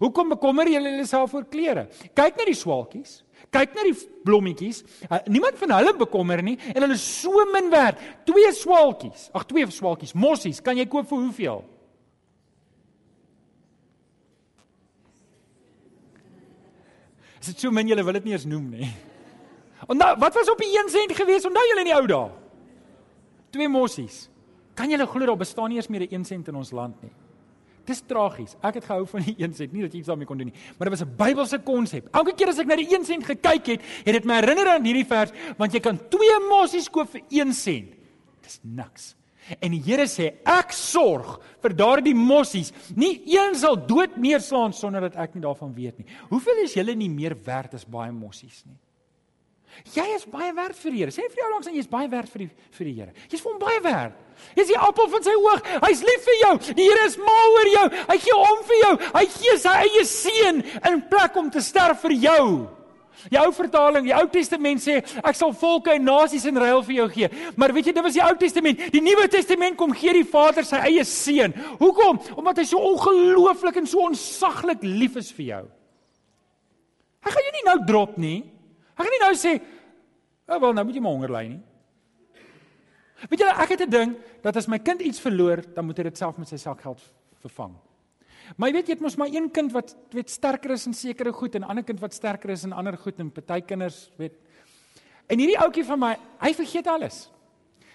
Hoekom 0.00 0.32
bekommer 0.32 0.72
julle 0.72 0.96
julleself 0.96 1.36
oor 1.36 1.44
klere? 1.52 1.86
Kyk 2.16 2.40
na 2.40 2.48
die 2.48 2.56
swaalkies. 2.56 3.20
Kyk 3.52 3.76
na 3.76 3.84
die 3.86 3.94
blommetjies. 4.24 4.80
Uh, 5.04 5.20
niemand 5.28 5.60
van 5.60 5.76
hulle 5.76 5.92
bekommer 6.00 6.40
nie 6.42 6.56
en 6.72 6.80
hulle 6.80 6.96
is 6.96 7.04
so 7.20 7.44
min 7.52 7.68
werd. 7.70 8.00
Twee 8.24 8.56
swaalkies. 8.56 9.28
Ag 9.36 9.44
twee 9.52 9.68
swaalkies, 9.68 10.16
mossies, 10.16 10.64
kan 10.64 10.80
jy 10.80 10.88
koop 10.88 11.12
vir 11.12 11.26
hoeveel? 11.28 11.66
Is 17.46 17.54
dit 17.54 17.62
so 17.62 17.70
min 17.70 17.86
julle 17.86 18.02
wil 18.02 18.16
dit 18.18 18.24
nie 18.26 18.34
eens 18.34 18.44
noem 18.50 18.64
nie. 18.74 18.86
Onthou, 19.86 20.16
wat 20.18 20.34
was 20.34 20.48
op 20.50 20.58
die 20.58 20.72
1 20.72 20.88
sent 20.90 21.12
gewees? 21.14 21.44
Onthou 21.46 21.62
julle 21.68 21.84
in 21.84 21.90
die 21.92 21.94
ou 21.94 22.06
dae? 22.10 22.30
Twee 23.54 23.68
mossies. 23.70 24.24
Kan 24.74 24.90
julle 24.90 25.06
glo 25.06 25.28
daar 25.30 25.38
bestaan 25.38 25.70
nie 25.70 25.78
eens 25.78 25.88
meer 25.88 26.08
'n 26.08 26.18
1 26.18 26.24
sent 26.24 26.48
in 26.48 26.56
ons 26.58 26.72
land 26.72 27.02
nie? 27.02 27.12
Dis 27.86 28.02
tragies. 28.02 28.56
Ek 28.62 28.74
het 28.74 28.84
gehou 28.84 29.06
van 29.06 29.22
die 29.22 29.36
1 29.38 29.54
sent, 29.54 29.72
nie 29.72 29.82
dat 29.82 29.92
jy 29.92 29.98
iets 29.98 30.08
daarmee 30.08 30.26
kon 30.26 30.38
doen 30.38 30.50
nie, 30.50 30.58
maar 30.76 30.90
dit 30.90 30.98
was 30.98 31.06
'n 31.06 31.16
Bybelse 31.16 31.58
konsep. 31.62 32.08
Elke 32.12 32.34
keer 32.34 32.48
as 32.48 32.58
ek 32.58 32.66
na 32.66 32.76
die 32.76 32.90
1 32.90 33.04
sent 33.04 33.24
gekyk 33.24 33.66
het, 33.66 33.80
het 34.04 34.12
dit 34.12 34.24
my 34.24 34.40
herinner 34.40 34.68
aan 34.68 34.84
hierdie 34.84 35.06
vers, 35.06 35.30
want 35.56 35.72
jy 35.72 35.80
kan 35.80 35.98
twee 36.08 36.38
mossies 36.48 36.90
koop 36.90 37.08
vir 37.10 37.22
1 37.30 37.52
sent. 37.52 37.94
Dis 38.42 38.58
niks. 38.62 39.14
En 39.60 39.70
die 39.70 39.82
Here 39.84 40.08
sê, 40.10 40.32
ek 40.42 40.72
sorg 40.74 41.36
vir 41.62 41.74
daardie 41.78 42.16
mossies. 42.18 42.72
Nie 42.98 43.20
een 43.30 43.54
sal 43.58 43.78
dood 43.86 44.16
neerslaan 44.18 44.74
sonder 44.74 45.06
dat 45.06 45.20
ek 45.22 45.36
nie 45.36 45.44
daarvan 45.44 45.74
weet 45.76 46.00
nie. 46.00 46.08
Hoeveel 46.32 46.64
is 46.64 46.74
julle 46.74 46.96
nie 46.98 47.10
meer 47.12 47.36
werd 47.46 47.76
as 47.78 47.86
baie 47.86 48.12
mossies 48.14 48.64
nie? 48.66 48.78
Jy 49.92 50.06
is 50.16 50.24
baie 50.30 50.52
werd 50.56 50.76
vir 50.78 50.94
die 50.94 51.00
Here. 51.02 51.12
Sê 51.12 51.26
vir 51.28 51.42
jou 51.42 51.48
langs 51.52 51.66
aan 51.68 51.74
jy 51.76 51.82
is 51.84 51.90
baie 51.90 52.08
werd 52.08 52.30
vir 52.32 52.46
die 52.46 52.48
vir 52.78 52.88
die 52.88 52.94
Here. 52.96 53.12
Jy's 53.28 53.42
vir 53.44 53.50
hom 53.52 53.58
baie 53.60 53.82
werd. 53.84 54.14
Jy's 54.56 54.70
die 54.72 54.78
appel 54.80 55.10
van 55.12 55.26
sy 55.26 55.34
oog. 55.36 55.68
Hy's 55.84 56.02
lief 56.06 56.24
vir 56.24 56.38
jou. 56.40 56.52
Die 56.78 56.86
Here 56.86 57.04
is 57.06 57.18
mal 57.20 57.58
oor 57.58 57.70
jou. 57.74 57.84
Hy 58.08 58.16
gee 58.24 58.38
om 58.38 58.64
vir 58.70 58.80
jou. 58.82 58.94
Hy 59.18 59.24
gee 59.36 59.58
sy 59.60 59.76
eie 59.84 60.06
seun 60.08 60.64
in 60.90 61.04
plek 61.10 61.36
om 61.36 61.52
te 61.52 61.62
sterf 61.64 62.02
vir 62.06 62.16
jou. 62.24 62.46
Die 63.30 63.38
ou 63.40 63.50
vertaling, 63.54 64.04
die 64.06 64.14
Ou 64.14 64.26
Testament 64.30 64.82
sê 64.84 64.98
ek 65.00 65.38
sal 65.38 65.54
volke 65.56 65.94
en 65.94 66.04
nasies 66.04 66.44
in 66.48 66.58
ruil 66.60 66.82
vir 66.86 66.96
jou 67.00 67.06
gee. 67.14 67.30
Maar 67.56 67.72
weet 67.76 67.90
jy, 67.90 67.94
dit 67.96 68.04
was 68.04 68.16
die 68.18 68.24
Ou 68.24 68.34
Testament. 68.40 68.82
Die 68.92 69.02
Nuwe 69.04 69.28
Testament 69.32 69.78
kom 69.80 69.94
gee 69.96 70.12
die 70.18 70.26
Vader 70.28 70.66
sy 70.66 70.80
eie 70.88 71.04
seun. 71.08 71.54
Hoekom? 71.80 72.20
Omdat 72.36 72.62
hy 72.62 72.66
so 72.70 72.82
ongelooflik 72.92 73.80
en 73.80 73.88
so 73.90 74.04
onsaglik 74.06 74.84
lief 74.84 75.16
is 75.20 75.32
vir 75.36 75.46
jou. 75.46 75.62
Hy 77.26 77.32
gaan 77.34 77.48
jou 77.48 77.54
nie 77.56 77.66
nou 77.66 77.78
drop 77.88 78.20
nie. 78.22 78.36
Hy 78.96 79.04
gaan 79.04 79.16
nie 79.16 79.24
nou 79.24 79.34
sê, 79.34 79.56
"Ag 80.46 80.56
oh, 80.56 80.60
wel, 80.60 80.72
nou 80.72 80.84
moet 80.84 80.94
jy 80.94 81.00
maar 81.00 81.12
honger 81.12 81.32
ly 81.32 81.48
nie." 81.48 81.62
Weet 83.30 83.40
jy, 83.40 83.48
ek 83.48 83.68
het 83.70 83.80
'n 83.80 83.90
ding 83.90 84.16
dat 84.42 84.56
as 84.56 84.68
my 84.68 84.78
kind 84.78 85.00
iets 85.00 85.20
verloor, 85.20 85.62
dan 85.74 85.86
moet 85.86 85.96
hy 85.96 86.04
dit 86.04 86.18
self 86.18 86.36
met 86.38 86.48
sy 86.48 86.56
sakgeld 86.56 87.00
vervang. 87.40 87.74
Maar 88.56 88.70
jy 88.70 88.74
weet 88.78 88.90
jy 88.90 88.94
het 88.94 89.04
mos 89.04 89.16
maar 89.18 89.32
een 89.32 89.50
kind 89.50 89.72
wat 89.74 89.96
weet 90.14 90.30
sterker 90.30 90.70
is 90.76 90.86
in 90.86 90.94
sekere 90.94 91.32
goed 91.32 91.54
en 91.54 91.62
'n 91.62 91.70
ander 91.70 91.84
kind 91.84 92.00
wat 92.00 92.14
sterker 92.14 92.50
is 92.50 92.64
in 92.64 92.72
ander 92.72 92.96
goed 92.96 93.18
en 93.18 93.30
party 93.30 93.60
kinders 93.60 94.10
weet. 94.16 94.34
En 95.26 95.38
hierdie 95.38 95.58
ouetjie 95.58 95.84
van 95.84 95.98
my, 95.98 96.16
hy 96.40 96.54
vergeet 96.54 96.86
alles. 96.86 97.30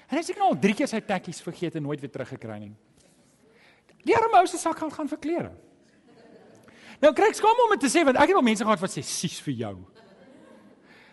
En 0.10 0.18
hy 0.18 0.34
nou 0.36 0.50
al 0.50 0.60
3 0.60 0.74
keer 0.74 0.88
sy 0.88 1.00
tekkies 1.00 1.42
vergeet 1.42 1.76
en 1.76 1.84
nooit 1.84 2.00
weer 2.00 2.12
teruggekry 2.12 2.58
nie. 2.60 2.74
Die 4.04 4.16
arme 4.18 4.42
ou 4.42 4.48
se 4.48 4.58
sakgeld 4.58 4.94
gaan 4.94 5.08
vir 5.08 5.18
klere. 5.18 5.52
Nou 7.02 7.14
kry 7.14 7.32
ek 7.32 7.40
skaam 7.40 7.64
om 7.66 7.72
dit 7.72 7.80
te 7.80 7.90
sê 7.90 8.04
want 8.06 8.18
ek 8.18 8.28
het 8.34 8.36
al 8.36 8.46
mense 8.46 8.66
gehad 8.66 8.82
wat 8.82 8.94
sê 8.94 9.04
sies 9.06 9.40
vir 9.42 9.54
jou. 9.54 9.76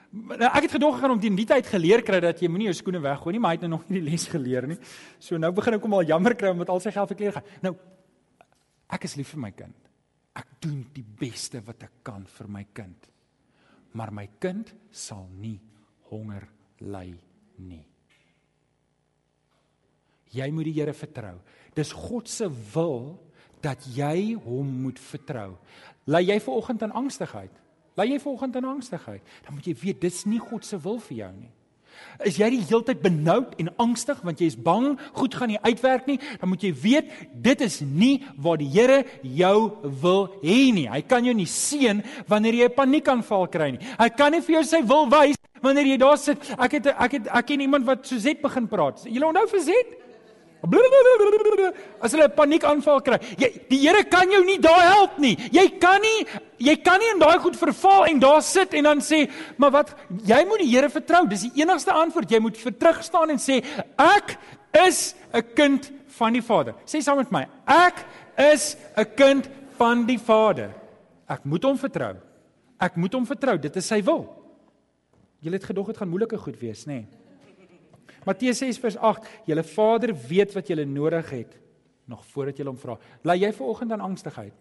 Nou, 0.09 0.49
ek 0.49 0.65
het 0.65 0.73
gedog 0.79 0.95
gegaan 0.97 1.13
om 1.13 1.21
teen 1.21 1.37
die 1.37 1.47
tyd 1.49 1.67
geleer 1.69 2.03
kry 2.03 2.19
dat 2.25 2.41
jy 2.41 2.49
moenie 2.49 2.71
jou 2.71 2.79
skoene 2.79 3.01
weggooi 3.05 3.35
nie, 3.35 3.41
maar 3.45 3.53
hy 3.53 3.59
het 3.59 3.65
nou 3.67 3.75
nog 3.77 3.85
nie 3.91 4.01
die 4.01 4.11
les 4.11 4.25
geleer 4.33 4.67
nie. 4.67 4.79
So 5.21 5.37
nou 5.41 5.53
begin 5.53 5.77
ek 5.77 5.85
hom 5.85 5.97
al 5.99 6.09
jammer 6.09 6.35
kry 6.39 6.53
omdat 6.55 6.73
al 6.73 6.81
sy 6.81 6.93
geld 6.95 7.13
vir 7.13 7.19
klere 7.21 7.35
gaan. 7.37 7.51
Nou 7.63 7.75
ek 8.93 9.05
is 9.09 9.17
lief 9.19 9.35
vir 9.35 9.43
my 9.45 9.53
kind. 9.57 9.89
Ek 10.39 10.57
doen 10.63 10.83
die 10.95 11.05
beste 11.05 11.61
wat 11.67 11.83
ek 11.87 12.01
kan 12.07 12.27
vir 12.39 12.49
my 12.49 12.65
kind. 12.75 13.09
Maar 13.99 14.13
my 14.15 14.27
kind 14.41 14.71
sal 14.93 15.27
nie 15.41 15.59
honger 16.11 16.47
ly 16.85 17.09
nie. 17.65 17.85
Jy 20.29 20.51
moet 20.53 20.69
die 20.69 20.77
Here 20.77 20.93
vertrou. 20.93 21.39
Dis 21.75 21.95
God 21.97 22.29
se 22.29 22.47
wil 22.75 23.17
dat 23.65 23.87
jy 23.97 24.37
hom 24.45 24.69
moet 24.85 25.01
vertrou. 25.01 25.57
Ly 26.09 26.21
jy 26.29 26.37
ver 26.45 26.61
oggend 26.61 26.85
in 26.85 26.95
angstigheid? 26.97 27.55
Ly 27.99 28.13
jy 28.13 28.19
vanoggend 28.23 28.57
in 28.61 28.69
angstigheid, 28.69 29.23
dan 29.45 29.57
moet 29.57 29.67
jy 29.67 29.75
weet 29.81 30.03
dis 30.05 30.23
nie 30.31 30.39
God 30.39 30.67
se 30.67 30.79
wil 30.83 31.01
vir 31.09 31.17
jou 31.25 31.31
nie. 31.35 31.51
Is 32.27 32.39
jy 32.41 32.49
die 32.51 32.65
heeltyd 32.67 33.03
benoud 33.03 33.55
en 33.63 33.71
angstig 33.79 34.19
want 34.27 34.41
jy 34.41 34.49
is 34.51 34.57
bang 34.59 34.97
goed 35.15 35.35
gaan 35.39 35.53
nie 35.53 35.61
uitwerk 35.63 36.09
nie, 36.11 36.19
dan 36.41 36.51
moet 36.51 36.65
jy 36.67 36.73
weet 36.75 37.13
dit 37.33 37.61
is 37.63 37.81
nie 37.81 38.25
waar 38.37 38.59
die 38.59 38.69
Here 38.69 39.05
jou 39.23 39.71
wil 40.03 40.27
hê 40.43 40.59
nie. 40.75 40.89
Hy 40.91 41.01
kan 41.07 41.25
jou 41.25 41.35
nie 41.35 41.47
seën 41.47 42.03
wanneer 42.29 42.55
jy 42.55 42.69
'n 42.69 42.75
paniekaanval 42.75 43.47
kry 43.49 43.71
nie. 43.73 43.87
Hy 43.99 44.09
kan 44.11 44.33
nie 44.33 44.41
vir 44.41 44.57
jou 44.57 44.65
sy 44.65 44.83
wil 44.83 45.07
wys 45.07 45.37
wanneer 45.63 45.87
jy 45.87 45.97
daar 45.97 46.19
sit. 46.19 46.39
Ek 46.59 46.73
het 46.73 46.87
ek 46.87 47.13
het 47.13 47.29
ek 47.29 47.47
ken 47.47 47.61
iemand 47.61 47.87
wat 47.87 48.07
so 48.07 48.19
Z 48.19 48.43
begin 48.43 48.69
praat. 48.69 49.05
Jy 49.05 49.23
onthou 49.23 49.47
vir 49.49 49.61
Z? 49.61 49.71
As 52.01 52.13
hulle 52.13 52.25
'n 52.25 52.35
paniekaanval 52.35 53.01
kry, 53.03 53.19
jy 53.39 53.49
die 53.69 53.79
Here 53.79 54.05
kan 54.05 54.31
jou 54.31 54.45
nie 54.45 54.59
daar 54.59 54.83
help 54.95 55.19
nie. 55.19 55.37
Jy 55.53 55.79
kan 55.79 56.01
nie 56.01 56.27
jy 56.59 56.77
kan 56.83 56.99
nie 56.99 57.11
in 57.15 57.21
daai 57.21 57.39
goed 57.39 57.57
verval 57.57 58.07
en 58.07 58.19
daar 58.19 58.43
sit 58.43 58.75
en 58.75 58.85
dan 58.85 58.99
sê, 59.01 59.31
"Maar 59.57 59.71
wat, 59.71 59.95
jy 60.25 60.45
moet 60.45 60.59
die 60.59 60.75
Here 60.75 60.89
vertrou." 60.89 61.29
Dis 61.29 61.43
die 61.43 61.63
enigste 61.63 61.93
antwoord. 61.93 62.31
Jy 62.31 62.41
moet 62.41 62.57
vir 62.57 62.73
terugstaan 62.73 63.31
en 63.31 63.39
sê, 63.39 63.65
"Ek 63.97 64.37
is 64.73 65.15
'n 65.33 65.43
kind 65.55 65.91
van 66.19 66.33
die 66.33 66.43
Vader. 66.43 66.75
Sê 66.87 67.01
saam 67.01 67.21
met 67.23 67.31
my, 67.31 67.47
ek 67.67 68.05
is 68.53 68.77
'n 68.97 69.07
kind 69.17 69.49
van 69.79 70.07
die 70.07 70.19
Vader. 70.19 70.75
Ek 71.29 71.45
moet 71.45 71.63
hom 71.63 71.79
vertrou. 71.79 72.17
Ek 72.81 72.97
moet 72.97 73.13
hom 73.13 73.27
vertrou. 73.27 73.59
Dit 73.59 73.77
is 73.77 73.87
sy 73.87 74.03
wil. 74.03 74.27
Julle 75.41 75.57
het 75.57 75.65
gedog 75.65 75.87
dit 75.87 75.97
gaan 75.97 76.09
moeilike 76.09 76.39
goed 76.39 76.59
wees, 76.61 76.87
nê? 76.87 76.93
Nee. 76.93 77.18
Matteus 78.29 78.61
6 78.61 78.81
vers 78.83 78.99
8: 79.01 79.29
Julle 79.49 79.65
Vader 79.65 80.13
weet 80.29 80.53
wat 80.57 80.69
julle 80.69 80.85
nodig 80.89 81.31
het 81.33 81.57
nog 82.09 82.25
voordat 82.33 82.57
julle 82.57 82.73
hom 82.73 82.81
vra. 82.81 82.97
Laat 83.29 83.41
jy 83.41 83.51
vanoggend 83.53 83.93
aan 83.93 84.05
angstigheid. 84.05 84.55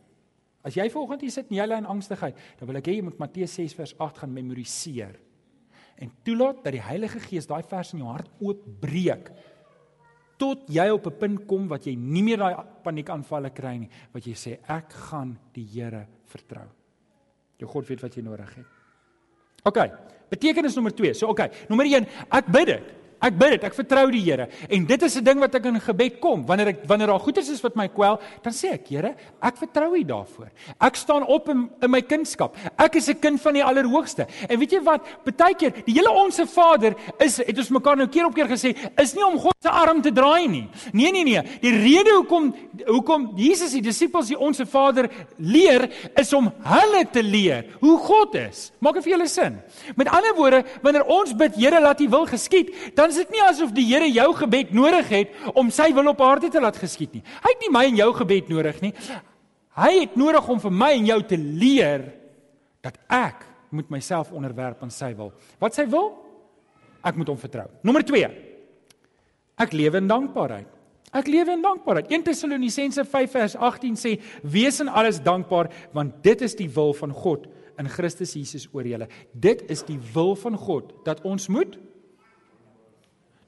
As 0.67 0.75
jy 0.75 0.89
vanoggend 0.91 1.21
hier 1.23 1.31
sit 1.31 1.47
en 1.47 1.55
jy 1.55 1.67
lê 1.67 1.77
in 1.79 1.87
angstigheid, 1.87 2.39
dan 2.59 2.67
wil 2.67 2.79
ek 2.79 2.89
hê 2.89 2.97
jy 2.97 3.05
moet 3.07 3.21
Matteus 3.21 3.53
6 3.55 3.75
vers 3.77 3.93
8 4.03 4.23
gaan 4.23 4.33
memoriseer. 4.35 5.15
En 6.03 6.11
toelaat 6.27 6.59
dat 6.65 6.75
die 6.75 6.83
Heilige 6.83 7.21
Gees 7.23 7.47
daai 7.47 7.63
vers 7.63 7.93
in 7.95 8.03
jou 8.03 8.09
hart 8.11 8.27
oopbreek 8.43 9.31
tot 10.37 10.67
jy 10.69 10.85
op 10.93 11.07
'n 11.07 11.17
punt 11.17 11.47
kom 11.47 11.67
wat 11.67 11.87
jy 11.87 11.95
nie 11.95 12.21
meer 12.21 12.37
daai 12.37 12.55
paniekaanvalle 12.83 13.49
kry 13.49 13.77
nie, 13.77 13.89
wat 14.13 14.27
jy 14.27 14.33
sê 14.33 14.59
ek 14.67 14.91
gaan 14.91 15.37
die 15.53 15.65
Here 15.65 16.05
vertrou. 16.25 16.67
Jou 17.57 17.69
God 17.69 17.87
weet 17.87 18.01
wat 18.01 18.15
jy 18.15 18.21
nodig 18.21 18.55
het. 18.55 18.65
OK. 19.63 19.77
Betekenis 20.29 20.75
nommer 20.75 20.91
2. 20.91 21.13
So 21.13 21.27
OK. 21.27 21.39
Nommer 21.69 21.85
1, 21.85 22.05
ek 22.31 22.51
bid 22.51 22.67
dit. 22.67 22.83
Ek 23.17 23.33
bid 23.37 23.55
dit, 23.55 23.63
ek 23.65 23.73
vertrou 23.73 24.05
die 24.13 24.21
Here. 24.21 24.47
En 24.69 24.85
dit 24.85 25.03
is 25.03 25.15
'n 25.17 25.23
ding 25.23 25.39
wat 25.39 25.55
ek 25.55 25.65
in 25.65 25.79
gebed 25.79 26.19
kom. 26.19 26.45
Wanneer 26.45 26.67
ek 26.67 26.85
wanneer 26.85 27.07
daar 27.07 27.19
goeders 27.19 27.49
is 27.49 27.61
wat 27.61 27.75
my 27.75 27.87
kwel, 27.87 28.19
dan 28.43 28.53
sê 28.53 28.73
ek, 28.73 28.87
Here, 28.87 29.15
ek 29.41 29.57
vertrou 29.57 29.95
U 29.97 30.03
daarvoor. 30.03 30.49
Ek 30.79 30.95
staan 30.95 31.25
op 31.25 31.49
in, 31.49 31.69
in 31.81 31.91
my 31.91 32.01
kindskap. 32.01 32.55
Ek 32.77 32.95
is 32.95 33.09
'n 33.09 33.19
kind 33.19 33.41
van 33.41 33.53
die 33.53 33.63
Allerhoogste. 33.63 34.27
En 34.47 34.59
weet 34.59 34.71
jy 34.71 34.81
wat? 34.83 35.01
Partykeer, 35.23 35.73
die 35.85 35.93
hele 35.93 36.11
onsse 36.11 36.45
Vader 36.45 36.95
is 37.19 37.37
het 37.37 37.57
ons 37.57 37.69
mekaar 37.69 37.97
nou 37.97 38.07
keer 38.07 38.25
op 38.25 38.35
keer 38.35 38.47
gesê, 38.47 38.75
is 38.97 39.13
nie 39.13 39.25
om 39.25 39.39
God 39.39 39.55
se 39.61 39.69
arm 39.69 40.01
te 40.01 40.11
draai 40.11 40.47
nie. 40.47 40.69
Nee, 40.93 41.11
nee, 41.11 41.23
nee. 41.23 41.41
Die 41.61 41.71
rede 41.71 42.11
hoekom 42.11 42.53
hoekom 42.85 43.31
Jesus 43.35 43.71
die 43.71 43.81
disippels 43.81 44.27
die 44.27 44.37
onsse 44.37 44.65
Vader 44.65 45.09
leer, 45.37 45.89
is 46.15 46.33
om 46.33 46.51
hulle 46.63 47.05
te 47.11 47.23
leer 47.23 47.65
hoe 47.81 47.97
God 47.97 48.35
is. 48.35 48.71
Maak 48.79 48.93
dit 48.99 49.03
vir 49.03 49.13
julle 49.17 49.27
sin? 49.27 49.59
Met 49.95 50.07
ander 50.07 50.35
woorde, 50.35 50.63
wanneer 50.83 51.05
ons 51.05 51.33
bid, 51.33 51.55
Here, 51.57 51.79
laat 51.81 52.01
U 52.01 52.09
wil 52.09 52.25
geskied, 52.29 52.69
dan 52.95 53.06
dan 53.07 53.15
is 53.15 53.23
dit 53.23 53.37
nie 53.37 53.43
asof 53.45 53.71
die 53.75 53.87
Here 53.87 54.07
jou 54.11 54.27
gebed 54.35 54.73
nodig 54.75 55.07
het 55.13 55.35
om 55.55 55.71
sy 55.71 55.87
wil 55.95 56.11
op 56.11 56.21
aarde 56.25 56.51
te 56.51 56.61
laat 56.61 56.77
geskied 56.79 57.15
nie. 57.15 57.23
Hy 57.23 57.53
het 57.53 57.63
nie 57.63 57.71
my 57.71 57.85
en 57.87 57.99
jou 58.01 58.09
gebed 58.19 58.49
nodig 58.51 58.81
nie. 58.83 58.93
Hy 59.77 59.91
het 60.01 60.17
nodig 60.19 60.47
om 60.51 60.59
vir 60.59 60.73
my 60.75 60.89
en 60.97 61.07
jou 61.07 61.19
te 61.29 61.37
leer 61.39 62.09
dat 62.83 62.97
ek 63.07 63.45
moet 63.71 63.91
myself 63.93 64.33
onderwerp 64.35 64.83
aan 64.83 64.91
sy 64.91 65.13
wil. 65.15 65.31
Wat 65.61 65.75
sy 65.77 65.85
wil? 65.91 66.11
Ek 67.05 67.15
moet 67.15 67.31
hom 67.31 67.39
vertrou. 67.39 67.67
Nommer 67.87 68.03
2. 68.07 68.27
Ek 69.63 69.75
lewe 69.75 70.01
in 70.01 70.11
dankbaarheid. 70.11 70.73
Ek 71.15 71.29
lewe 71.31 71.55
in 71.55 71.63
dankbaarheid. 71.63 72.11
1 72.11 72.27
Tessalonisense 72.27 73.05
5 73.07 73.35
vers 73.37 73.55
18 73.55 73.95
sê: 73.95 74.17
"Wees 74.43 74.81
in 74.83 74.91
alles 74.91 75.21
dankbaar, 75.23 75.71
want 75.93 76.23
dit 76.23 76.41
is 76.41 76.55
die 76.55 76.69
wil 76.69 76.93
van 76.93 77.11
God 77.15 77.47
in 77.79 77.87
Christus 77.87 78.33
Jesus 78.35 78.67
oor 78.73 78.83
julle." 78.83 79.07
Dit 79.31 79.63
is 79.71 79.83
die 79.87 79.99
wil 80.13 80.35
van 80.35 80.57
God 80.57 80.91
dat 81.05 81.23
ons 81.23 81.47
moet 81.47 81.77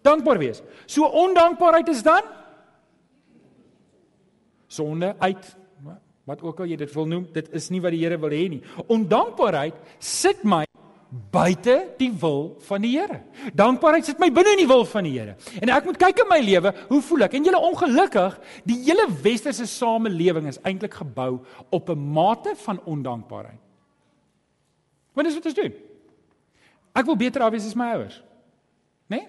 dankbaar 0.02 0.38
wees. 0.38 0.62
So 0.86 1.06
ondankbaarheid 1.06 1.88
is 1.88 2.04
dan 2.04 2.22
sonde 4.68 5.16
uit 5.20 5.56
wat 6.30 6.44
ook 6.46 6.60
al 6.62 6.70
jy 6.70 6.78
dit 6.78 6.92
wil 6.94 7.08
noem, 7.10 7.24
dit 7.34 7.48
is 7.58 7.72
nie 7.74 7.80
wat 7.82 7.96
die 7.96 8.04
Here 8.04 8.20
wil 8.22 8.34
hê 8.34 8.44
nie. 8.52 8.60
Ondankbaarheid 8.86 9.78
sit 9.98 10.44
my 10.46 10.62
buite 11.34 11.76
die 11.98 12.12
wil 12.22 12.52
van 12.68 12.84
die 12.86 12.92
Here. 12.94 13.24
Dankbaarheid 13.58 14.06
sit 14.06 14.20
my 14.22 14.30
binne 14.34 14.54
in 14.54 14.62
die 14.62 14.68
wil 14.70 14.86
van 14.86 15.08
die 15.08 15.16
Here. 15.16 15.34
En 15.58 15.72
ek 15.74 15.88
moet 15.90 15.98
kyk 16.02 16.22
in 16.22 16.30
my 16.30 16.38
lewe, 16.46 16.74
hoe 16.92 17.02
voel 17.08 17.26
ek? 17.26 17.40
En 17.40 17.50
julle 17.50 17.64
ongelukkig, 17.72 18.38
die 18.70 18.78
hele 18.86 19.08
westerse 19.24 19.66
samelewing 19.70 20.52
is 20.52 20.62
eintlik 20.62 21.00
gebou 21.02 21.42
op 21.74 21.90
'n 21.90 22.14
mate 22.14 22.54
van 22.66 22.82
ondankbaarheid. 22.86 23.62
Wat 25.14 25.26
is 25.26 25.34
wat 25.34 25.46
ons 25.46 25.58
doen? 25.58 25.74
Ek 26.94 27.06
wil 27.06 27.16
beter 27.16 27.42
af 27.42 27.52
wees 27.52 27.66
as 27.66 27.76
my 27.76 27.92
ouers. 27.94 28.22
Né? 29.10 29.18
Nee? 29.18 29.28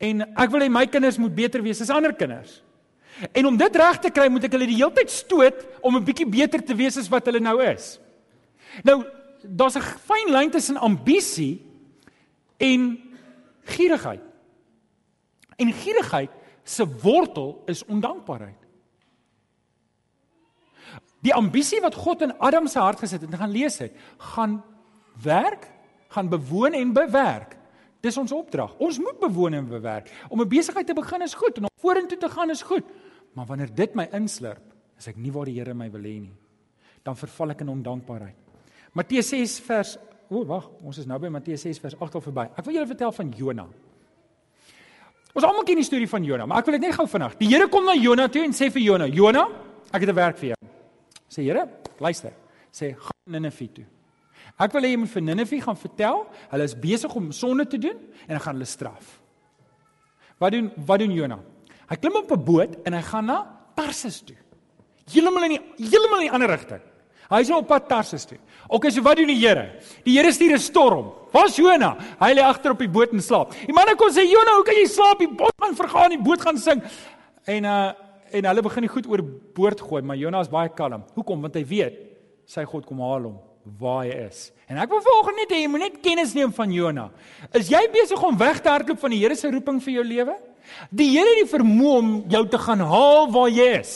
En 0.00 0.24
ek 0.24 0.52
wil 0.52 0.64
hê 0.64 0.70
my 0.72 0.86
kinders 0.88 1.18
moet 1.20 1.34
beter 1.36 1.62
wees 1.64 1.82
as 1.84 1.92
ander 1.92 2.14
kinders. 2.16 2.62
En 3.36 3.50
om 3.50 3.56
dit 3.60 3.76
reg 3.76 3.98
te 4.00 4.12
kry, 4.14 4.30
moet 4.32 4.46
ek 4.48 4.54
hulle 4.56 4.68
die 4.70 4.78
hele 4.78 4.94
tyd 4.96 5.12
stoot 5.12 5.58
om 5.84 5.96
'n 5.96 6.04
bietjie 6.04 6.28
beter 6.28 6.64
te 6.64 6.74
wees 6.74 6.96
as 6.96 7.10
wat 7.12 7.26
hulle 7.28 7.40
nou 7.40 7.60
is. 7.60 8.00
Nou, 8.82 9.04
daar's 9.44 9.76
'n 9.76 9.82
fyn 9.82 10.32
lyn 10.32 10.50
tussen 10.50 10.76
ambisie 10.76 11.60
en 12.56 12.98
gierigheid. 13.64 14.22
En 15.58 15.72
gierigheid 15.72 16.30
se 16.64 16.86
wortel 16.86 17.62
is 17.66 17.84
ondankbaarheid. 17.84 18.56
Die 21.20 21.34
ambisie 21.34 21.80
wat 21.80 21.94
God 21.94 22.22
in 22.22 22.38
Adam 22.38 22.66
se 22.66 22.78
hart 22.78 22.98
gesit 22.98 23.20
het, 23.20 23.30
en 23.30 23.38
gaan 23.38 23.52
lees 23.52 23.76
dit, 23.76 23.92
gaan 24.16 24.64
werk, 25.22 25.68
gaan 26.08 26.28
bewoon 26.28 26.72
en 26.72 26.92
bewerk 26.92 27.59
Dis 28.00 28.16
ons 28.16 28.32
opdrag. 28.32 28.74
Ons 28.78 28.98
moet 28.98 29.18
bewoon 29.20 29.54
en 29.54 29.68
bewerk. 29.68 30.10
Om 30.28 30.40
'n 30.40 30.48
besigheid 30.48 30.86
te 30.86 30.94
begin 30.94 31.22
is 31.22 31.34
goed 31.34 31.56
en 31.56 31.64
om 31.64 31.70
vorentoe 31.80 32.18
te 32.18 32.28
gaan 32.28 32.50
is 32.50 32.62
goed. 32.62 32.84
Maar 33.32 33.46
wanneer 33.46 33.74
dit 33.74 33.94
my 33.94 34.08
inslurp, 34.12 34.62
is 34.98 35.06
ek 35.06 35.16
nie 35.16 35.32
waar 35.32 35.44
die 35.44 35.58
Here 35.58 35.74
my 35.74 35.90
wil 35.90 36.00
hê 36.00 36.20
nie. 36.20 36.34
Dan 37.02 37.16
verval 37.16 37.50
ek 37.50 37.60
in 37.60 37.68
ondankbaarheid. 37.68 38.36
Matteus 38.92 39.28
6 39.28 39.60
vers 39.60 39.98
O, 40.30 40.44
wag, 40.46 40.68
ons 40.86 40.98
is 40.98 41.08
nou 41.10 41.18
by 41.18 41.28
Matteus 41.28 41.64
6 41.66 41.80
vers 41.82 41.96
8 41.98 42.14
al 42.14 42.20
verby. 42.20 42.44
Ek 42.54 42.64
wil 42.64 42.74
julle 42.74 42.86
vertel 42.86 43.12
van 43.12 43.32
Jona. 43.34 43.64
Ons 45.34 45.46
almal 45.46 45.64
ken 45.66 45.80
die 45.80 45.86
storie 45.86 46.06
van 46.10 46.26
Jona, 46.26 46.46
maar 46.46 46.62
ek 46.62 46.66
wil 46.66 46.78
dit 46.78 46.86
net 46.86 46.94
gou 46.94 47.06
vinnig. 47.10 47.34
Die 47.40 47.48
Here 47.50 47.66
kom 47.70 47.84
na 47.86 47.96
Jona 47.98 48.28
toe 48.30 48.44
en 48.46 48.54
sê 48.54 48.70
vir 48.70 48.82
Jona: 48.82 49.08
"Jona, 49.10 49.48
ek 49.92 50.00
het 50.00 50.08
'n 50.08 50.14
werk 50.14 50.38
vir 50.38 50.54
jou." 50.54 50.68
Sê 51.28 51.42
Here, 51.42 51.68
luister. 51.98 52.32
Sê 52.72 52.94
gaan 52.94 53.26
Ninive 53.26 53.72
toe. 53.72 53.84
Ek 54.58 54.72
wil 54.72 54.82
hê 54.82 54.92
jy 54.94 55.00
moet 55.00 55.12
vir 55.12 55.22
Ninive 55.22 55.60
gaan 55.62 55.78
vertel, 55.78 56.26
hulle 56.50 56.64
is 56.64 56.74
besig 56.74 57.14
om 57.16 57.30
sonde 57.32 57.66
te 57.68 57.78
doen 57.78 57.96
en 57.96 58.34
hulle 58.34 58.44
gaan 58.44 58.58
hulle 58.58 58.68
straf. 58.68 59.20
Wat 60.40 60.52
doen 60.52 60.70
wat 60.88 61.02
doen 61.02 61.12
Jona? 61.12 61.38
Hy 61.90 61.96
klim 61.96 62.16
op 62.16 62.30
'n 62.32 62.44
boot 62.44 62.76
en 62.86 62.92
hy 62.92 63.02
gaan 63.02 63.26
na 63.26 63.46
Tarsis 63.76 64.22
toe. 64.22 64.36
Heeltemal 65.10 65.44
in 65.44 65.50
die 65.56 65.90
heeltemal 65.90 66.20
in 66.20 66.28
die 66.28 66.32
ander 66.32 66.48
rigting. 66.48 66.80
Hy 67.30 67.40
is 67.40 67.48
nou 67.48 67.60
op 67.60 67.68
pad 67.68 67.88
Tarsis 67.88 68.24
toe. 68.26 68.38
OK, 68.68 68.90
so 68.90 69.02
wat 69.02 69.16
doen 69.16 69.26
die 69.26 69.38
Here? 69.38 69.80
Die 70.04 70.16
Here 70.16 70.32
stuur 70.32 70.54
'n 70.54 70.58
storm. 70.58 71.12
Waar's 71.32 71.56
Jona? 71.56 71.96
Hy 72.20 72.34
lê 72.34 72.42
agter 72.42 72.72
op 72.72 72.78
die 72.78 72.88
boot 72.88 73.12
en 73.12 73.20
slaap. 73.20 73.52
Die 73.66 73.72
manne 73.72 73.96
kom 73.96 74.10
sê 74.10 74.22
Jona, 74.22 74.56
hoe 74.56 74.64
kan 74.64 74.74
jy 74.74 74.86
slaap? 74.86 75.18
Die 75.18 75.28
boot 75.28 75.54
gaan 75.58 75.74
vergaan, 75.74 76.10
die 76.10 76.22
boot 76.22 76.40
gaan 76.40 76.58
sink. 76.58 76.84
En 77.46 77.64
uh 77.64 77.92
en 78.32 78.44
hulle 78.44 78.62
begin 78.62 78.82
die 78.82 78.88
goed 78.88 79.06
oor 79.08 79.22
boord 79.54 79.80
gooi, 79.80 80.02
maar 80.02 80.16
Jona 80.16 80.40
is 80.40 80.48
baie 80.48 80.68
kalm. 80.68 81.02
Hoekom? 81.14 81.40
Want 81.40 81.54
hy 81.54 81.64
weet 81.64 81.94
sy 82.46 82.64
God 82.64 82.86
kom 82.86 83.00
haal 83.00 83.22
hom 83.22 83.49
waar 83.78 84.04
hy 84.04 84.14
is. 84.26 84.50
En 84.70 84.78
ek 84.80 84.90
wil 84.92 85.02
volgens 85.02 85.36
net 85.36 85.52
hê 85.54 85.62
jy 85.62 85.70
moet 85.70 85.84
net 85.86 85.98
kennis 86.04 86.34
neem 86.36 86.52
van 86.54 86.72
Jona. 86.72 87.08
Is 87.58 87.70
jy 87.72 87.82
besig 87.92 88.22
om 88.22 88.38
weg 88.38 88.62
te 88.62 88.70
hardloop 88.70 89.00
van 89.02 89.14
die 89.14 89.20
Here 89.22 89.36
se 89.36 89.50
roeping 89.50 89.80
vir 89.82 89.94
jou 89.98 90.04
lewe? 90.06 90.36
Die 90.90 91.10
Here 91.10 91.28
het 91.34 91.42
die 91.42 91.50
vermoë 91.50 91.98
om 91.98 92.10
jou 92.30 92.42
te 92.48 92.58
gaan 92.58 92.84
haal 92.86 93.30
waar 93.34 93.50
jy 93.50 93.68
is. 93.80 93.94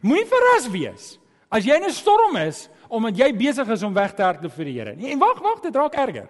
Moenie 0.00 0.28
verras 0.28 0.68
wees 0.72 1.16
as 1.50 1.64
jy 1.66 1.76
in 1.76 1.84
'n 1.84 1.92
storm 1.92 2.36
is 2.36 2.68
omdat 2.88 3.16
jy 3.18 3.32
besig 3.36 3.68
is 3.68 3.82
om 3.82 3.94
weg 3.94 4.14
te 4.14 4.22
hardloop 4.22 4.52
vir 4.52 4.64
die 4.64 4.78
Here. 4.78 4.94
Nee, 4.96 5.12
en 5.12 5.18
wag, 5.18 5.38
wag, 5.40 5.60
dit 5.62 5.74
raak 5.74 5.94
erger. 5.94 6.28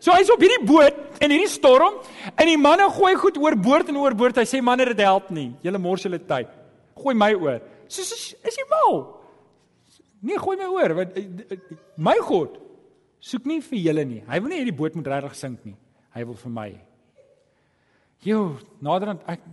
So 0.00 0.12
hy's 0.12 0.30
op 0.32 0.40
hierdie 0.40 0.64
boot 0.64 0.96
in 1.20 1.30
hierdie 1.30 1.48
storm 1.48 2.00
en 2.36 2.46
die 2.46 2.56
manne 2.56 2.88
gooi 2.88 3.14
goed 3.20 3.36
oor 3.36 3.56
boord 3.56 3.88
en 3.88 3.96
oor 3.96 4.14
boord. 4.14 4.36
Hy 4.36 4.44
sê 4.48 4.62
manne 4.62 4.84
dit 4.84 5.00
help 5.04 5.30
nie. 5.30 5.52
Julle 5.62 5.78
mors 5.78 6.02
julle 6.02 6.18
tyd. 6.18 6.48
Gooi 6.96 7.14
my 7.14 7.34
oor. 7.34 7.60
So 7.86 8.00
is, 8.00 8.34
is 8.46 8.56
jy 8.56 8.64
mal? 8.70 9.19
Nee, 10.20 10.36
gooi 10.40 10.56
my 10.60 10.68
oor 10.68 10.94
want 10.98 11.16
eh, 11.16 11.24
eh, 11.48 11.76
my 11.96 12.16
God 12.26 12.58
soek 13.24 13.46
nie 13.48 13.60
vir 13.64 13.80
julle 13.86 14.04
nie. 14.08 14.20
Hy 14.28 14.40
wil 14.40 14.52
nie 14.52 14.60
hê 14.60 14.66
die 14.68 14.76
boot 14.76 14.96
moet 14.96 15.08
regtig 15.08 15.36
sink 15.38 15.64
nie. 15.68 15.76
Hy 16.16 16.24
wil 16.28 16.36
vir 16.40 16.52
my. 16.52 16.68
Jo, 18.24 18.40
naderhand 18.84 19.24
ek 19.30 19.46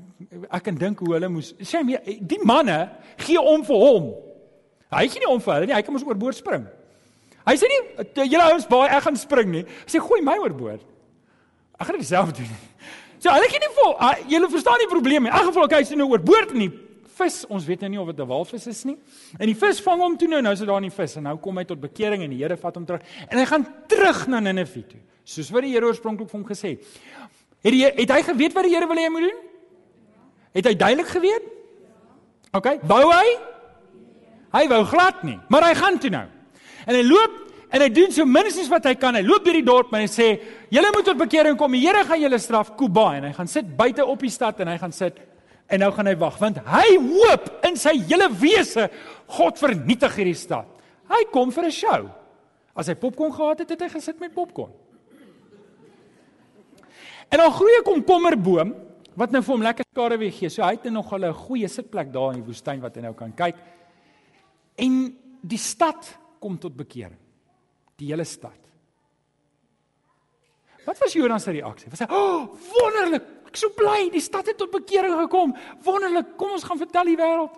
ek 0.52 0.64
kan 0.66 0.80
dink 0.80 1.00
hoe 1.04 1.14
hulle 1.14 1.30
moes 1.32 1.54
sê 1.64 1.84
my 1.88 2.00
die 2.04 2.40
manne 2.44 2.80
gee 3.24 3.40
om 3.40 3.64
vir 3.68 3.84
hom. 3.84 4.10
Hy 4.92 5.06
gee 5.08 5.24
nie 5.24 5.30
om 5.32 5.44
vir 5.44 5.54
hulle 5.56 5.70
nie. 5.70 5.76
Hy 5.78 5.86
kan 5.88 5.96
mos 5.96 6.08
oorboord 6.08 6.40
spring. 6.40 6.66
Hy 7.48 7.56
sê 7.56 7.70
nie 7.72 7.82
julle 8.28 8.48
ouens 8.50 8.68
baie 8.68 8.92
ek 8.92 9.06
gaan 9.08 9.20
spring 9.20 9.54
nie. 9.54 9.64
Hy 9.86 9.94
sê 9.94 10.04
gooi 10.04 10.20
my 10.26 10.36
oorboord. 10.44 10.84
Ek 11.78 11.88
gaan 11.88 12.00
dit 12.00 12.10
self 12.10 12.36
doen. 12.36 12.56
So 13.18 13.34
hulle 13.34 13.48
gee 13.50 13.58
nie 13.58 13.72
vol. 13.74 13.96
Julle 14.30 14.46
verstaan 14.52 14.78
die 14.78 14.88
probleem 14.92 15.24
nie. 15.26 15.32
In 15.32 15.38
elk 15.40 15.48
geval 15.50 15.72
hy 15.74 15.96
nou 15.98 16.06
oorboord 16.12 16.52
nie 16.54 16.68
vis, 17.18 17.42
ons 17.50 17.66
weet 17.66 17.84
nou 17.84 17.90
nie 17.90 18.00
of 18.02 18.08
dit 18.12 18.20
'n 18.20 18.28
walvis 18.28 18.68
is 18.68 18.84
nie. 18.86 18.98
En 19.40 19.46
die 19.46 19.56
vis 19.56 19.82
vang 19.82 20.02
hom 20.02 20.18
toe 20.18 20.28
nou, 20.28 20.42
nou 20.42 20.54
is 20.54 20.60
dit 20.60 20.68
daar 20.68 20.78
in 20.84 20.90
die 20.90 20.96
vis 20.96 21.16
en 21.18 21.24
nou 21.24 21.38
kom 21.38 21.58
hy 21.58 21.64
tot 21.64 21.80
bekering 21.80 22.24
en 22.24 22.30
die 22.30 22.44
Here 22.44 22.58
vat 22.58 22.76
hom 22.76 22.86
terug 22.86 23.02
en 23.30 23.38
hy 23.38 23.46
gaan 23.46 23.66
terug 23.88 24.28
na 24.28 24.40
Ninive 24.40 24.88
toe. 24.88 25.00
Soos 25.24 25.50
wat 25.50 25.62
die 25.62 25.74
Here 25.74 25.86
oorspronklik 25.86 26.30
vir 26.30 26.40
hom 26.40 26.48
gesê 26.48 26.70
het. 26.70 26.86
Het 27.64 27.72
die 27.72 27.84
het 27.86 28.12
hy 28.12 28.22
geweet 28.22 28.54
wat 28.54 28.64
die 28.64 28.76
Here 28.76 28.88
wil 28.88 28.98
hê 28.98 29.04
hy 29.04 29.10
moet 29.10 29.22
doen? 29.22 29.40
Het 30.54 30.66
hy 30.66 30.76
duidelik 30.76 31.08
geweet? 31.08 31.44
OK, 32.54 32.80
bou 32.88 33.12
hy? 33.12 33.38
Hy 34.56 34.68
wou 34.68 34.84
glad 34.86 35.24
nie, 35.24 35.40
maar 35.50 35.68
hy 35.68 35.74
gaan 35.76 36.00
toe 36.00 36.10
nou. 36.10 36.26
En 36.88 36.96
hy 36.96 37.04
loop 37.04 37.44
en 37.68 37.84
hy 37.84 37.90
doen 37.92 38.14
so 38.16 38.26
minstens 38.26 38.70
wat 38.72 38.86
hy 38.88 38.96
kan. 38.96 39.16
Hy 39.16 39.26
loop 39.28 39.44
deur 39.44 39.58
die 39.60 39.66
dorp 39.66 39.92
en 39.94 40.06
hy 40.06 40.08
sê: 40.08 40.40
"Julle 40.72 40.92
moet 40.96 41.06
tot 41.06 41.18
bekering 41.18 41.58
kom. 41.58 41.72
Die 41.72 41.84
Here 41.84 42.06
gaan 42.06 42.22
julle 42.22 42.40
straf, 42.40 42.76
Kuba." 42.78 43.16
En 43.18 43.24
hy 43.24 43.34
gaan 43.34 43.48
sit 43.48 43.76
buite 43.78 44.06
op 44.06 44.20
die 44.20 44.32
stad 44.32 44.60
en 44.60 44.68
hy 44.68 44.78
gaan 44.78 44.92
sit 44.92 45.20
En 45.68 45.80
nou 45.80 45.92
gaan 45.92 46.08
hy 46.08 46.16
wag 46.16 46.38
want 46.40 46.60
hy 46.64 46.96
hoop 46.96 47.50
in 47.68 47.76
sy 47.76 47.98
hele 48.08 48.30
wese 48.40 48.88
God 49.38 49.60
vernietig 49.60 50.16
hierdie 50.16 50.38
stad. 50.38 50.68
Hy 51.12 51.24
kom 51.32 51.52
vir 51.52 51.66
'n 51.66 51.72
show. 51.72 52.10
As 52.76 52.88
hy 52.88 52.96
popcorn 52.96 53.34
gehad 53.34 53.60
het, 53.60 53.70
het 53.70 53.82
hy 53.82 53.90
gesit 53.90 54.20
met 54.20 54.34
popcorn. 54.34 54.72
En 57.30 57.38
dan 57.40 57.52
groei 57.52 57.80
'n 57.80 57.84
komkommerboom 57.84 58.76
wat 59.16 59.32
nou 59.32 59.42
vir 59.42 59.54
hom 59.54 59.64
lekker 59.64 59.86
skare 59.92 60.18
weer 60.18 60.32
gee. 60.32 60.50
So 60.50 60.64
hy 60.64 60.78
het 60.78 60.84
nog 60.92 61.12
'n 61.14 61.34
goeie 61.34 61.68
sitplek 61.68 62.14
daar 62.14 62.34
in 62.34 62.42
die 62.42 62.48
woestyn 62.48 62.82
wat 62.82 62.96
hy 62.96 63.02
nou 63.02 63.14
kan 63.14 63.34
kyk. 63.34 63.56
En 64.78 65.18
die 65.42 65.58
stad 65.58 66.18
kom 66.40 66.58
tot 66.58 66.76
bekering. 66.76 67.18
Die 67.98 68.08
hele 68.08 68.24
stad. 68.24 68.60
Wat 70.86 70.98
was 71.00 71.14
Jonas 71.14 71.44
se 71.44 71.52
reaksie? 71.52 71.90
Was 71.90 72.00
hy, 72.00 72.06
"O, 72.10 72.16
oh, 72.16 72.48
wonderlik! 72.72 73.37
Ek 73.58 73.64
is 73.64 73.66
so 73.66 73.74
bly, 73.74 74.12
die 74.14 74.22
stad 74.22 74.46
het 74.46 74.58
tot 74.60 74.70
bekering 74.70 75.16
gekom. 75.18 75.56
Wonderlik! 75.82 76.36
Kom 76.38 76.52
ons 76.54 76.64
gaan 76.64 76.78
vertel 76.78 77.10
die 77.10 77.18
wêreld." 77.18 77.56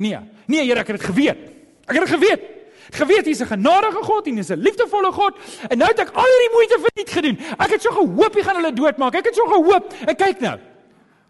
Nee, 0.00 0.16
nee, 0.48 0.64
Here, 0.64 0.80
ek 0.80 0.94
het 0.94 0.96
dit 0.96 1.08
geweet. 1.10 1.42
Ek 1.84 1.92
het 1.92 2.06
dit 2.06 2.14
geweet. 2.14 2.46
Geweet 2.90 3.26
hy's 3.28 3.42
'n 3.42 3.52
genadige 3.52 4.02
God 4.02 4.26
en 4.26 4.36
hy's 4.36 4.50
'n 4.50 4.56
liefdevolle 4.58 5.12
God 5.12 5.34
en 5.68 5.78
nou 5.78 5.88
het 5.88 6.00
ek 6.00 6.10
al 6.14 6.24
hierdie 6.24 6.54
moeite 6.56 6.78
vir 6.80 6.90
dit 6.94 7.10
gedoen. 7.10 7.38
Ek 7.58 7.70
het 7.70 7.82
so 7.82 7.90
gehoop 7.90 8.34
hy 8.34 8.42
gaan 8.42 8.56
hulle 8.56 8.72
doodmaak. 8.72 9.14
Ek 9.14 9.24
het 9.26 9.34
so 9.34 9.44
gehoop. 9.44 9.92
En 10.08 10.16
kyk 10.16 10.40
nou. 10.40 10.58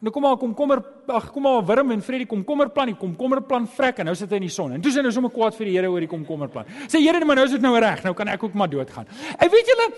Nou 0.00 0.12
kom 0.12 0.22
maar 0.22 0.36
kom 0.36 0.54
kommer 0.54 0.82
ag 1.08 1.32
kom 1.32 1.42
maar 1.42 1.64
Wurm 1.64 1.90
en 1.90 2.02
Freddy 2.02 2.26
kom 2.26 2.44
kommerplan, 2.44 2.86
die 2.86 2.96
kom 2.96 3.16
kommerplan 3.16 3.66
vrek 3.66 3.98
en 3.98 4.04
nou 4.04 4.14
sit 4.14 4.30
hy 4.30 4.36
in 4.36 4.42
die 4.42 4.48
son. 4.48 4.72
En 4.72 4.80
toe 4.80 4.92
sê 4.92 4.96
hy 4.96 5.02
nou 5.02 5.12
sommer 5.12 5.30
kwaad 5.30 5.54
vir 5.54 5.66
die 5.66 5.74
Here 5.76 5.90
oor 5.90 6.00
die 6.00 6.08
kom 6.08 6.24
kommerplan. 6.24 6.64
Sê 6.86 7.02
Here, 7.02 7.24
maar 7.24 7.36
nou 7.36 7.44
is 7.44 7.50
dit 7.50 7.60
nou 7.60 7.78
reg. 7.78 8.04
Nou 8.04 8.14
kan 8.14 8.28
ek 8.28 8.42
ook 8.42 8.54
maar 8.54 8.70
doodgaan. 8.70 9.06
En 9.36 9.50
weet 9.50 9.66
julle 9.66 9.92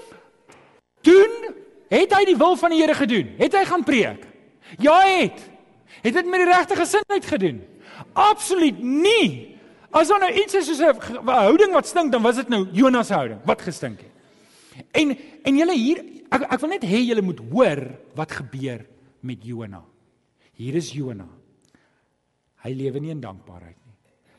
doen 1.02 1.61
het 1.92 2.14
hy 2.16 2.24
die 2.32 2.38
wil 2.40 2.56
van 2.56 2.72
die 2.72 2.80
Here 2.80 2.96
gedoen? 2.96 3.34
Het 3.38 3.56
hy 3.58 3.64
gaan 3.68 3.84
preek? 3.84 4.26
Ja, 4.80 4.96
hy 5.04 5.16
het. 5.26 5.40
Het 6.02 6.14
dit 6.18 6.30
met 6.30 6.42
die 6.42 6.48
regte 6.48 6.76
gesindheid 6.78 7.26
gedoen? 7.28 7.60
Absoluut 8.16 8.78
nie. 8.80 9.52
As 9.92 10.08
daar 10.08 10.22
nou 10.24 10.32
iets 10.32 10.54
is 10.56 10.66
soos 10.66 10.80
'n 10.80 11.28
houding 11.28 11.72
wat 11.72 11.86
stink, 11.86 12.12
dan 12.12 12.22
was 12.22 12.36
dit 12.36 12.48
nou 12.48 12.66
Jonas 12.72 13.06
se 13.06 13.14
houding 13.14 13.40
wat 13.44 13.62
gestink 13.62 14.00
het. 14.00 14.12
En 14.90 15.18
en 15.42 15.56
julle 15.56 15.76
hier 15.76 15.98
ek 16.30 16.42
ek 16.48 16.60
wil 16.60 16.68
net 16.68 16.84
hê 16.84 17.02
julle 17.04 17.22
moet 17.22 17.40
hoor 17.50 17.98
wat 18.14 18.32
gebeur 18.32 18.86
met 19.20 19.44
Jona. 19.44 19.84
Hier 20.52 20.74
is 20.74 20.92
Jona. 20.92 21.28
Hy 22.62 22.72
lewe 22.72 23.00
nie 23.00 23.10
in 23.10 23.20
dankbaarheid. 23.20 23.81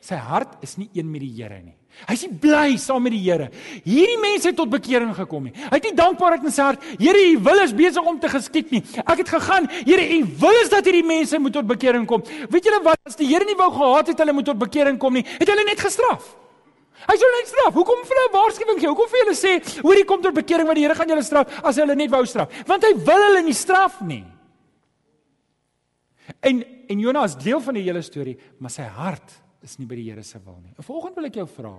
Sy 0.03 0.17
hart 0.19 0.57
is 0.65 0.75
nie 0.75 0.89
een 0.91 1.07
met 1.07 1.21
die 1.23 1.31
Here 1.31 1.61
nie. 1.61 1.77
Hy's 2.09 2.25
nie 2.25 2.35
bly 2.43 2.75
saam 2.81 3.05
met 3.05 3.13
die 3.15 3.21
Here. 3.23 3.45
Hierdie 3.85 4.17
mense 4.19 4.49
het 4.49 4.57
tot 4.59 4.71
bekering 4.71 5.13
gekom 5.15 5.45
nie. 5.47 5.53
Hy 5.55 5.77
het 5.77 5.85
nie 5.87 5.95
dankbaarheid 5.95 6.43
in 6.43 6.51
sy 6.51 6.65
hart. 6.65 6.87
Here, 6.99 7.21
U 7.31 7.37
wil 7.45 7.61
is 7.63 7.71
besig 7.77 8.09
om 8.11 8.17
te 8.19 8.31
geskied 8.33 8.73
nie. 8.73 8.81
Ek 8.99 9.21
het 9.21 9.29
gegaan. 9.31 9.69
Here, 9.85 10.03
U 10.03 10.17
wil 10.41 10.59
is 10.59 10.71
dat 10.73 10.89
hierdie 10.89 11.05
mense 11.07 11.39
moet 11.39 11.55
tot 11.55 11.69
bekering 11.69 12.07
kom. 12.09 12.25
Weet 12.51 12.67
julle 12.67 12.81
wat? 12.83 12.99
As 13.07 13.15
die 13.19 13.29
Here 13.29 13.47
nie 13.47 13.55
wou 13.59 13.69
gehad 13.71 14.11
het 14.11 14.23
hulle 14.23 14.35
moet 14.35 14.49
tot 14.51 14.59
bekering 14.59 14.99
kom 14.99 15.15
nie, 15.15 15.23
het 15.23 15.51
hulle 15.53 15.63
net 15.69 15.79
gestraf. 15.79 16.33
Hy 17.03 17.15
sou 17.19 17.29
net 17.37 17.51
straf. 17.51 17.71
Hoekom 17.75 18.03
vir 18.09 18.19
'n 18.19 18.33
waarskuwing 18.33 18.79
gee? 18.79 18.89
Hoekom 18.91 19.09
vir 19.11 19.23
hulle 19.23 19.35
sê, 19.35 19.53
hoor 19.83 19.95
hier 19.95 20.05
kom 20.05 20.21
tot 20.21 20.35
bekering 20.35 20.67
want 20.67 20.75
die 20.75 20.83
Here 20.83 20.95
gaan 20.95 21.07
julle 21.07 21.23
straf 21.23 21.63
as 21.63 21.75
hulle 21.77 21.95
net 21.95 22.11
wou 22.11 22.25
straf? 22.25 22.51
Want 22.67 22.83
hy 22.83 22.93
wil 22.93 23.23
hulle 23.27 23.43
nie 23.43 23.55
straf 23.55 24.01
nie. 24.01 24.25
En 26.41 26.63
en 26.89 26.99
Jonas 26.99 27.37
deel 27.37 27.61
van 27.61 27.73
die 27.73 27.83
hele 27.83 28.01
storie, 28.01 28.37
maar 28.59 28.69
sy 28.69 28.83
hart 28.83 29.43
is 29.63 29.78
nie 29.80 29.88
by 29.88 29.97
die 29.99 30.10
Here 30.10 30.23
se 30.23 30.39
wil 30.43 30.60
nie. 30.62 30.73
Volgende 30.84 31.21
wil 31.21 31.30
ek 31.30 31.39
jou 31.41 31.47
vra, 31.49 31.76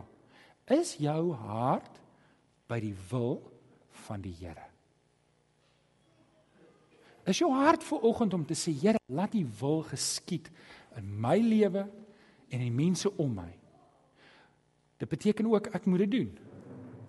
is 0.73 0.95
jou 1.01 1.35
hart 1.37 2.01
by 2.71 2.79
die 2.83 2.95
wil 3.11 3.43
van 4.07 4.25
die 4.25 4.35
Here? 4.41 4.71
Is 7.29 7.41
jou 7.41 7.49
hart 7.57 7.85
ver 7.85 8.05
oggend 8.05 8.35
om 8.37 8.45
te 8.45 8.57
sê 8.59 8.73
Here, 8.77 9.01
laat 9.09 9.37
U 9.37 9.45
wil 9.61 9.85
geskied 9.89 10.51
in 10.99 11.09
my 11.21 11.39
lewe 11.41 11.85
en 11.85 12.59
in 12.61 12.67
die 12.69 12.75
mense 12.75 13.11
om 13.21 13.33
my? 13.37 13.51
Dit 15.01 15.11
beteken 15.11 15.49
ook 15.53 15.71
ek 15.75 15.89
moet 15.91 16.05
dit 16.05 16.13
doen. 16.19 16.33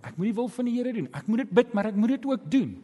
Ek 0.06 0.18
moet 0.18 0.30
die 0.30 0.38
wil 0.38 0.50
van 0.52 0.68
die 0.70 0.76
Here 0.78 0.94
doen. 0.96 1.10
Ek 1.16 1.28
moet 1.28 1.44
dit 1.44 1.56
bid, 1.60 1.74
maar 1.74 1.90
ek 1.90 2.00
moet 2.00 2.16
dit 2.16 2.28
ook 2.30 2.48
doen. 2.52 2.76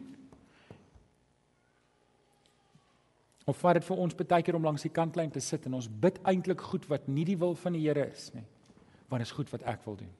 Of 3.46 3.58
vat 3.58 3.74
dit 3.80 3.84
vir 3.84 4.02
ons 4.04 4.14
baie 4.14 4.42
keer 4.42 4.56
om 4.58 4.64
langs 4.64 4.82
die 4.86 4.92
kantlyn 4.94 5.30
te 5.30 5.40
sit 5.40 5.66
en 5.66 5.74
ons 5.74 5.88
bid 5.88 6.20
eintlik 6.28 6.60
goed 6.60 6.86
wat 6.90 7.08
nie 7.08 7.24
die 7.26 7.38
wil 7.38 7.54
van 7.58 7.72
die 7.72 7.86
Here 7.86 8.06
is 8.06 8.30
nie. 8.34 8.44
Want 9.08 9.24
dit 9.24 9.30
is 9.30 9.36
goed 9.36 9.50
wat 9.50 9.64
ek 9.68 9.80
wil 9.86 9.96
doen. 9.96 10.12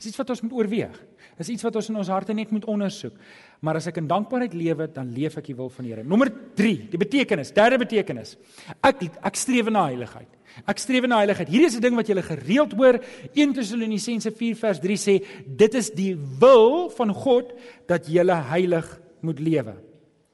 Dis 0.00 0.08
iets 0.08 0.16
wat 0.16 0.30
ons 0.32 0.40
moet 0.46 0.54
oorweeg. 0.56 0.94
Dis 1.36 1.50
iets 1.52 1.64
wat 1.66 1.74
ons 1.76 1.90
in 1.92 1.98
ons 2.00 2.08
harte 2.08 2.32
net 2.32 2.52
moet 2.54 2.64
ondersoek. 2.72 3.18
Maar 3.60 3.76
as 3.82 3.90
ek 3.90 3.98
in 4.00 4.06
dankbaarheid 4.08 4.54
lewe, 4.56 4.86
dan 4.94 5.10
leef 5.12 5.36
ek 5.36 5.50
die 5.50 5.56
wil 5.58 5.68
van 5.74 5.84
die 5.84 5.92
Here. 5.92 6.04
Nommer 6.08 6.30
3, 6.56 6.70
die 6.94 7.00
betekenis, 7.00 7.50
derde 7.52 7.76
betekenis. 7.82 8.38
Ek 8.80 9.02
ek 9.10 9.36
streef 9.36 9.68
na 9.68 9.84
heiligheid. 9.90 10.30
Ek 10.64 10.80
streef 10.80 11.04
na 11.04 11.20
heiligheid. 11.20 11.52
Hierdie 11.52 11.68
is 11.68 11.76
'n 11.76 11.84
ding 11.84 11.96
wat 11.96 12.08
jy 12.08 12.22
gereeld 12.22 12.72
hoor. 12.72 13.00
1 13.34 13.52
Tessalonisense 13.52 14.30
4 14.32 14.56
vers 14.56 14.80
3 14.80 14.96
sê, 14.96 15.24
dit 15.46 15.74
is 15.74 15.90
die 15.90 16.16
wil 16.16 16.88
van 16.88 17.12
God 17.12 17.52
dat 17.86 18.08
jy 18.08 18.24
heilig 18.24 19.00
moet 19.20 19.38
lewe. 19.38 19.89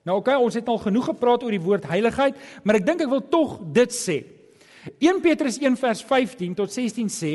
Nou 0.07 0.21
okay, 0.21 0.38
ons 0.38 0.55
het 0.55 0.69
al 0.71 0.79
genoeg 0.79 1.11
gepraat 1.11 1.42
oor 1.42 1.55
die 1.55 1.62
woord 1.62 1.87
heiligheid, 1.90 2.38
maar 2.62 2.79
ek 2.79 2.87
dink 2.87 3.03
ek 3.03 3.11
wil 3.11 3.25
tog 3.27 3.59
dit 3.75 3.92
sê. 3.92 4.21
1 5.03 5.19
Petrus 5.19 5.59
1 5.59 5.75
vers 5.81 6.03
15 6.07 6.55
tot 6.55 6.71
16 6.71 7.09
sê, 7.11 7.33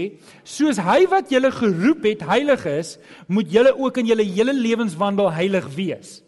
soos 0.48 0.80
hy 0.80 1.04
wat 1.12 1.34
julle 1.34 1.52
geroep 1.52 2.08
het 2.08 2.24
heilig 2.30 2.64
is, 2.72 2.94
moet 3.28 3.52
julle 3.52 3.74
ook 3.76 4.00
in 4.00 4.14
julle 4.14 4.24
hele 4.24 4.56
lewenswandel 4.56 5.34
heilig 5.36 5.68
wees. 5.76 6.22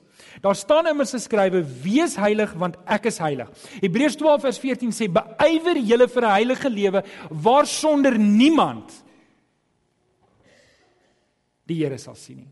Daar 0.43 0.57
staan 0.59 0.89
immers 0.91 1.13
geskrywe: 1.15 1.61
Wees 1.85 2.17
heilig 2.19 2.51
want 2.59 2.75
ek 2.91 3.07
is 3.07 3.21
heilig. 3.23 3.47
Hebreërs 3.79 4.17
12 4.19 4.43
vers 4.43 4.59
14 4.59 4.91
sê: 4.91 5.07
Beywer 5.07 5.79
julle 5.79 6.09
vir 6.11 6.23
'n 6.25 6.35
heilige 6.35 6.69
lewe 6.69 7.03
waarsonder 7.29 8.19
niemand 8.19 8.91
die 11.65 11.79
Here 11.79 11.97
sal 11.97 12.15
sien 12.15 12.37
nie. 12.43 12.51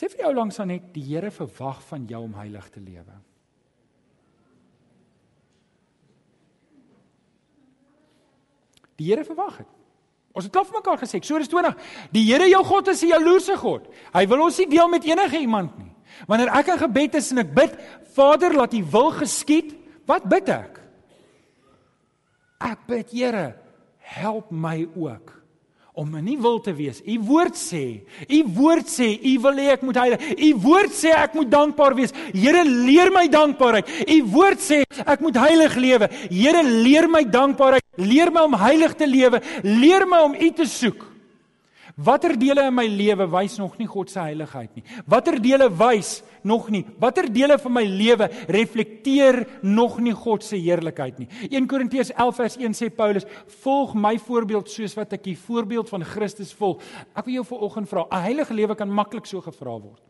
Sê 0.00 0.08
vir 0.08 0.22
jou 0.24 0.30
langs 0.32 0.56
aan 0.62 0.70
net 0.72 0.86
die 0.94 1.02
Here 1.04 1.28
verwag 1.28 1.82
van 1.90 2.06
jou 2.08 2.22
om 2.24 2.38
heilig 2.38 2.70
te 2.72 2.80
lewe. 2.80 3.18
Die 8.96 9.10
Here 9.10 9.26
verwag 9.28 9.58
dit. 9.60 9.76
Ons 10.32 10.46
het 10.46 10.54
klaar 10.54 10.64
vir 10.64 10.78
mekaar 10.78 11.00
gesê, 11.02 11.18
Eksodus 11.18 11.50
20. 11.52 11.76
Die 12.14 12.22
Here 12.30 12.46
jou 12.48 12.62
God 12.64 12.88
is 12.88 13.02
'n 13.02 13.12
jaloerse 13.12 13.56
God. 13.60 13.92
Hy 14.14 14.24
wil 14.26 14.44
ons 14.44 14.58
nie 14.58 14.68
deel 14.68 14.88
met 14.88 15.04
enige 15.04 15.38
iemand 15.38 15.76
nie. 15.78 15.92
Wanneer 16.26 16.48
ek 16.48 16.68
in 16.68 16.78
gebed 16.78 17.14
is 17.14 17.30
en 17.32 17.38
ek 17.38 17.54
bid, 17.54 17.76
Vader, 18.14 18.54
laat 18.54 18.74
U 18.74 18.84
wil 18.84 19.10
geskied, 19.10 19.76
wat 20.06 20.24
bid 20.24 20.48
ek? 20.48 20.80
Ek 22.60 22.86
bid, 22.86 23.10
Here, 23.10 23.54
help 23.98 24.50
my 24.50 24.88
ook 24.96 25.39
om 26.00 26.16
nie 26.24 26.38
wil 26.40 26.56
te 26.64 26.72
wees. 26.72 27.02
U 27.04 27.18
woord 27.28 27.58
sê, 27.58 28.00
u 28.24 28.40
woord 28.56 28.88
sê, 28.88 29.10
u 29.20 29.34
wil 29.44 29.60
hê 29.60 29.68
ek 29.74 29.84
moet 29.84 29.98
heilig. 30.00 30.24
U 30.32 30.50
woord 30.64 30.94
sê 30.96 31.12
ek 31.12 31.36
moet 31.36 31.50
dankbaar 31.52 31.96
wees. 31.98 32.14
Here, 32.32 32.64
leer 32.64 33.12
my 33.12 33.26
dankbaarheid. 33.28 33.92
U 34.08 34.18
woord 34.32 34.64
sê 34.64 34.80
ek 35.04 35.20
moet 35.20 35.36
heilig 35.40 35.76
lewe. 35.76 36.08
Here, 36.32 36.64
leer 36.64 37.10
my 37.10 37.24
dankbaarheid. 37.28 37.84
Leer 38.00 38.32
my 38.32 38.46
om 38.48 38.56
heilig 38.56 38.96
te 38.96 39.08
lewe. 39.08 39.42
Leer 39.66 40.08
my 40.08 40.24
om 40.30 40.36
u 40.38 40.50
te 40.56 40.68
soek. 40.68 41.09
Watter 42.00 42.32
dele 42.38 42.62
in 42.70 42.74
my 42.74 42.86
lewe 42.88 43.26
wys 43.28 43.58
nog 43.60 43.74
nie 43.76 43.88
God 43.90 44.08
se 44.08 44.22
heiligheid 44.22 44.78
nie? 44.78 44.84
Watter 45.10 45.36
dele 45.42 45.66
wys 45.68 46.22
nog 46.48 46.70
nie? 46.72 46.80
Watter 47.02 47.28
dele 47.28 47.58
van 47.60 47.74
my 47.76 47.82
lewe 47.84 48.30
reflekteer 48.48 49.42
nog 49.66 49.98
nie 50.00 50.14
God 50.16 50.46
se 50.46 50.56
heerlikheid 50.56 51.18
nie? 51.20 51.28
1 51.50 51.68
Korintiërs 51.68 52.14
11 52.14 52.40
vers 52.40 52.56
1 52.56 52.78
sê 52.78 52.88
Paulus: 52.94 53.28
"Volg 53.60 53.92
my 53.94 54.16
voorbeeld 54.18 54.70
soos 54.70 54.96
wat 54.96 55.12
ek 55.12 55.24
die 55.28 55.36
voorbeeld 55.36 55.92
van 55.92 56.04
Christus 56.04 56.54
volg." 56.56 56.80
Ek 57.14 57.24
wil 57.26 57.34
jou 57.34 57.44
vanoggend 57.44 57.88
vra, 57.88 58.06
'n 58.08 58.24
heilige 58.24 58.54
lewe 58.54 58.74
kan 58.74 58.88
maklik 58.88 59.26
so 59.26 59.40
gevra 59.40 59.78
word. 59.78 60.02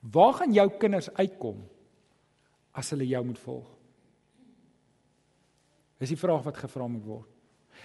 Waar 0.00 0.34
gaan 0.34 0.52
jou 0.52 0.68
kinders 0.78 1.10
uitkom 1.14 1.64
as 2.72 2.90
hulle 2.90 3.06
jou 3.06 3.24
moet 3.24 3.38
volg? 3.38 3.68
Dis 5.98 6.08
die 6.08 6.16
vraag 6.20 6.44
wat 6.44 6.56
gevra 6.56 6.86
moet 6.88 7.04
word. 7.04 7.35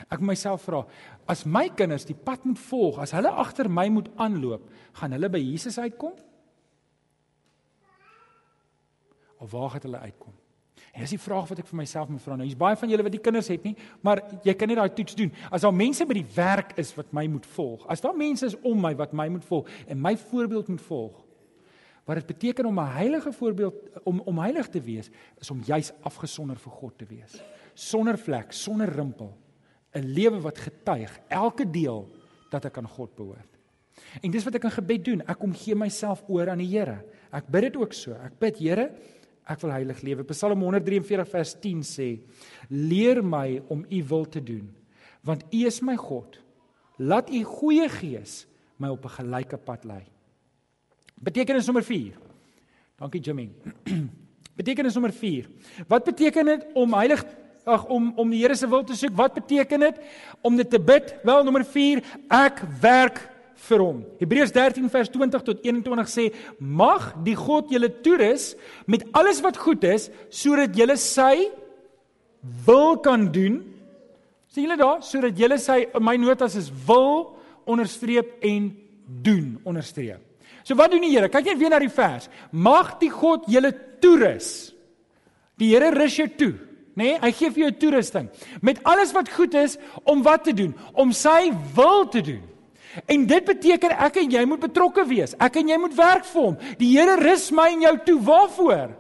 Ek 0.10 0.22
myself 0.26 0.66
vra, 0.66 0.86
as 1.28 1.46
my 1.46 1.68
kinders 1.70 2.06
die 2.06 2.18
pad 2.18 2.46
moet 2.46 2.60
volg, 2.60 3.00
as 3.04 3.12
hulle 3.12 3.32
agter 3.44 3.70
my 3.70 3.88
moet 3.90 4.10
aanloop, 4.18 4.68
gaan 5.00 5.12
hulle 5.12 5.30
by 5.30 5.42
Jesus 5.44 5.78
uitkom? 5.78 6.14
Of 9.42 9.52
waar 9.52 9.70
gaan 9.70 9.90
hulle 9.90 10.00
uitkom? 10.00 10.34
En 10.92 11.06
dis 11.06 11.14
die 11.16 11.22
vraag 11.22 11.48
wat 11.48 11.62
ek 11.64 11.70
vir 11.70 11.80
myself 11.80 12.10
moet 12.12 12.22
vra. 12.24 12.36
Nou, 12.36 12.46
hier's 12.46 12.60
baie 12.60 12.76
van 12.76 12.92
julle 12.92 13.06
wat 13.06 13.14
die 13.14 13.24
kinders 13.24 13.48
het 13.52 13.64
nie, 13.64 13.74
maar 14.04 14.20
jy 14.44 14.56
kan 14.60 14.68
nie 14.68 14.76
daai 14.76 14.92
toets 14.96 15.16
doen. 15.16 15.32
As 15.48 15.64
daar 15.64 15.76
mense 15.76 16.06
by 16.08 16.18
die 16.18 16.28
werk 16.36 16.74
is 16.82 16.92
wat 16.98 17.14
my 17.16 17.24
moet 17.32 17.48
volg, 17.56 17.86
as 17.92 18.04
daar 18.04 18.18
mense 18.18 18.50
is 18.50 18.58
om 18.68 18.82
my 18.84 18.92
wat 19.00 19.16
my 19.16 19.30
moet 19.32 19.46
volg 19.48 19.70
en 19.88 20.02
my 20.02 20.18
voorbeeld 20.20 20.74
moet 20.74 20.84
volg, 20.84 21.22
wat 22.10 22.20
dit 22.20 22.32
beteken 22.34 22.66
om 22.66 22.80
'n 22.80 22.94
heilige 22.98 23.32
voorbeeld 23.32 23.76
om 24.04 24.20
om 24.26 24.40
heilig 24.40 24.68
te 24.68 24.82
wees, 24.82 25.10
is 25.40 25.52
om 25.52 25.62
juis 25.64 25.92
afgesonder 26.02 26.58
vir 26.58 26.72
God 26.72 26.98
te 26.98 27.06
wees. 27.06 27.42
Sonder 27.74 28.18
vlek, 28.18 28.52
sonder 28.52 28.90
rimpel. 28.90 29.38
'n 29.94 30.14
lewe 30.14 30.40
wat 30.40 30.58
getuig 30.58 31.20
elke 31.28 31.66
deel 31.66 32.10
dat 32.52 32.66
ek 32.66 32.78
aan 32.78 32.88
God 32.88 33.16
behoort. 33.16 33.48
En 34.22 34.32
dis 34.32 34.44
wat 34.44 34.56
ek 34.56 34.64
in 34.64 34.72
gebed 34.72 35.06
doen. 35.06 35.22
Ek 35.22 35.40
kom 35.40 35.54
gee 35.54 35.76
myself 35.76 36.24
oor 36.28 36.50
aan 36.50 36.58
die 36.58 36.78
Here. 36.78 37.04
Ek 37.32 37.48
bid 37.48 37.62
dit 37.62 37.76
ook 37.76 37.94
so. 37.94 38.12
Ek 38.12 38.40
bid 38.40 38.58
Here, 38.58 38.92
Ek 39.50 39.62
wil 39.64 39.74
heilig 39.74 40.02
lewe. 40.06 40.26
Psalm 40.30 40.62
143 40.64 41.28
vers 41.32 41.56
10 41.64 41.82
sê: 41.86 42.10
Leer 42.70 43.22
my 43.26 43.62
om 43.74 43.84
u 43.90 44.02
wil 44.12 44.28
te 44.30 44.42
doen, 44.44 44.70
want 45.26 45.44
u 45.50 45.66
is 45.68 45.82
my 45.82 45.98
God. 46.00 46.38
Laat 47.02 47.32
u 47.34 47.42
goeie 47.44 47.88
gees 47.90 48.46
my 48.78 48.90
op 48.90 49.06
'n 49.06 49.16
gelyke 49.18 49.58
pad 49.58 49.86
lei. 49.86 50.04
Betekenis 51.16 51.66
nommer 51.66 51.84
4. 51.84 52.14
Dankie 52.98 53.22
Jimmy. 53.22 53.50
Betekenis 54.60 54.94
nommer 54.94 55.14
4. 55.14 55.48
Wat 55.88 56.04
beteken 56.04 56.46
dit 56.46 56.66
om 56.74 56.94
heilig 56.94 57.26
ag 57.66 57.86
om 57.90 58.12
om 58.18 58.30
die 58.30 58.42
Here 58.42 58.56
se 58.56 58.68
wil 58.70 58.84
te 58.84 58.96
soek? 58.98 59.14
Wat 59.18 59.34
beteken 59.38 59.80
dit 59.80 60.00
om 60.42 60.56
dit 60.58 60.70
te 60.70 60.80
bid? 60.80 61.16
Wel 61.24 61.44
nommer 61.44 61.66
4, 61.66 62.02
ek 62.30 62.64
werk 62.82 63.22
vir 63.68 63.84
hom. 63.84 64.00
Hebreërs 64.20 64.54
13 64.56 64.90
vers 64.90 65.12
20 65.14 65.44
tot 65.46 65.66
21 65.66 66.10
sê: 66.10 66.30
"Mag 66.60 67.14
die 67.24 67.36
God 67.36 67.70
julle 67.70 67.90
toerus 68.02 68.56
met 68.86 69.06
alles 69.12 69.42
wat 69.42 69.58
goed 69.58 69.84
is, 69.84 70.10
sodat 70.30 70.76
julle 70.76 70.98
sy 70.98 71.52
wil 72.66 72.98
kan 72.98 73.32
doen." 73.32 73.62
Sien 74.48 74.66
julle 74.66 74.78
daar, 74.78 75.02
sodat 75.02 75.38
julle 75.38 75.58
sy 75.58 75.86
my 76.00 76.18
notas 76.18 76.56
is 76.56 76.72
wil 76.88 77.38
onderstreep 77.66 78.42
en 78.42 78.72
doen 79.24 79.60
onderstreep. 79.64 80.20
So 80.64 80.76
wat 80.76 80.92
doen 80.92 81.02
die 81.02 81.14
Here? 81.14 81.30
Kyk 81.30 81.46
net 81.46 81.58
weer 81.58 81.70
na 81.70 81.80
die 81.80 81.90
vers. 81.90 82.30
Mag 82.52 82.98
die 83.00 83.10
God 83.10 83.48
julle 83.48 83.72
toerus. 84.02 84.74
Die 85.58 85.72
Here 85.74 85.92
rus 85.94 86.18
jou 86.18 86.28
toe, 86.38 86.54
nê? 86.96 87.04
Nee, 87.04 87.20
hy 87.22 87.32
gee 87.32 87.52
vir 87.52 87.64
jou 87.64 87.72
toerusting 87.72 88.30
met 88.62 88.80
alles 88.84 89.12
wat 89.12 89.30
goed 89.30 89.54
is 89.54 89.78
om 90.04 90.24
wat 90.24 90.44
te 90.44 90.54
doen? 90.54 90.76
Om 90.94 91.12
sy 91.12 91.52
wil 91.76 92.08
te 92.10 92.22
doen. 92.22 92.42
En 93.06 93.26
dit 93.28 93.46
beteken 93.46 93.94
ek 93.96 94.18
en 94.22 94.32
jy 94.32 94.46
moet 94.46 94.60
betrokke 94.60 95.06
wees. 95.08 95.36
Ek 95.40 95.62
en 95.62 95.70
jy 95.72 95.78
moet 95.80 95.94
werk 95.96 96.26
vir 96.28 96.42
hom. 96.42 96.58
Die 96.80 96.90
Here 96.98 97.16
rus 97.22 97.50
my 97.56 97.70
en 97.72 97.86
jou 97.86 97.94
toe 98.10 98.18
waarvoor? 98.28 98.98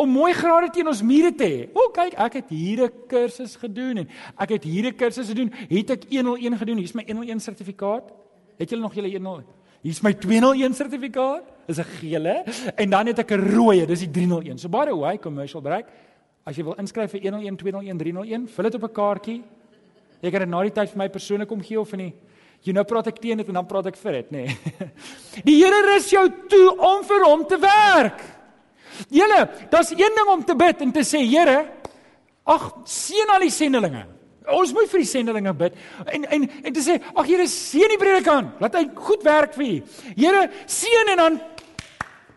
Om 0.00 0.12
mooi 0.16 0.32
grade 0.36 0.70
teen 0.72 0.88
ons 0.88 1.02
mure 1.04 1.32
te 1.36 1.48
hê. 1.48 1.62
O, 1.76 1.90
kyk, 1.92 2.16
ek 2.16 2.40
het 2.40 2.48
hier 2.48 2.84
'n 2.84 2.92
kursus 3.08 3.56
gedoen 3.56 3.98
en 4.04 4.08
ek 4.38 4.50
het 4.50 4.64
hier 4.64 4.86
'n 4.86 4.96
kursus 4.96 5.28
gedoen. 5.28 5.52
Het 5.68 5.90
ek 5.90 6.04
101 6.08 6.56
gedoen? 6.56 6.78
Hier's 6.78 6.94
my 6.94 7.04
101 7.06 7.40
sertifikaat. 7.40 8.12
Het 8.58 8.70
julle 8.70 8.82
nog 8.82 8.94
julle 8.94 9.10
101? 9.10 9.44
Hier's 9.82 10.00
my 10.02 10.12
201 10.12 10.74
sertifikaat. 10.74 11.44
Dis 11.66 11.78
'n 11.78 11.84
gele 12.00 12.44
en 12.76 12.90
dan 12.90 13.06
het 13.06 13.18
ek 13.18 13.30
'n 13.30 13.54
rooi, 13.56 13.86
dis 13.86 14.00
die 14.00 14.10
301. 14.10 14.58
So 14.58 14.68
by 14.68 14.84
the 14.84 14.96
way, 14.96 15.18
commercial 15.18 15.60
break. 15.60 15.86
As 16.44 16.56
jy 16.56 16.64
wil 16.64 16.78
inskryf 16.80 17.12
vir 17.12 17.26
101, 17.28 17.56
201, 17.60 17.98
301, 18.00 18.48
vul 18.48 18.68
dit 18.68 18.74
op 18.74 18.84
'n 18.84 18.94
kaartjie. 18.94 19.42
Jy 20.22 20.30
kan 20.30 20.40
dit 20.40 20.48
na 20.48 20.62
die 20.62 20.70
tyd 20.72 20.90
vir 20.90 20.98
my 20.98 21.08
persoonlik 21.08 21.48
kom 21.48 21.62
gee 21.62 21.80
of 21.80 21.92
nie. 21.92 22.12
Jy 22.62 22.72
nou 22.72 22.84
praat 22.84 23.06
ek 23.06 23.20
teen 23.20 23.40
dit 23.40 23.48
en 23.48 23.54
dan 23.54 23.66
praat 23.66 23.86
ek 23.86 23.96
vir 23.96 24.12
dit, 24.12 24.30
nê. 24.32 24.44
Nee. 24.44 24.88
Die 25.46 25.56
Here 25.56 25.80
rus 25.86 26.10
jou 26.10 26.26
toe 26.48 26.76
om 26.76 27.04
vir 27.04 27.24
hom 27.24 27.44
te 27.48 27.56
werk. 27.56 28.20
Julle, 29.08 29.48
daar's 29.70 29.92
een 29.94 30.16
ding 30.16 30.28
om 30.28 30.44
te 30.44 30.54
bid 30.54 30.82
en 30.84 30.92
te 30.92 31.00
sê, 31.00 31.22
Here, 31.24 31.64
ag, 32.44 32.66
seën 32.84 33.32
al 33.32 33.46
die 33.46 33.54
sendelinge. 33.54 34.04
Ons 34.50 34.74
moet 34.76 34.90
vir 34.90 35.00
die 35.04 35.08
sendelinge 35.08 35.52
bid 35.54 35.76
en 36.10 36.24
en 36.24 36.44
en 36.64 36.72
te 36.74 36.84
sê, 36.84 36.98
ag 37.00 37.26
Here, 37.26 37.46
seën 37.48 37.94
die 37.94 38.00
predikant, 38.00 38.60
laat 38.60 38.76
hy 38.76 38.84
goed 39.08 39.24
werk 39.24 39.56
vir 39.56 39.66
U. 39.66 39.80
Here, 40.18 40.44
seën 40.68 41.14
en 41.14 41.24
dan 41.24 41.40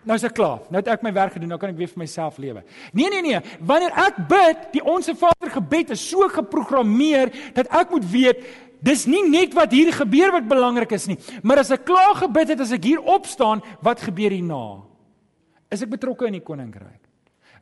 nou 0.03 0.17
is 0.19 0.25
ek 0.27 0.35
klaar. 0.37 0.61
Nou 0.69 0.81
het 0.81 0.91
ek 0.93 1.05
my 1.05 1.13
werk 1.15 1.37
gedoen, 1.37 1.53
nou 1.53 1.59
kan 1.61 1.71
ek 1.73 1.79
weer 1.79 1.91
vir 1.91 2.03
myself 2.03 2.37
lewe. 2.41 2.63
Nee, 2.91 3.09
nee, 3.09 3.23
nee. 3.25 3.39
Wanneer 3.63 3.95
ek 4.05 4.19
bid, 4.29 4.67
die 4.75 4.83
onsse 4.83 5.15
Vader 5.19 5.51
gebed 5.53 5.95
is 5.95 6.03
so 6.03 6.27
geprogrammeer 6.31 7.33
dat 7.55 7.71
ek 7.71 7.95
moet 7.95 8.07
weet 8.11 8.45
Dis 8.83 9.05
nie 9.07 9.21
net 9.23 9.53
wat 9.55 9.71
hier 9.71 9.93
gebeur 9.95 10.33
wat 10.35 10.49
belangrik 10.49 10.91
is 10.97 11.05
nie, 11.07 11.15
maar 11.39 11.61
as 11.61 11.71
ek 11.71 11.85
klaar 11.87 12.17
gebid 12.19 12.51
het, 12.51 12.63
as 12.65 12.73
ek 12.75 12.83
hier 12.83 13.05
opstaan, 13.13 13.61
wat 13.79 14.03
gebeur 14.03 14.33
hierna? 14.35 14.81
Is 15.71 15.85
ek 15.85 15.93
betrokke 15.93 16.27
in 16.27 16.35
die 16.35 16.43
koninkryk? 16.43 16.99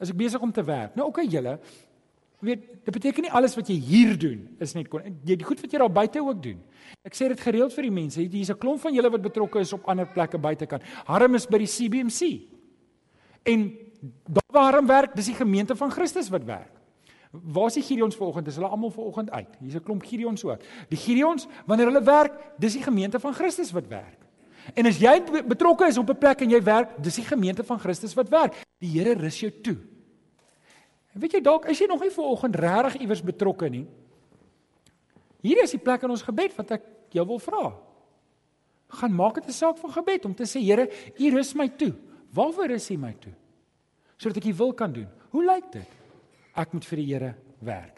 Is 0.01 0.10
ek 0.10 0.17
besig 0.17 0.41
om 0.41 0.49
te 0.54 0.65
werk? 0.65 0.95
Nou 0.97 1.12
okay 1.12 1.27
julle, 1.30 1.60
weet, 2.41 2.63
dit 2.86 2.93
beteken 2.93 3.23
nie 3.23 3.32
alles 3.32 3.56
wat 3.56 3.69
jy 3.69 3.75
hier 3.75 4.17
doen 4.19 4.58
is 4.60 4.73
net 4.73 4.89
kon 4.89 5.01
jy 5.25 5.36
die 5.36 5.45
goed 5.45 5.62
wat 5.62 5.71
jy 5.71 5.80
daar 5.80 5.93
buite 5.93 6.21
ook 6.21 6.41
doen. 6.43 6.60
Ek 7.06 7.15
sê 7.17 7.27
dit 7.32 7.39
gereeld 7.39 7.73
vir 7.73 7.84
die 7.84 7.93
mense, 7.93 8.21
hier's 8.21 8.49
'n 8.49 8.58
klomp 8.58 8.82
van 8.82 8.93
julle 8.93 9.10
wat 9.10 9.21
betrokke 9.21 9.60
is 9.60 9.73
op 9.73 9.88
ander 9.88 10.06
plekke 10.06 10.38
buitekant. 10.38 10.84
Harm 11.06 11.36
is 11.36 11.45
by 11.45 11.58
die 11.58 11.67
CBMC. 11.67 12.47
En 13.43 13.77
daar 14.27 14.51
waar 14.51 14.73
Harm 14.73 14.88
werk, 14.88 15.15
dis 15.15 15.25
die 15.25 15.36
gemeente 15.36 15.75
van 15.75 15.91
Christus 15.91 16.30
wat 16.30 16.43
werk. 16.43 16.71
Waar 17.32 17.67
is 17.67 17.77
die 17.80 17.84
Gideons 17.84 18.15
vanoggend? 18.15 18.45
Dis 18.45 18.56
hulle 18.56 18.67
almal 18.67 18.91
vanoggend 18.91 19.32
uit. 19.32 19.47
Hier's 19.60 19.75
'n 19.75 19.84
klomp 19.84 20.04
Gideons 20.04 20.43
ook. 20.43 20.60
Die 20.89 20.97
Gideons, 20.97 21.47
wanneer 21.65 21.86
hulle 21.86 22.04
werk, 22.04 22.34
dis 22.58 22.73
die 22.73 22.84
gemeente 22.84 23.19
van 23.19 23.34
Christus 23.34 23.71
wat 23.71 23.88
werk. 23.88 24.17
En 24.73 24.86
as 24.86 24.99
jy 24.99 25.21
betrokke 25.47 25.88
is 25.88 25.97
op 25.97 26.10
'n 26.10 26.17
plek 26.17 26.41
en 26.41 26.49
jy 26.49 26.63
werk, 26.63 27.04
dis 27.04 27.15
die 27.15 27.25
gemeente 27.25 27.63
van 27.63 27.80
Christus 27.80 28.13
wat 28.13 28.30
werk. 28.30 28.54
Die 28.80 28.89
Here 28.89 29.13
rus 29.13 29.39
jou 29.39 29.51
toe. 29.62 29.77
Weet 31.13 31.34
jy 31.34 31.41
dalk 31.41 31.65
is 31.65 31.80
jy 31.80 31.88
nog 31.88 32.02
nie 32.02 32.12
vanoggend 32.12 32.56
regtig 32.56 33.02
iewers 33.02 33.21
betrokke 33.21 33.69
nie. 33.69 33.88
Hier 35.41 35.63
is 35.63 35.71
die 35.71 35.82
plek 35.82 36.04
in 36.04 36.10
ons 36.10 36.24
gebed 36.24 36.56
wat 36.56 36.71
ek 36.71 36.84
jou 37.12 37.26
wil 37.28 37.39
vra. 37.39 37.76
Gaan 39.02 39.15
maak 39.15 39.36
dit 39.36 39.47
'n 39.47 39.52
saak 39.52 39.78
van 39.78 39.91
gebed 39.91 40.26
om 40.26 40.36
te 40.36 40.43
sê 40.43 40.60
Here, 40.60 40.89
U 41.19 41.30
rus 41.30 41.54
my 41.54 41.67
toe. 41.67 41.93
Waarvoor 42.34 42.67
rus 42.67 42.91
U 42.91 42.97
my 42.97 43.13
toe? 43.19 43.34
Sodat 44.17 44.38
ek 44.38 44.45
U 44.45 44.54
wil 44.54 44.74
kan 44.74 44.93
doen. 44.93 45.08
Hoe 45.32 45.43
lyk 45.43 45.71
dit? 45.71 46.02
ek 46.58 46.76
moet 46.76 46.88
vir 46.88 47.02
die 47.02 47.08
Here 47.12 47.32
werk. 47.63 47.97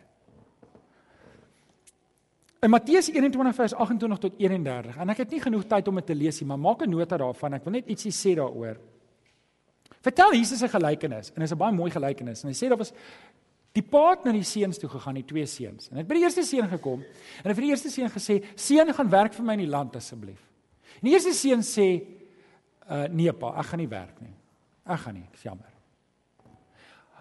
In 2.63 2.71
Matteus 2.71 3.09
21 3.11 3.55
vers 3.57 3.73
28 3.75 4.21
tot 4.23 4.39
31 4.39 4.99
en 5.03 5.11
ek 5.11 5.23
het 5.25 5.33
nie 5.35 5.41
genoeg 5.43 5.65
tyd 5.67 5.89
om 5.91 5.99
dit 5.99 6.07
te 6.07 6.15
lees 6.15 6.39
nie, 6.39 6.47
maar 6.47 6.61
maak 6.61 6.83
'n 6.83 6.89
nota 6.89 7.17
daarvan. 7.17 7.53
Ek 7.55 7.65
wil 7.65 7.73
net 7.73 7.89
ietsie 7.89 8.11
sê 8.11 8.35
daaroor. 8.35 8.77
Vertel 10.03 10.33
Jesus 10.35 10.61
'n 10.61 10.69
gelykenis 10.69 11.29
en 11.29 11.39
dit 11.39 11.43
is 11.43 11.53
'n 11.53 11.57
baie 11.57 11.71
mooi 11.71 11.91
gelykenis 11.91 12.43
en 12.43 12.49
hy 12.49 12.55
sê 12.55 12.67
daar 12.67 12.77
was 12.77 12.93
die 13.73 13.81
pa 13.81 14.09
het 14.09 14.25
na 14.25 14.31
die 14.31 14.43
seuns 14.43 14.77
toe 14.77 14.89
gegaan, 14.89 15.15
die 15.15 15.25
twee 15.25 15.45
seuns. 15.45 15.89
En 15.89 15.95
hy 15.95 16.03
het 16.03 16.07
by 16.07 16.15
die 16.15 16.23
eerste 16.23 16.43
seun 16.43 16.69
gekom 16.69 16.99
en 16.99 17.43
hy 17.43 17.49
het 17.49 17.55
vir 17.55 17.65
die 17.65 17.71
eerste 17.71 17.89
seun 17.89 18.09
gesê: 18.09 18.43
"Seun, 18.55 18.93
gaan 18.93 19.09
werk 19.09 19.33
vir 19.33 19.45
my 19.45 19.53
in 19.53 19.59
die 19.65 19.67
land 19.67 19.95
asseblief." 19.95 20.41
En 21.01 21.09
die 21.09 21.13
eerste 21.13 21.33
seun 21.33 21.61
sê: 21.61 22.03
"Uh 22.89 23.07
nee 23.09 23.33
pa, 23.33 23.59
ek 23.59 23.65
gaan 23.65 23.79
nie 23.79 23.87
werk 23.87 24.21
nie. 24.21 24.35
Ek 24.85 24.99
gaan 24.99 25.13
nie, 25.13 25.27
ek 25.33 25.39
jammer." 25.39 25.71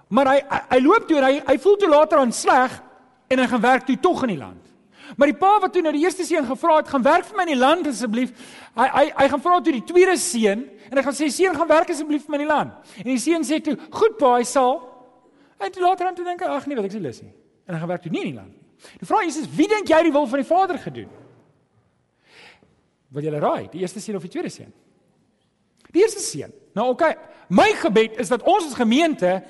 Maar 0.08 0.26
hy 0.26 0.40
hy, 0.40 0.60
hy 0.70 0.80
loop 0.80 1.08
toe 1.08 1.18
en 1.18 1.24
hy 1.24 1.42
hy 1.46 1.58
voel 1.58 1.76
toe 1.76 1.88
later 1.88 2.18
aan 2.18 2.32
sleg 2.32 2.82
en 3.28 3.38
hy 3.38 3.46
gaan 3.46 3.60
werk 3.60 3.86
toe 3.86 3.96
tog 3.96 4.22
in 4.22 4.28
die 4.28 4.38
land. 4.38 4.71
Maar 5.16 5.32
die 5.32 5.36
pa 5.38 5.50
wat 5.60 5.72
toe 5.74 5.82
nou 5.84 5.92
die 5.94 6.04
eerste 6.04 6.24
seun 6.24 6.46
gevra 6.46 6.78
het, 6.80 6.88
gaan 6.88 7.04
werk 7.04 7.26
vir 7.28 7.36
my 7.38 7.44
in 7.46 7.52
die 7.52 7.60
land 7.60 7.88
asseblief. 7.90 8.32
Hy 8.78 8.86
hy 8.92 9.04
hy 9.18 9.26
gaan 9.32 9.42
vra 9.44 9.58
toe 9.60 9.74
die 9.74 9.84
tweede 9.88 10.16
seun 10.20 10.64
en 10.88 10.98
hy 10.98 11.04
gaan 11.06 11.16
sê 11.16 11.28
seun 11.32 11.56
gaan 11.56 11.70
werk 11.70 11.92
asseblief 11.92 12.26
vir 12.26 12.34
my 12.34 12.40
in 12.40 12.44
die 12.46 12.50
land. 12.52 12.94
En 13.02 13.10
die 13.10 13.20
seun 13.20 13.46
sê 13.48 13.60
toe, 13.64 13.76
"Goed 13.90 14.18
pa, 14.18 14.36
hy 14.36 14.44
sal." 14.44 14.80
En 15.58 15.70
toe 15.72 15.82
later 15.82 16.06
aan 16.06 16.14
toe 16.14 16.24
dink 16.24 16.40
hy, 16.40 16.46
"Ag 16.46 16.66
nee, 16.66 16.76
wat 16.76 16.84
ek 16.84 16.92
se 16.92 17.00
lus 17.00 17.22
nie." 17.22 17.32
En 17.66 17.74
hy 17.74 17.80
gaan 17.80 17.88
werk 17.88 18.02
toe 18.02 18.12
nie 18.12 18.20
in 18.20 18.30
die 18.30 18.36
land 18.36 18.52
nie. 18.52 18.60
Die 18.98 19.06
vraag 19.06 19.26
is 19.26 19.46
wie 19.56 19.68
dink 19.68 19.88
jy 19.88 20.02
die 20.02 20.12
wil 20.12 20.26
van 20.26 20.38
die 20.38 20.48
Vader 20.48 20.78
gedoen? 20.78 21.08
Wil 23.08 23.22
jy 23.22 23.30
raai, 23.30 23.68
die 23.70 23.80
eerste 23.80 24.00
seun 24.00 24.16
of 24.16 24.22
die 24.22 24.30
tweede 24.30 24.50
seun? 24.50 24.72
Die 25.92 26.02
eerste 26.02 26.20
seun. 26.20 26.52
Nou 26.74 26.90
oké, 26.90 27.04
okay, 27.04 27.16
my 27.48 27.72
gebed 27.74 28.18
is 28.18 28.28
dat 28.28 28.42
ons 28.42 28.66
as 28.66 28.74
gemeente 28.74 29.42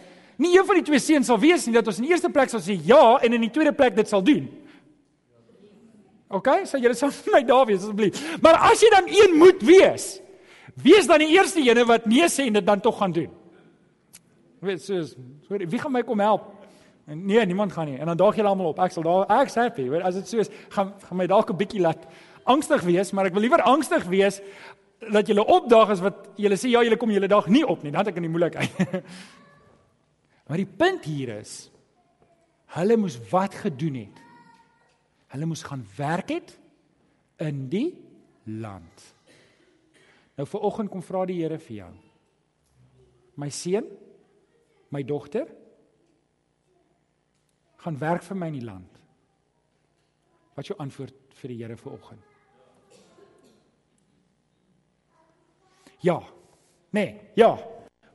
Nie 0.42 0.58
een 0.58 0.66
van 0.66 0.78
die 0.80 0.84
twee 0.86 0.98
seuns 0.98 1.28
sal 1.28 1.38
wees 1.38 1.66
nie 1.66 1.74
dat 1.76 1.86
ons 1.86 2.00
in 2.00 2.06
die 2.06 2.12
eerste 2.14 2.30
plek 2.32 2.50
sal 2.50 2.62
sê 2.64 2.74
ja 2.86 3.18
en 3.22 3.36
in 3.36 3.44
die 3.44 3.52
tweede 3.52 3.74
plek 3.76 3.94
dit 3.96 4.08
sal 4.08 4.24
doen. 4.24 4.48
OK, 6.32 6.48
sal 6.68 6.80
julle 6.80 6.96
saam 6.96 7.12
met 7.12 7.34
my 7.34 7.42
daar 7.48 7.66
wees 7.68 7.82
asseblief. 7.82 8.20
Maar 8.42 8.58
as 8.70 8.80
jy 8.80 8.90
dan 8.94 9.08
een 9.10 9.36
moet 9.36 9.62
wees, 9.66 10.06
wees 10.80 11.06
dan 11.06 11.20
die 11.24 11.34
eerste 11.36 11.60
ene 11.60 11.84
wat 11.88 12.06
nee 12.08 12.28
sê 12.32 12.48
en 12.48 12.58
dit 12.58 12.66
dan 12.66 12.80
tog 12.80 12.98
gaan 12.98 13.12
doen. 13.12 13.30
Weet 14.62 14.82
soos, 14.82 15.14
sorry, 15.48 15.68
wie 15.68 15.80
gaan 15.82 15.92
my 15.92 16.04
kom 16.06 16.22
help? 16.22 16.48
En 17.10 17.24
nee, 17.26 17.44
niemand 17.46 17.72
gaan 17.74 17.90
nie. 17.90 17.98
En 17.98 18.06
dan 18.06 18.16
daag 18.16 18.36
julle 18.38 18.48
almal 18.48 18.70
op. 18.70 18.80
Ek 18.80 18.94
sal 18.94 19.04
daar 19.04 19.42
ek's 19.42 19.58
happy. 19.58 19.88
Weet 19.90 20.06
as 20.06 20.20
dit 20.20 20.28
so 20.30 20.38
is, 20.38 20.50
gaan 20.70 20.94
gaan 21.02 21.18
my 21.18 21.26
dalk 21.26 21.50
'n 21.50 21.58
bietjie 21.58 21.82
laat 21.82 22.06
angstig 22.44 22.82
wees, 22.82 23.12
maar 23.12 23.26
ek 23.26 23.34
wil 23.34 23.42
liewer 23.42 23.62
angstig 23.62 24.04
wees 24.04 24.40
dat 25.12 25.26
julle 25.26 25.44
opdaag 25.44 25.90
as 25.90 26.00
wat 26.00 26.30
julle 26.36 26.56
sê 26.56 26.70
ja, 26.70 26.82
julle 26.82 26.96
kom 26.96 27.10
julle 27.10 27.28
dag 27.28 27.46
nie 27.46 27.66
op 27.66 27.82
nie. 27.82 27.90
Dan 27.90 28.00
het 28.00 28.08
ek 28.14 28.16
in 28.16 28.30
die 28.30 28.30
moeilikheid. 28.30 28.70
Maar 30.48 30.58
die 30.58 30.74
punt 30.76 31.04
hier 31.04 31.38
is 31.38 31.70
hulle 32.74 32.96
moes 32.96 33.14
wat 33.30 33.54
gedoen 33.54 33.94
het? 33.94 34.21
Hulle 35.32 35.48
moes 35.48 35.64
gaan 35.64 35.82
werk 35.96 36.30
het 36.34 36.54
in 37.40 37.66
die 37.72 37.88
land. 38.44 39.04
Nou 40.36 40.46
vir 40.48 40.64
oggend 40.68 40.92
kom 40.92 41.04
vra 41.04 41.24
die 41.28 41.40
Here 41.40 41.58
vir 41.60 41.76
jou. 41.76 41.90
My 43.40 43.48
seun, 43.52 43.86
my 44.92 45.00
dogter, 45.08 45.48
gaan 47.82 47.96
werk 47.98 48.24
vir 48.26 48.38
my 48.38 48.50
in 48.52 48.58
die 48.60 48.66
land. 48.66 49.00
Wat 50.56 50.68
jou 50.68 50.76
antwoord 50.82 51.16
vir 51.40 51.54
die 51.54 51.58
Here 51.62 51.78
vir 51.80 51.96
oggend? 51.96 52.28
Ja. 56.02 56.18
Nee, 56.92 57.14
ja. 57.38 57.54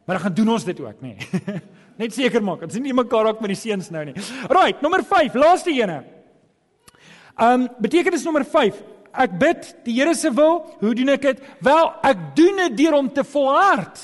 Maar 0.05 0.19
dan 0.19 0.23
gaan 0.25 0.33
doen 0.37 0.49
ons 0.53 0.65
dit 0.67 0.79
ook, 0.79 1.01
nê. 1.01 1.15
Nee. 1.17 1.61
Net 2.01 2.13
seker 2.13 2.43
maak, 2.45 2.61
ons 2.61 2.75
sien 2.77 2.83
nie 2.85 2.93
mekaar 2.93 3.25
raak 3.25 3.39
met 3.41 3.55
die 3.55 3.57
seuns 3.57 3.87
nou 3.89 4.03
nie. 4.05 4.13
Right, 4.53 4.83
nommer 4.85 5.01
5, 5.01 5.33
laaste 5.33 5.73
ene. 5.73 6.03
Um 7.37 7.67
betekenis 7.81 8.23
nommer 8.25 8.45
5. 8.45 8.77
Ek 9.17 9.33
bid 9.39 9.71
die 9.85 9.95
Here 9.97 10.13
se 10.15 10.31
wil. 10.33 10.61
Hoe 10.81 10.93
doen 10.97 11.13
ek 11.13 11.21
dit? 11.21 11.41
Wel, 11.65 11.91
ek 12.05 12.23
doen 12.37 12.63
dit 12.65 12.77
deur 12.83 12.97
om 12.99 13.09
te 13.13 13.23
volhard. 13.25 14.01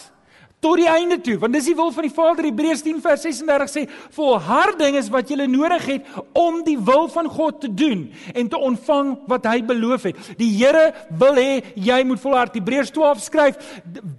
Tot 0.64 0.80
die 0.80 0.90
einde 0.90 1.20
toe 1.24 1.38
want 1.42 1.56
dis 1.58 1.70
die 1.70 1.78
wil 1.78 1.92
van 1.96 2.08
die 2.08 2.14
Vader 2.14 2.48
Hebreërs 2.48 2.84
10 2.86 3.02
vers 3.04 3.26
36 3.28 3.74
sê 3.74 3.86
volharding 4.16 4.98
is 5.00 5.12
wat 5.14 5.30
jy 5.30 5.48
nodig 5.48 5.86
het 5.90 6.08
om 6.38 6.62
die 6.66 6.78
wil 6.80 7.10
van 7.12 7.28
God 7.30 7.60
te 7.64 7.70
doen 7.72 8.06
en 8.34 8.50
te 8.50 8.60
ontvang 8.60 9.14
wat 9.30 9.48
hy 9.50 9.60
beloof 9.66 10.08
het. 10.10 10.20
Die 10.40 10.50
Here 10.54 10.92
wil 11.20 11.38
hê 11.40 11.64
jy 11.76 12.00
moet 12.08 12.22
volhard. 12.22 12.56
Hebreërs 12.56 12.92
12 12.94 13.24
skryf 13.26 13.60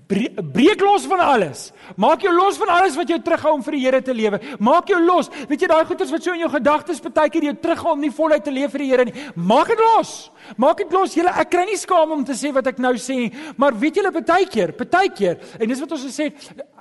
breek 0.08 0.82
los 0.84 1.06
van 1.10 1.22
alles. 1.24 1.66
Maak 2.00 2.24
jou 2.26 2.32
los 2.34 2.58
van 2.60 2.74
alles 2.76 2.98
wat 2.98 3.10
jou 3.10 3.20
terughou 3.22 3.54
om 3.58 3.64
vir 3.66 3.78
die 3.78 3.82
Here 3.84 4.02
te 4.04 4.14
lewe. 4.16 4.40
Maak 4.58 4.90
jou 4.92 5.00
los. 5.04 5.30
Weet 5.48 5.64
jy 5.64 5.70
daai 5.70 5.84
goeters 5.88 6.12
wat 6.14 6.24
so 6.24 6.34
in 6.34 6.44
jou 6.44 6.52
gedagtes 6.52 7.02
baie 7.14 7.30
keer 7.30 7.50
jou 7.50 7.56
terughou 7.62 7.94
om 7.94 8.02
nie 8.02 8.12
voluit 8.14 8.44
te 8.44 8.52
leef 8.54 8.74
vir 8.74 8.84
die 8.84 8.90
Here 8.92 9.08
nie. 9.08 9.16
Maak 9.34 9.72
dit 9.72 9.82
los. 9.82 10.14
Maak 10.60 10.82
dit 10.82 10.92
los, 10.92 11.14
julle. 11.16 11.32
Ek 11.40 11.50
kry 11.52 11.64
nie 11.68 11.78
skaam 11.80 12.12
om 12.14 12.24
te 12.26 12.36
sê 12.36 12.50
wat 12.54 12.66
ek 12.68 12.80
nou 12.82 12.92
sê 13.00 13.16
nie, 13.22 13.30
maar 13.60 13.76
weet 13.78 14.00
julle 14.00 14.12
baie 14.14 14.46
keer, 14.50 14.74
baie 14.76 15.10
keer, 15.14 15.38
en 15.58 15.70
dis 15.70 15.80
wat 15.80 15.94
ons 15.96 16.04
gesê 16.04 16.28
het, 16.28 16.33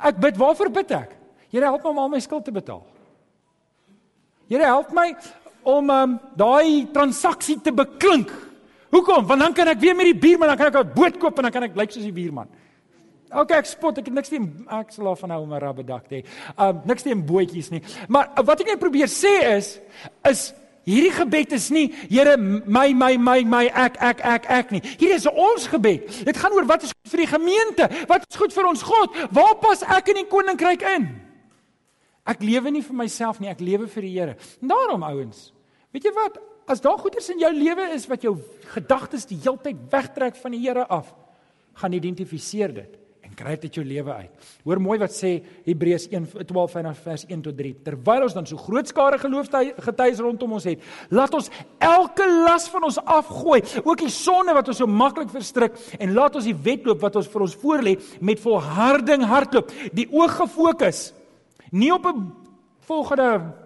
ek 0.03 0.17
bid, 0.19 0.37
waarvoor 0.37 0.69
bid 0.69 0.91
ek? 0.91 1.15
Here 1.51 1.65
help 1.65 1.83
my 1.83 1.89
om 1.89 1.99
al 1.99 2.09
my 2.09 2.19
skuld 2.19 2.45
te 2.45 2.51
betaal. 2.51 2.81
Here 4.49 4.65
help 4.65 4.91
my 4.91 5.13
om 5.63 5.89
um, 5.89 6.17
daai 6.35 6.89
transaksie 6.93 7.59
te 7.63 7.71
beklink. 7.71 8.31
Hoekom? 8.93 9.25
Want 9.27 9.41
dan 9.41 9.53
kan 9.53 9.71
ek 9.71 9.79
weer 9.81 9.95
met 9.97 10.11
die 10.11 10.19
buurman, 10.19 10.51
dan 10.51 10.57
kan 10.57 10.67
ek 10.69 10.81
'n 10.81 10.93
boot 10.93 11.17
koop 11.17 11.37
en 11.37 11.43
dan 11.43 11.51
kan 11.51 11.63
ek 11.63 11.75
lyk 11.75 11.91
soos 11.91 12.03
die 12.03 12.13
buurman. 12.13 12.49
OK, 13.33 13.51
ek 13.51 13.65
spot, 13.65 13.97
ek 13.97 14.05
het 14.05 14.13
niks 14.13 14.29
teen 14.29 14.45
ek 14.69 14.91
sal 14.93 15.07
af 15.09 15.19
van 15.23 15.29
nou 15.29 15.41
om 15.41 15.53
'n 15.53 15.59
rabbedak 15.59 16.07
te 16.07 16.21
hê. 16.21 16.25
Um 16.57 16.81
niks 16.85 17.03
teen 17.03 17.25
bootjies 17.25 17.71
nie. 17.71 17.81
Maar 18.07 18.29
wat 18.45 18.61
ek 18.61 18.67
net 18.67 18.79
probeer 18.79 19.07
sê 19.07 19.57
is 19.57 19.79
is 20.23 20.53
Hierdie 20.83 21.13
gebed 21.15 21.53
is 21.55 21.69
nie 21.71 21.87
Here 22.11 22.35
my 22.37 22.91
my 22.93 23.15
my 23.17 23.39
my 23.47 23.65
ek 23.71 23.99
ek 24.03 24.23
ek 24.27 24.47
ek 24.51 24.71
nie. 24.75 24.81
Hierdie 24.99 25.15
is 25.15 25.27
ons 25.29 25.67
gebed. 25.71 26.07
Dit 26.27 26.39
gaan 26.39 26.55
oor 26.55 26.67
wat 26.67 26.83
is 26.83 26.91
goed 26.91 27.13
vir 27.13 27.23
die 27.23 27.31
gemeente? 27.31 27.89
Wat 28.09 28.25
is 28.27 28.39
goed 28.39 28.55
vir 28.55 28.67
ons 28.67 28.83
God? 28.83 29.19
Waar 29.31 29.55
pas 29.63 29.83
ek 29.95 30.11
in 30.11 30.23
die 30.23 30.29
koninkryk 30.31 30.83
in? 30.95 31.07
Ek 32.27 32.43
lewe 32.43 32.71
nie 32.71 32.83
vir 32.83 32.95
myself 32.95 33.39
nie, 33.43 33.51
ek 33.51 33.63
lewe 33.63 33.87
vir 33.91 34.05
die 34.07 34.13
Here. 34.15 34.35
Daarom 34.63 35.03
ouens, 35.03 35.49
weet 35.91 36.07
jy 36.07 36.13
wat? 36.15 36.39
As 36.71 36.79
daar 36.79 36.95
goeders 36.99 37.27
in 37.33 37.41
jou 37.43 37.51
lewe 37.51 37.89
is 37.91 38.07
wat 38.07 38.23
jou 38.23 38.37
gedagtes 38.71 39.27
die 39.27 39.39
heeltyd 39.43 39.81
wegtrek 39.91 40.39
van 40.39 40.55
die 40.55 40.61
Here 40.63 40.85
af, 40.87 41.11
gaan 41.79 41.95
identifiseer 41.95 42.71
dit 42.75 43.02
en 43.33 43.39
kry 43.39 43.55
dit 43.57 43.65
uit 43.65 43.77
jou 43.79 43.85
lewe 43.85 44.13
uit. 44.13 44.49
Hoor 44.63 44.81
mooi 44.81 44.97
wat 45.01 45.13
sê 45.15 45.31
Hebreërs 45.65 46.05
1:12 46.11 46.75
vanaf 46.75 47.01
vers 47.03 47.25
1 47.27 47.41
tot 47.41 47.57
3. 47.57 47.73
Terwyl 47.83 48.27
ons 48.27 48.35
dan 48.37 48.45
so 48.45 48.57
groot 48.57 48.87
skare 48.87 49.17
geloofgetuies 49.17 50.21
rondom 50.21 50.53
ons 50.53 50.67
het, 50.69 50.79
laat 51.09 51.33
ons 51.33 51.49
elke 51.79 52.27
las 52.45 52.69
van 52.69 52.83
ons 52.83 52.99
afgooi, 52.99 53.61
ook 53.83 53.97
die 53.97 54.13
sonde 54.13 54.53
wat 54.53 54.67
ons 54.67 54.77
so 54.77 54.87
maklik 54.87 55.31
verstrik 55.33 55.73
en 55.99 56.13
laat 56.13 56.35
ons 56.35 56.45
die 56.45 56.55
wedloop 56.55 57.01
wat 57.01 57.15
ons 57.15 57.27
vir 57.27 57.41
ons 57.41 57.57
voorlê 57.63 57.97
met 58.21 58.39
volharding 58.39 59.25
hardloop. 59.25 59.71
Die 59.93 60.07
oog 60.11 60.37
gefokus 60.37 61.13
nie 61.71 61.91
op 61.93 62.05
'n 62.05 62.31
volgende 62.85 63.62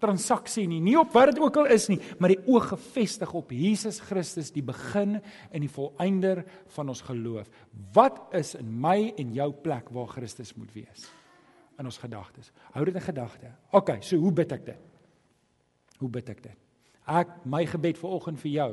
transaksie 0.00 0.66
nie, 0.68 0.80
nie 0.84 0.96
op 0.98 1.12
wat 1.14 1.32
dit 1.32 1.40
ook 1.42 1.60
al 1.62 1.70
is 1.74 1.88
nie, 1.90 1.98
maar 2.18 2.32
die 2.32 2.42
oog 2.48 2.70
gefestig 2.72 3.32
op 3.36 3.52
Jesus 3.54 4.00
Christus, 4.04 4.52
die 4.54 4.64
begin 4.64 5.18
en 5.20 5.64
die 5.64 5.70
volëinder 5.70 6.42
van 6.76 6.92
ons 6.92 7.02
geloof. 7.06 7.50
Wat 7.94 8.34
is 8.36 8.54
in 8.58 8.70
my 8.82 9.12
en 9.20 9.34
jou 9.36 9.50
plek 9.64 9.92
waar 9.94 10.10
Christus 10.14 10.54
moet 10.58 10.72
wees? 10.76 11.08
In 11.80 11.88
ons 11.88 12.00
gedagtes. 12.00 12.50
Hou 12.74 12.84
dit 12.88 12.96
in 12.96 13.04
gedagte. 13.04 13.52
OK, 13.76 13.98
so 14.04 14.20
hoe 14.20 14.32
bid 14.36 14.52
ek 14.56 14.66
dit? 14.72 14.88
Hoe 16.00 16.10
bid 16.12 16.32
ek 16.32 16.42
dit? 16.44 16.58
Ek 17.10 17.40
my 17.48 17.64
gebed 17.68 17.98
vir 18.00 18.16
oggend 18.16 18.40
vir 18.42 18.52
jou 18.54 18.72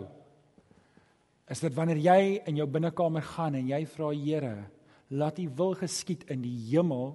is 1.48 1.62
dat 1.64 1.76
wanneer 1.78 2.00
jy 2.04 2.22
in 2.50 2.58
jou 2.60 2.66
binnekamer 2.68 3.24
gaan 3.24 3.56
en 3.56 3.70
jy 3.70 3.86
vra 3.88 4.10
Here, 4.12 4.68
laat 5.08 5.40
U 5.40 5.46
wil 5.56 5.78
geskied 5.80 6.26
in 6.32 6.42
die 6.44 6.58
hemel 6.74 7.14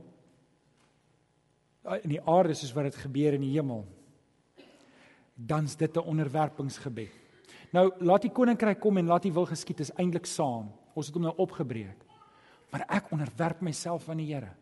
in 2.02 2.14
die 2.14 2.22
aarde 2.30 2.54
soos 2.56 2.72
wat 2.76 2.86
dit 2.88 3.00
gebeur 3.02 3.36
in 3.36 3.44
die 3.44 3.52
hemel 3.56 3.82
dan's 5.46 5.76
dit 5.76 5.96
'n 5.96 6.06
onderwerpingsgebed. 6.06 7.10
Nou 7.72 7.90
laat 7.98 8.22
die 8.22 8.30
koninkryk 8.30 8.80
kom 8.80 8.96
en 8.96 9.06
laat 9.06 9.22
die 9.22 9.32
wil 9.32 9.46
geskied 9.46 9.80
is 9.80 9.92
eintlik 9.96 10.26
saam. 10.26 10.70
Ons 10.94 11.06
het 11.06 11.14
hom 11.14 11.22
nou 11.22 11.34
opgebreek. 11.36 11.96
Maar 12.70 12.84
ek 12.88 13.12
onderwerp 13.12 13.60
myself 13.60 14.08
aan 14.08 14.16
die 14.16 14.34
Here. 14.34 14.52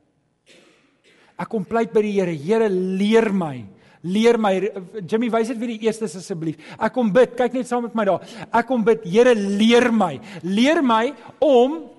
Ek 1.38 1.48
kom 1.48 1.64
pleit 1.64 1.92
by 1.92 2.02
die 2.02 2.12
Here. 2.12 2.30
Here 2.30 2.68
leer 2.68 3.32
my. 3.32 3.66
Leer 4.02 4.38
my 4.38 4.54
Jimmy 5.06 5.28
wys 5.28 5.48
dit 5.48 5.58
vir 5.58 5.66
die 5.66 5.86
eerste 5.86 6.04
asseblief. 6.04 6.56
Ek 6.78 6.92
kom 6.92 7.12
bid. 7.12 7.36
Kyk 7.36 7.52
net 7.52 7.66
saam 7.68 7.82
met 7.82 7.94
my 7.94 8.04
daar. 8.04 8.20
Ek 8.52 8.66
kom 8.66 8.84
bid. 8.84 9.04
Here 9.04 9.34
leer 9.34 9.90
my. 9.92 10.20
Leer 10.42 10.82
my 10.82 11.12
om 11.38 11.90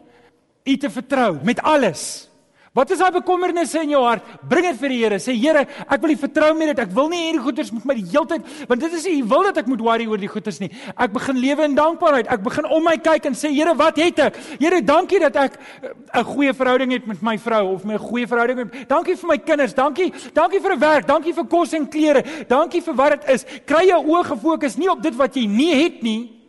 U 0.61 0.77
te 0.77 0.89
vertrou 0.93 1.39
met 1.43 1.59
alles. 1.65 2.30
Wat 2.71 2.87
is 2.93 3.01
daai 3.03 3.11
bekommernisse 3.11 3.81
in 3.83 3.89
jou 3.91 3.99
hart? 4.05 4.23
Bring 4.47 4.63
dit 4.69 4.77
vir 4.79 4.93
die 4.93 4.99
Here. 5.01 5.17
Sê 5.19 5.33
Here, 5.35 5.65
ek 5.91 5.99
wil 5.99 6.13
U 6.13 6.15
vertrou 6.21 6.51
met 6.55 6.69
dit. 6.71 6.79
Ek 6.79 6.93
wil 6.95 7.09
nie 7.11 7.19
hierdie 7.25 7.43
goeders 7.43 7.71
met 7.75 7.83
my 7.89 7.97
die 7.97 8.05
hele 8.07 8.29
tyd, 8.29 8.47
want 8.69 8.85
dit 8.85 8.95
is 8.95 9.07
U 9.11 9.15
wil 9.33 9.43
dat 9.49 9.59
ek 9.59 9.67
moet 9.67 9.83
worry 9.83 10.07
oor 10.07 10.21
die 10.21 10.29
goeders 10.31 10.61
nie. 10.63 10.69
Ek 10.95 11.11
begin 11.11 11.41
lewe 11.43 11.67
in 11.67 11.75
dankbaarheid. 11.75 12.31
Ek 12.31 12.45
begin 12.45 12.69
om 12.71 12.87
my 12.87 12.95
kyk 13.03 13.27
en 13.27 13.35
sê 13.35 13.51
Here, 13.51 13.75
wat 13.75 13.99
het 13.99 14.23
ek? 14.23 14.39
Here, 14.61 14.79
dankie 14.87 15.19
dat 15.19 15.35
ek 15.35 15.59
eh, 15.59 15.91
'n 16.21 16.23
goeie 16.31 16.53
verhouding 16.55 16.95
het 16.95 17.07
met 17.07 17.21
my 17.21 17.37
vrou 17.37 17.75
of 17.75 17.83
my 17.83 17.97
goeie 17.97 18.27
verhouding 18.27 18.63
met 18.63 18.87
Dankie 18.87 19.15
vir 19.19 19.27
my 19.27 19.37
kinders. 19.37 19.73
Dankie. 19.73 20.13
Dankie 20.33 20.61
vir 20.61 20.71
'n 20.71 20.79
werk. 20.79 21.07
Dankie 21.07 21.33
vir 21.33 21.47
kos 21.47 21.73
en 21.73 21.89
klere. 21.89 22.23
Dankie 22.47 22.81
vir 22.81 22.95
wat 22.95 23.19
dit 23.19 23.29
is. 23.35 23.45
Kry 23.65 23.87
jou 23.87 23.99
oë 23.99 24.23
gefokus 24.31 24.77
nie 24.77 24.89
op 24.89 25.03
dit 25.03 25.15
wat 25.15 25.35
jy 25.35 25.45
nie 25.45 25.75
het 25.75 26.01
nie, 26.01 26.40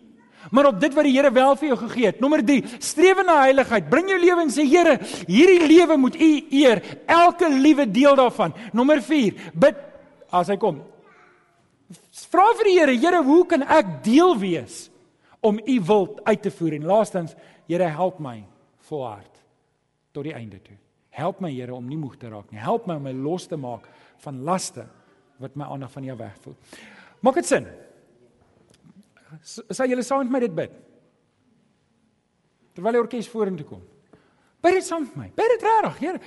maar 0.51 0.67
op 0.73 0.81
dit 0.81 0.95
wat 0.95 1.07
die 1.07 1.15
Here 1.15 1.31
wel 1.33 1.57
vir 1.57 1.69
jou 1.69 1.79
gegee 1.85 2.07
het. 2.11 2.21
Nommer 2.21 2.43
3, 2.45 2.63
streef 2.83 3.21
na 3.27 3.39
heiligheid. 3.45 3.91
Bring 3.91 4.09
jou 4.11 4.19
lewe 4.21 4.47
en 4.47 4.53
sê 4.53 4.67
Here, 4.67 4.99
hierdie 5.29 5.67
lewe 5.67 5.97
moet 5.97 6.17
U 6.17 6.31
eer, 6.51 6.83
elke 7.07 7.51
liewe 7.53 7.87
deel 7.91 8.17
daarvan. 8.19 8.55
Nommer 8.73 9.03
4, 9.03 9.53
bid 9.55 9.83
as 10.33 10.51
hy 10.53 10.57
kom. 10.61 10.83
Vra 12.33 12.49
vir 12.59 12.71
die 12.71 12.79
Here, 12.79 12.97
Here, 12.97 13.23
hoe 13.27 13.43
kan 13.47 13.63
ek 13.63 13.99
deel 14.07 14.35
wees 14.41 14.87
om 15.43 15.61
U 15.61 15.77
wil 15.89 16.09
uit 16.25 16.43
te 16.43 16.51
voer? 16.51 16.79
En 16.81 16.89
laastens, 16.95 17.37
Here, 17.69 17.91
help 17.93 18.19
my 18.21 18.43
volhard 18.89 19.31
tot 20.13 20.27
die 20.27 20.35
einde 20.37 20.59
toe. 20.61 20.77
Help 21.13 21.41
my 21.45 21.53
Here 21.53 21.75
om 21.77 21.87
nie 21.89 22.01
moeg 22.01 22.17
te 22.21 22.31
raak 22.33 22.51
nie. 22.53 22.61
Help 22.61 22.89
my 22.89 22.97
om 23.01 23.07
my 23.09 23.15
los 23.17 23.47
te 23.49 23.59
maak 23.61 23.89
van 24.25 24.43
laste 24.47 24.87
wat 25.43 25.57
my 25.59 25.67
aandag 25.75 25.93
van 25.93 26.07
jou 26.07 26.17
wegvoer. 26.17 26.79
Maak 27.23 27.41
dit 27.41 27.49
sin? 27.49 27.67
Sal 29.41 29.89
julle 29.89 30.05
saam 30.05 30.27
met 30.27 30.35
my 30.35 30.41
dit 30.45 30.55
bid? 30.55 30.73
Terwyl 32.77 32.97
die 32.97 33.03
orkes 33.03 33.29
vorentoe 33.33 33.67
kom. 33.69 33.83
Bid 34.63 34.79
dit 34.79 34.87
saam 34.87 35.07
met 35.07 35.19
my. 35.19 35.29
Bid 35.37 35.55
dit 35.57 35.67
regtig, 35.67 35.99
Here. 36.03 36.21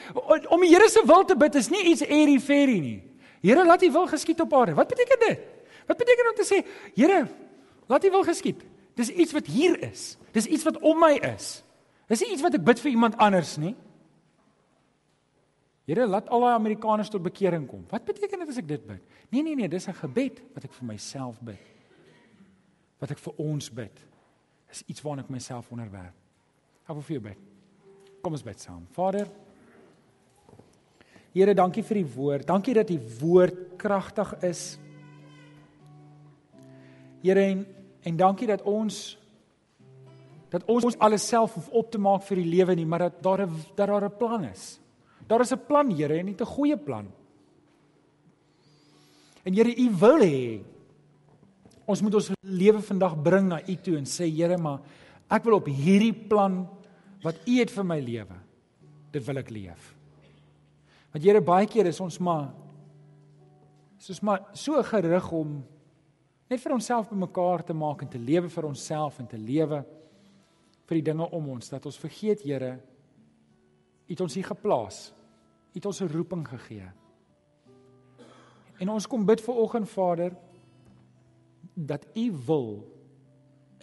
Om 0.53 0.65
die 0.65 0.71
Here 0.73 0.89
se 0.89 1.03
wil 1.05 1.25
te 1.25 1.37
bid 1.39 1.55
is 1.55 1.69
nie 1.73 1.83
iets 1.91 2.05
airy 2.05 2.39
fairy 2.43 2.79
nie. 2.83 2.99
Here, 3.45 3.65
laat 3.65 3.83
U 3.85 3.91
wil 3.93 4.07
geskied 4.09 4.41
op 4.41 4.53
aarde. 4.57 4.73
Wat 4.77 4.89
beteken 4.89 5.21
dit? 5.27 5.43
Wat 5.85 5.97
beteken 5.97 6.29
om 6.31 6.37
te 6.37 6.47
sê, 6.47 6.61
Here, 6.95 7.25
laat 7.91 8.05
U 8.05 8.11
wil 8.17 8.25
geskied? 8.25 8.63
Dis 8.97 9.11
iets 9.11 9.35
wat 9.35 9.47
hier 9.51 9.77
is. 9.85 10.15
Dis 10.33 10.47
iets 10.47 10.63
wat 10.65 10.79
om 10.81 10.99
my 10.99 11.13
is. 11.35 11.59
Dis 12.09 12.21
nie 12.23 12.31
iets 12.35 12.45
wat 12.45 12.55
ek 12.57 12.63
bid 12.65 12.81
vir 12.81 12.93
iemand 12.93 13.17
anders 13.21 13.55
nie. 13.61 13.75
Here, 15.85 16.07
laat 16.09 16.31
al 16.33 16.41
daai 16.41 16.55
Amerikaners 16.55 17.11
tot 17.13 17.21
bekering 17.21 17.67
kom. 17.69 17.85
Wat 17.91 18.05
beteken 18.07 18.41
dit 18.41 18.49
as 18.49 18.59
ek 18.61 18.67
dit 18.69 18.89
bid? 18.89 19.01
Nee, 19.29 19.43
nee, 19.45 19.55
nee, 19.55 19.69
dis 19.69 19.87
'n 19.87 19.93
gebed 19.93 20.41
wat 20.55 20.65
ek 20.65 20.73
vir 20.73 20.87
myself 20.87 21.37
bid 21.41 21.74
wat 22.99 23.11
ek 23.11 23.19
vir 23.19 23.33
ons 23.37 23.69
bid 23.69 24.05
is 24.71 24.83
iets 24.87 25.01
waarna 25.01 25.23
ek 25.23 25.29
myself 25.29 25.71
onderwerp. 25.71 26.15
Ek 26.85 26.93
wil 26.93 27.05
vir 27.07 27.15
jou 27.17 27.23
bid. 27.29 27.41
Kom 28.21 28.33
ons 28.33 28.45
bid 28.45 28.59
saam. 28.59 28.85
Vader, 28.95 29.29
Here, 31.35 31.51
dankie 31.51 31.83
vir 31.83 31.97
die 31.99 32.07
woord. 32.07 32.45
Dankie 32.47 32.73
dat 32.77 32.87
die 32.87 33.01
woord 33.19 33.73
kragtig 33.75 34.29
is. 34.47 34.61
Here 37.25 37.43
en 37.43 37.65
en 38.05 38.15
dankie 38.15 38.47
dat 38.47 38.61
ons 38.69 39.17
dat 40.53 40.63
ons 40.69 40.85
ons 40.87 40.97
alles 41.03 41.25
self 41.27 41.57
hoef 41.57 41.67
op 41.75 41.89
te 41.91 41.99
maak 41.99 42.23
vir 42.27 42.39
die 42.39 42.47
lewe 42.53 42.75
nie, 42.77 42.85
maar 42.85 43.09
dat 43.09 43.17
daar 43.23 43.41
'n 43.47 43.51
dat 43.75 43.87
daar 43.87 44.05
'n 44.05 44.17
plan 44.17 44.43
is. 44.43 44.79
Daar 45.27 45.41
is 45.41 45.51
'n 45.51 45.65
plan, 45.67 45.91
Here, 45.91 46.19
en 46.19 46.29
'n 46.29 46.45
goeie 46.45 46.77
plan. 46.77 47.11
En 49.43 49.53
Here, 49.53 49.75
U 49.75 49.89
wil 49.99 50.19
hê 50.19 50.61
Ons 51.85 52.01
moet 52.01 52.15
ons 52.17 52.31
lewe 52.41 52.81
vandag 52.81 53.17
bring 53.21 53.49
na 53.49 53.59
U 53.61 53.75
toe 53.85 53.97
en 53.99 54.07
sê 54.09 54.27
Here, 54.31 54.57
maar 54.57 54.81
ek 55.29 55.45
wil 55.45 55.59
op 55.59 55.69
hierdie 55.69 56.13
plan 56.13 56.63
wat 57.23 57.41
U 57.45 57.57
het 57.59 57.73
vir 57.73 57.85
my 57.85 57.99
lewe, 58.01 58.37
dit 59.13 59.25
wil 59.25 59.41
ek 59.41 59.51
leef. 59.53 59.91
Want 61.13 61.23
Here, 61.23 61.41
baie 61.45 61.69
keer 61.69 61.89
is 61.91 62.01
ons 62.01 62.17
maar 62.19 62.49
soos 64.05 64.19
maar 64.21 64.43
so 64.53 64.81
gerig 64.85 65.31
om 65.33 65.55
net 66.51 66.61
vir 66.61 66.75
onsself 66.75 67.07
bymekaar 67.09 67.63
te 67.65 67.73
maak 67.73 68.03
en 68.03 68.09
te 68.11 68.21
lewe 68.21 68.51
vir 68.53 68.67
onsself 68.67 69.17
en 69.21 69.29
te 69.29 69.39
lewe 69.39 69.79
vir 70.85 70.99
die 70.99 71.05
dinge 71.07 71.25
om 71.33 71.47
ons 71.55 71.71
dat 71.73 71.85
ons 71.85 72.01
vergeet 72.01 72.43
Here, 72.45 72.75
U 74.05 74.13
het 74.13 74.21
ons 74.21 74.35
hier 74.37 74.45
geplaas. 74.45 75.09
U 75.73 75.77
het 75.79 75.85
ons 75.85 76.01
'n 76.01 76.13
roeping 76.13 76.45
gegee. 76.47 76.89
En 78.79 78.89
ons 78.89 79.07
kom 79.07 79.25
bid 79.25 79.41
vir 79.41 79.55
oggend 79.55 79.89
Vader, 79.89 80.35
dat 81.75 82.07
u 82.15 82.31
wil 82.45 82.69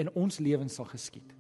in 0.00 0.08
ons 0.16 0.38
lewens 0.38 0.74
sal 0.74 0.88
geskied. 0.88 1.34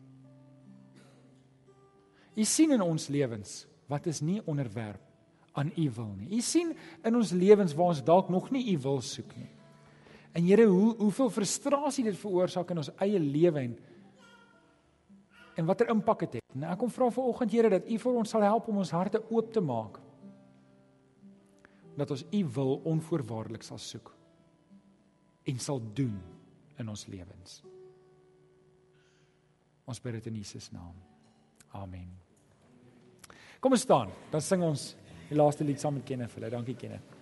U 2.36 2.44
sien 2.44 2.72
in 2.72 2.84
ons 2.84 3.08
lewens 3.12 3.62
wat 3.88 4.06
is 4.08 4.20
nie 4.24 4.40
onderwerp 4.48 5.00
aan 5.52 5.72
u 5.76 5.90
wil 5.90 6.12
nie. 6.16 6.30
U 6.36 6.40
sien 6.40 6.72
in 7.04 7.16
ons 7.16 7.32
lewens 7.36 7.74
waar 7.76 7.92
ons 7.92 8.04
dalk 8.04 8.28
nog 8.32 8.50
nie 8.50 8.64
u 8.72 8.78
wil 8.84 9.00
soek 9.04 9.34
nie. 9.36 9.50
En 10.32 10.44
Here, 10.44 10.64
hoe 10.64 10.94
hoeveel 10.96 11.30
frustrasie 11.30 12.04
dit 12.04 12.16
veroorsaak 12.16 12.70
in 12.72 12.80
ons 12.80 12.92
eie 13.04 13.20
lewe 13.20 13.66
en 13.68 13.74
en 15.52 15.66
watter 15.68 15.90
impak 15.92 16.22
dit 16.24 16.38
het. 16.38 16.54
Nou 16.56 16.70
ek 16.72 16.78
kom 16.80 16.88
vra 16.90 17.10
vir 17.12 17.26
oggend 17.28 17.52
Here 17.52 17.68
dat 17.74 17.88
u 17.88 17.98
vir 18.00 18.14
ons 18.22 18.30
sal 18.32 18.44
help 18.46 18.70
om 18.72 18.80
ons 18.80 18.94
harte 18.96 19.20
oop 19.28 19.52
te 19.52 19.60
maak. 19.60 19.98
Dat 22.00 22.14
ons 22.14 22.24
u 22.32 22.44
wil 22.54 22.78
onvoorwaardelik 22.88 23.64
sal 23.66 23.80
soek 23.80 24.14
en 25.44 25.58
sal 25.58 25.82
doen 25.92 26.16
in 26.82 26.90
ons 26.92 27.06
lewens. 27.10 27.62
Ons 29.88 30.02
bid 30.02 30.18
dit 30.18 30.28
in 30.30 30.42
Jesus 30.42 30.68
naam. 30.74 30.94
Amen. 31.78 32.10
Kom 33.62 33.74
ons 33.74 33.86
staan, 33.86 34.10
dan 34.30 34.42
sing 34.44 34.62
ons 34.66 34.92
die 35.28 35.38
laaste 35.38 35.64
lied 35.64 35.80
saam 35.80 35.96
met 35.98 36.06
Kenneth. 36.06 36.38
Dankie 36.52 36.76
Kenneth. 36.78 37.21